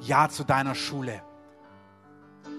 Ja 0.00 0.28
zu 0.28 0.42
deiner 0.44 0.74
Schule. 0.74 1.22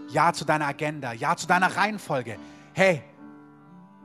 Ja 0.10 0.32
zu 0.32 0.46
deiner 0.46 0.68
Agenda. 0.68 1.12
Ja 1.14 1.36
zu 1.36 1.48
deiner 1.48 1.76
Reihenfolge. 1.76 2.38
Hey, 2.74 3.04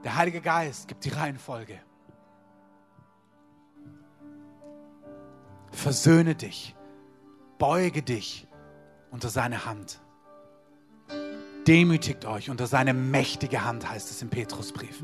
der 0.02 0.16
Heilige 0.16 0.40
Geist 0.40 0.88
gibt 0.88 1.04
die 1.04 1.10
Reihenfolge. 1.10 1.80
Versöhne 5.70 6.34
dich. 6.34 6.74
Beuge 7.58 8.02
dich 8.02 8.48
unter 9.10 9.28
seine 9.28 9.64
Hand. 9.64 10.00
Demütigt 11.66 12.24
euch 12.24 12.48
unter 12.48 12.66
seine 12.66 12.94
mächtige 12.94 13.64
Hand, 13.64 13.88
heißt 13.88 14.10
es 14.10 14.22
im 14.22 14.30
Petrusbrief. 14.30 15.02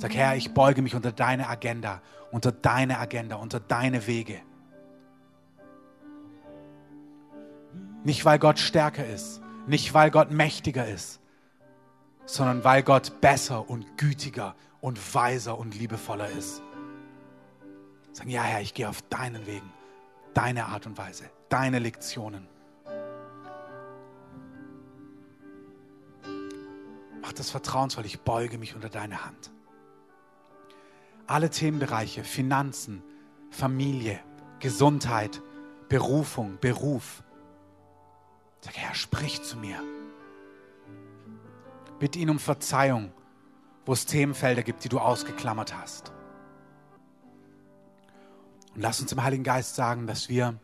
Sag, 0.00 0.14
Herr, 0.14 0.34
ich 0.34 0.54
beuge 0.54 0.80
mich 0.80 0.94
unter 0.94 1.12
deine 1.12 1.46
Agenda, 1.46 2.00
unter 2.30 2.52
deine 2.52 2.98
Agenda, 2.98 3.36
unter 3.36 3.60
deine 3.60 4.06
Wege. 4.06 4.40
Nicht, 8.02 8.24
weil 8.24 8.38
Gott 8.38 8.58
stärker 8.58 9.04
ist, 9.04 9.42
nicht, 9.66 9.92
weil 9.92 10.10
Gott 10.10 10.30
mächtiger 10.30 10.88
ist, 10.88 11.20
sondern 12.24 12.64
weil 12.64 12.82
Gott 12.82 13.20
besser 13.20 13.68
und 13.68 13.98
gütiger 13.98 14.54
und 14.80 15.14
weiser 15.14 15.58
und 15.58 15.74
liebevoller 15.74 16.30
ist. 16.30 16.62
Sagen, 18.14 18.30
ja, 18.30 18.42
Herr, 18.42 18.62
ich 18.62 18.72
gehe 18.72 18.88
auf 18.88 19.02
deinen 19.02 19.46
Wegen, 19.46 19.70
deine 20.32 20.64
Art 20.64 20.86
und 20.86 20.96
Weise, 20.96 21.24
deine 21.50 21.78
Lektionen. 21.78 22.48
Mach 27.20 27.34
das 27.34 27.50
vertrauensvoll, 27.50 28.06
ich 28.06 28.22
beuge 28.22 28.56
mich 28.56 28.74
unter 28.74 28.88
deine 28.88 29.26
Hand 29.26 29.50
alle 31.30 31.50
Themenbereiche, 31.50 32.24
Finanzen, 32.24 33.02
Familie, 33.50 34.18
Gesundheit, 34.58 35.40
Berufung, 35.88 36.58
Beruf. 36.60 37.22
Sag, 38.60 38.76
Herr, 38.76 38.94
sprich 38.94 39.42
zu 39.42 39.56
mir. 39.56 39.80
Bitte 42.00 42.18
ihn 42.18 42.30
um 42.30 42.38
Verzeihung, 42.38 43.12
wo 43.86 43.92
es 43.92 44.06
Themenfelder 44.06 44.62
gibt, 44.62 44.84
die 44.84 44.88
du 44.88 44.98
ausgeklammert 44.98 45.74
hast. 45.76 46.12
Und 48.74 48.82
lass 48.82 49.00
uns 49.00 49.12
im 49.12 49.22
Heiligen 49.22 49.44
Geist 49.44 49.76
sagen, 49.76 50.06
dass 50.06 50.28
wir 50.28 50.58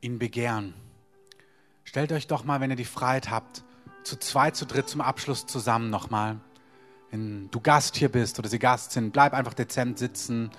ihn 0.00 0.18
begehren. 0.18 0.74
Stellt 1.84 2.12
euch 2.12 2.26
doch 2.26 2.44
mal, 2.44 2.60
wenn 2.60 2.70
ihr 2.70 2.76
die 2.76 2.84
Freiheit 2.84 3.30
habt, 3.30 3.62
zu 4.04 4.18
zweit, 4.18 4.56
zu 4.56 4.66
dritt 4.66 4.88
zum 4.88 5.00
Abschluss 5.00 5.46
zusammen 5.46 5.90
nochmal 5.90 6.40
wenn 7.10 7.50
du 7.50 7.60
Gast 7.60 7.96
hier 7.96 8.10
bist 8.10 8.38
oder 8.38 8.48
sie 8.48 8.58
Gast 8.58 8.92
sind, 8.92 9.12
bleib 9.12 9.32
einfach 9.32 9.54
dezent 9.54 9.98
sitzen. 9.98 10.50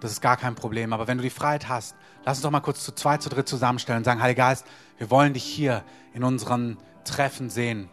Das 0.00 0.12
ist 0.12 0.20
gar 0.20 0.36
kein 0.36 0.54
Problem. 0.54 0.92
Aber 0.92 1.06
wenn 1.06 1.18
du 1.18 1.22
die 1.22 1.30
Freiheit 1.30 1.68
hast, 1.68 1.94
lass 2.24 2.38
uns 2.38 2.42
doch 2.42 2.50
mal 2.50 2.60
kurz 2.60 2.84
zu 2.84 2.92
zweit, 2.92 3.22
zu 3.22 3.28
dritt 3.28 3.48
zusammenstellen 3.48 3.98
und 3.98 4.04
sagen, 4.04 4.22
Heiliger 4.22 4.48
Geist, 4.48 4.66
wir 4.98 5.10
wollen 5.10 5.34
dich 5.34 5.44
hier 5.44 5.84
in 6.14 6.24
unseren 6.24 6.78
Treffen 7.04 7.50
sehen. 7.50 7.88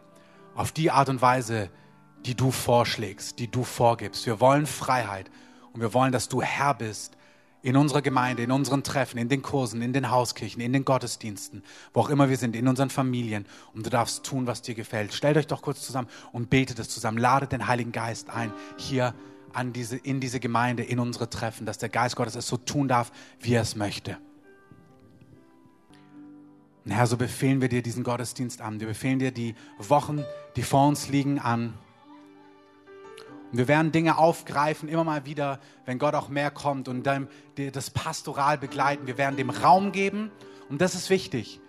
Auf 0.55 0.71
die 0.71 0.91
Art 0.91 1.09
und 1.09 1.21
Weise, 1.21 1.69
die 2.25 2.35
du 2.35 2.51
vorschlägst, 2.51 3.39
die 3.39 3.49
du 3.49 3.63
vorgibst. 3.63 4.25
Wir 4.25 4.39
wollen 4.39 4.65
Freiheit 4.65 5.29
und 5.73 5.81
wir 5.81 5.93
wollen, 5.93 6.11
dass 6.11 6.29
du 6.29 6.41
Herr 6.41 6.73
bist 6.73 7.15
in 7.61 7.75
unserer 7.75 8.01
Gemeinde, 8.01 8.43
in 8.43 8.51
unseren 8.51 8.83
Treffen, 8.83 9.17
in 9.17 9.29
den 9.29 9.41
Kursen, 9.41 9.81
in 9.81 9.91
den 9.91 10.11
Hauskirchen, 10.11 10.61
in 10.61 10.71
den 10.71 10.85
Gottesdiensten, 10.85 11.63
wo 11.93 12.01
auch 12.01 12.09
immer 12.09 12.29
wir 12.29 12.37
sind, 12.37 12.55
in 12.55 12.67
unseren 12.67 12.89
Familien. 12.89 13.45
Und 13.73 13.85
du 13.85 13.89
darfst 13.89 14.23
tun, 14.23 14.47
was 14.47 14.61
dir 14.61 14.75
gefällt. 14.75 15.13
Stellt 15.13 15.37
euch 15.37 15.47
doch 15.47 15.61
kurz 15.61 15.81
zusammen 15.81 16.07
und 16.31 16.49
betet 16.49 16.79
es 16.79 16.89
zusammen. 16.89 17.17
Ladet 17.17 17.51
den 17.51 17.67
Heiligen 17.67 17.91
Geist 17.91 18.29
ein, 18.29 18.53
hier 18.77 19.13
an 19.53 19.73
diese, 19.73 19.97
in 19.97 20.19
diese 20.19 20.39
Gemeinde, 20.39 20.83
in 20.83 20.99
unsere 20.99 21.29
Treffen, 21.29 21.65
dass 21.65 21.77
der 21.77 21.89
Geist 21.89 22.15
Gottes 22.15 22.35
es 22.35 22.47
so 22.47 22.57
tun 22.57 22.87
darf, 22.87 23.11
wie 23.39 23.53
er 23.53 23.61
es 23.61 23.75
möchte. 23.75 24.17
Und 26.85 26.91
Herr, 26.91 27.07
so 27.07 27.17
befehlen 27.17 27.61
wir 27.61 27.69
dir 27.69 27.81
diesen 27.81 28.03
Gottesdienst 28.03 28.61
an. 28.61 28.79
Wir 28.79 28.87
befehlen 28.87 29.19
dir 29.19 29.31
die 29.31 29.53
Wochen, 29.77 30.23
die 30.55 30.63
vor 30.63 30.87
uns 30.87 31.09
liegen, 31.09 31.39
an. 31.39 31.73
Und 33.51 33.57
wir 33.57 33.67
werden 33.67 33.91
Dinge 33.91 34.17
aufgreifen, 34.17 34.89
immer 34.89 35.03
mal 35.03 35.25
wieder, 35.25 35.59
wenn 35.85 35.97
Gott 35.97 36.13
auch 36.13 36.29
mehr 36.29 36.51
kommt 36.51 36.87
und 36.87 37.03
dann 37.03 37.27
das 37.55 37.89
Pastoral 37.89 38.57
begleiten. 38.57 39.07
Wir 39.07 39.17
werden 39.17 39.37
dem 39.37 39.49
Raum 39.49 39.91
geben 39.91 40.31
Und 40.69 40.81
das 40.81 40.93
ist 40.93 41.09
wichtig. 41.09 41.59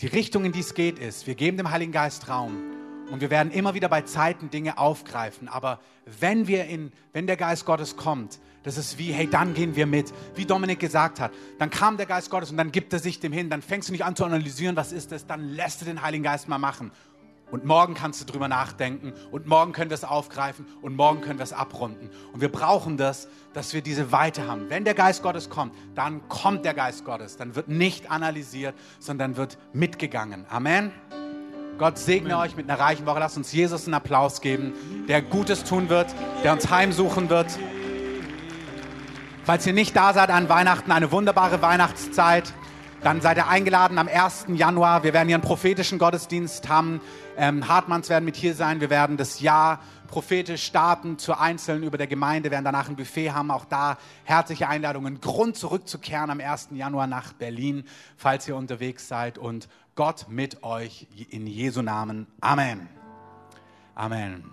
Die 0.00 0.06
Richtung, 0.06 0.44
in 0.44 0.52
die 0.52 0.60
es 0.60 0.74
geht, 0.74 0.98
ist, 0.98 1.26
wir 1.26 1.34
geben 1.34 1.56
dem 1.56 1.70
Heiligen 1.70 1.92
Geist 1.92 2.28
Raum 2.28 2.56
und 3.10 3.20
wir 3.20 3.30
werden 3.30 3.50
immer 3.50 3.74
wieder 3.74 3.88
bei 3.88 4.02
Zeiten 4.02 4.50
Dinge 4.50 4.78
aufgreifen. 4.78 5.48
Aber 5.48 5.80
wenn 6.20 6.46
wir 6.46 6.66
in, 6.66 6.92
wenn 7.12 7.26
der 7.26 7.36
Geist 7.36 7.64
Gottes 7.64 7.96
kommt, 7.96 8.38
das 8.62 8.76
ist 8.76 8.98
wie, 8.98 9.12
hey, 9.12 9.28
dann 9.28 9.54
gehen 9.54 9.76
wir 9.76 9.86
mit. 9.86 10.12
Wie 10.34 10.44
Dominik 10.44 10.78
gesagt 10.78 11.20
hat, 11.20 11.32
dann 11.58 11.70
kam 11.70 11.96
der 11.96 12.06
Geist 12.06 12.30
Gottes 12.30 12.50
und 12.50 12.58
dann 12.58 12.70
gibt 12.70 12.92
er 12.92 12.98
sich 12.98 13.18
dem 13.18 13.32
hin. 13.32 13.50
Dann 13.50 13.62
fängst 13.62 13.88
du 13.88 13.92
nicht 13.92 14.04
an 14.04 14.14
zu 14.14 14.24
analysieren, 14.24 14.76
was 14.76 14.92
ist 14.92 15.10
das, 15.10 15.26
dann 15.26 15.48
lässt 15.48 15.80
du 15.80 15.84
den 15.86 16.02
Heiligen 16.02 16.22
Geist 16.22 16.48
mal 16.48 16.58
machen. 16.58 16.92
Und 17.50 17.64
morgen 17.64 17.94
kannst 17.94 18.20
du 18.20 18.24
drüber 18.26 18.48
nachdenken 18.48 19.14
und 19.30 19.46
morgen 19.46 19.72
können 19.72 19.90
wir 19.90 19.94
es 19.94 20.04
aufgreifen 20.04 20.66
und 20.82 20.96
morgen 20.96 21.22
können 21.22 21.38
wir 21.38 21.44
es 21.44 21.52
abrunden. 21.54 22.10
Und 22.32 22.40
wir 22.40 22.52
brauchen 22.52 22.96
das, 22.98 23.28
dass 23.54 23.72
wir 23.72 23.80
diese 23.80 24.12
Weite 24.12 24.46
haben. 24.46 24.68
Wenn 24.68 24.84
der 24.84 24.94
Geist 24.94 25.22
Gottes 25.22 25.48
kommt, 25.48 25.72
dann 25.94 26.28
kommt 26.28 26.64
der 26.64 26.74
Geist 26.74 27.04
Gottes. 27.04 27.36
Dann 27.36 27.56
wird 27.56 27.68
nicht 27.68 28.10
analysiert, 28.10 28.74
sondern 28.98 29.36
wird 29.36 29.56
mitgegangen. 29.72 30.44
Amen. 30.50 30.92
Gott 31.78 31.96
segne 31.96 32.34
Amen. 32.34 32.46
euch 32.46 32.56
mit 32.56 32.68
einer 32.68 32.78
reichen 32.78 33.06
Woche. 33.06 33.20
Lasst 33.20 33.36
uns 33.36 33.52
Jesus 33.52 33.86
einen 33.86 33.94
Applaus 33.94 34.40
geben, 34.40 34.74
der 35.08 35.22
Gutes 35.22 35.64
tun 35.64 35.88
wird, 35.88 36.14
der 36.42 36.52
uns 36.52 36.68
heimsuchen 36.70 37.30
wird. 37.30 37.46
Falls 39.44 39.66
ihr 39.66 39.72
nicht 39.72 39.96
da 39.96 40.12
seid 40.12 40.28
an 40.28 40.50
Weihnachten, 40.50 40.92
eine 40.92 41.10
wunderbare 41.10 41.62
Weihnachtszeit, 41.62 42.52
dann 43.02 43.20
seid 43.20 43.36
ihr 43.36 43.46
eingeladen 43.46 43.98
am 43.98 44.08
1. 44.08 44.46
Januar. 44.54 45.04
Wir 45.04 45.12
werden 45.12 45.28
hier 45.28 45.36
einen 45.36 45.44
prophetischen 45.44 45.98
Gottesdienst 45.98 46.68
haben. 46.68 47.00
Ähm, 47.36 47.68
Hartmanns 47.68 48.08
werden 48.08 48.24
mit 48.24 48.34
hier 48.34 48.54
sein. 48.54 48.80
Wir 48.80 48.90
werden 48.90 49.16
das 49.16 49.40
Jahr 49.40 49.80
prophetisch 50.08 50.64
starten 50.64 51.18
zu 51.18 51.38
Einzelnen 51.38 51.84
über 51.84 51.98
der 51.98 52.06
Gemeinde, 52.06 52.44
wir 52.44 52.52
werden 52.52 52.64
danach 52.64 52.88
ein 52.88 52.96
Buffet 52.96 53.30
haben. 53.30 53.50
Auch 53.50 53.66
da 53.66 53.98
herzliche 54.24 54.68
Einladungen. 54.68 55.20
Grund 55.20 55.56
zurückzukehren 55.56 56.30
am 56.30 56.40
1. 56.40 56.70
Januar 56.72 57.06
nach 57.06 57.34
Berlin, 57.34 57.84
falls 58.16 58.48
ihr 58.48 58.56
unterwegs 58.56 59.06
seid. 59.06 59.38
Und 59.38 59.68
Gott 59.94 60.26
mit 60.28 60.62
euch 60.64 61.06
in 61.30 61.46
Jesu 61.46 61.82
Namen. 61.82 62.26
Amen. 62.40 62.88
Amen. 63.94 64.44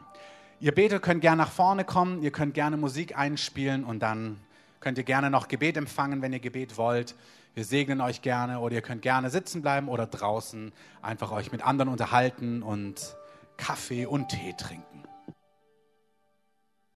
Ihr 0.59 0.73
betet, 0.73 1.01
könnt 1.01 1.21
gerne 1.21 1.37
nach 1.37 1.51
vorne 1.51 1.83
kommen. 1.83 2.21
Ihr 2.21 2.31
könnt 2.31 2.53
gerne 2.53 2.77
Musik 2.77 3.17
einspielen 3.17 3.83
und 3.83 3.99
dann 3.99 4.39
könnt 4.79 4.97
ihr 4.97 5.03
gerne 5.03 5.29
noch 5.29 5.47
Gebet 5.47 5.77
empfangen, 5.77 6.21
wenn 6.21 6.33
ihr 6.33 6.39
Gebet 6.39 6.77
wollt. 6.77 7.15
Wir 7.55 7.63
segnen 7.63 8.01
euch 8.01 8.21
gerne 8.21 8.59
oder 8.59 8.75
ihr 8.75 8.81
könnt 8.81 9.01
gerne 9.01 9.29
sitzen 9.29 9.61
bleiben 9.61 9.87
oder 9.87 10.07
draußen 10.07 10.73
einfach 11.01 11.31
euch 11.31 11.53
mit 11.53 11.65
anderen 11.65 11.87
unterhalten 11.87 12.61
und 12.61 13.15
Kaffee 13.55 14.05
und 14.05 14.27
Tee 14.27 14.53
trinken. 14.57 15.04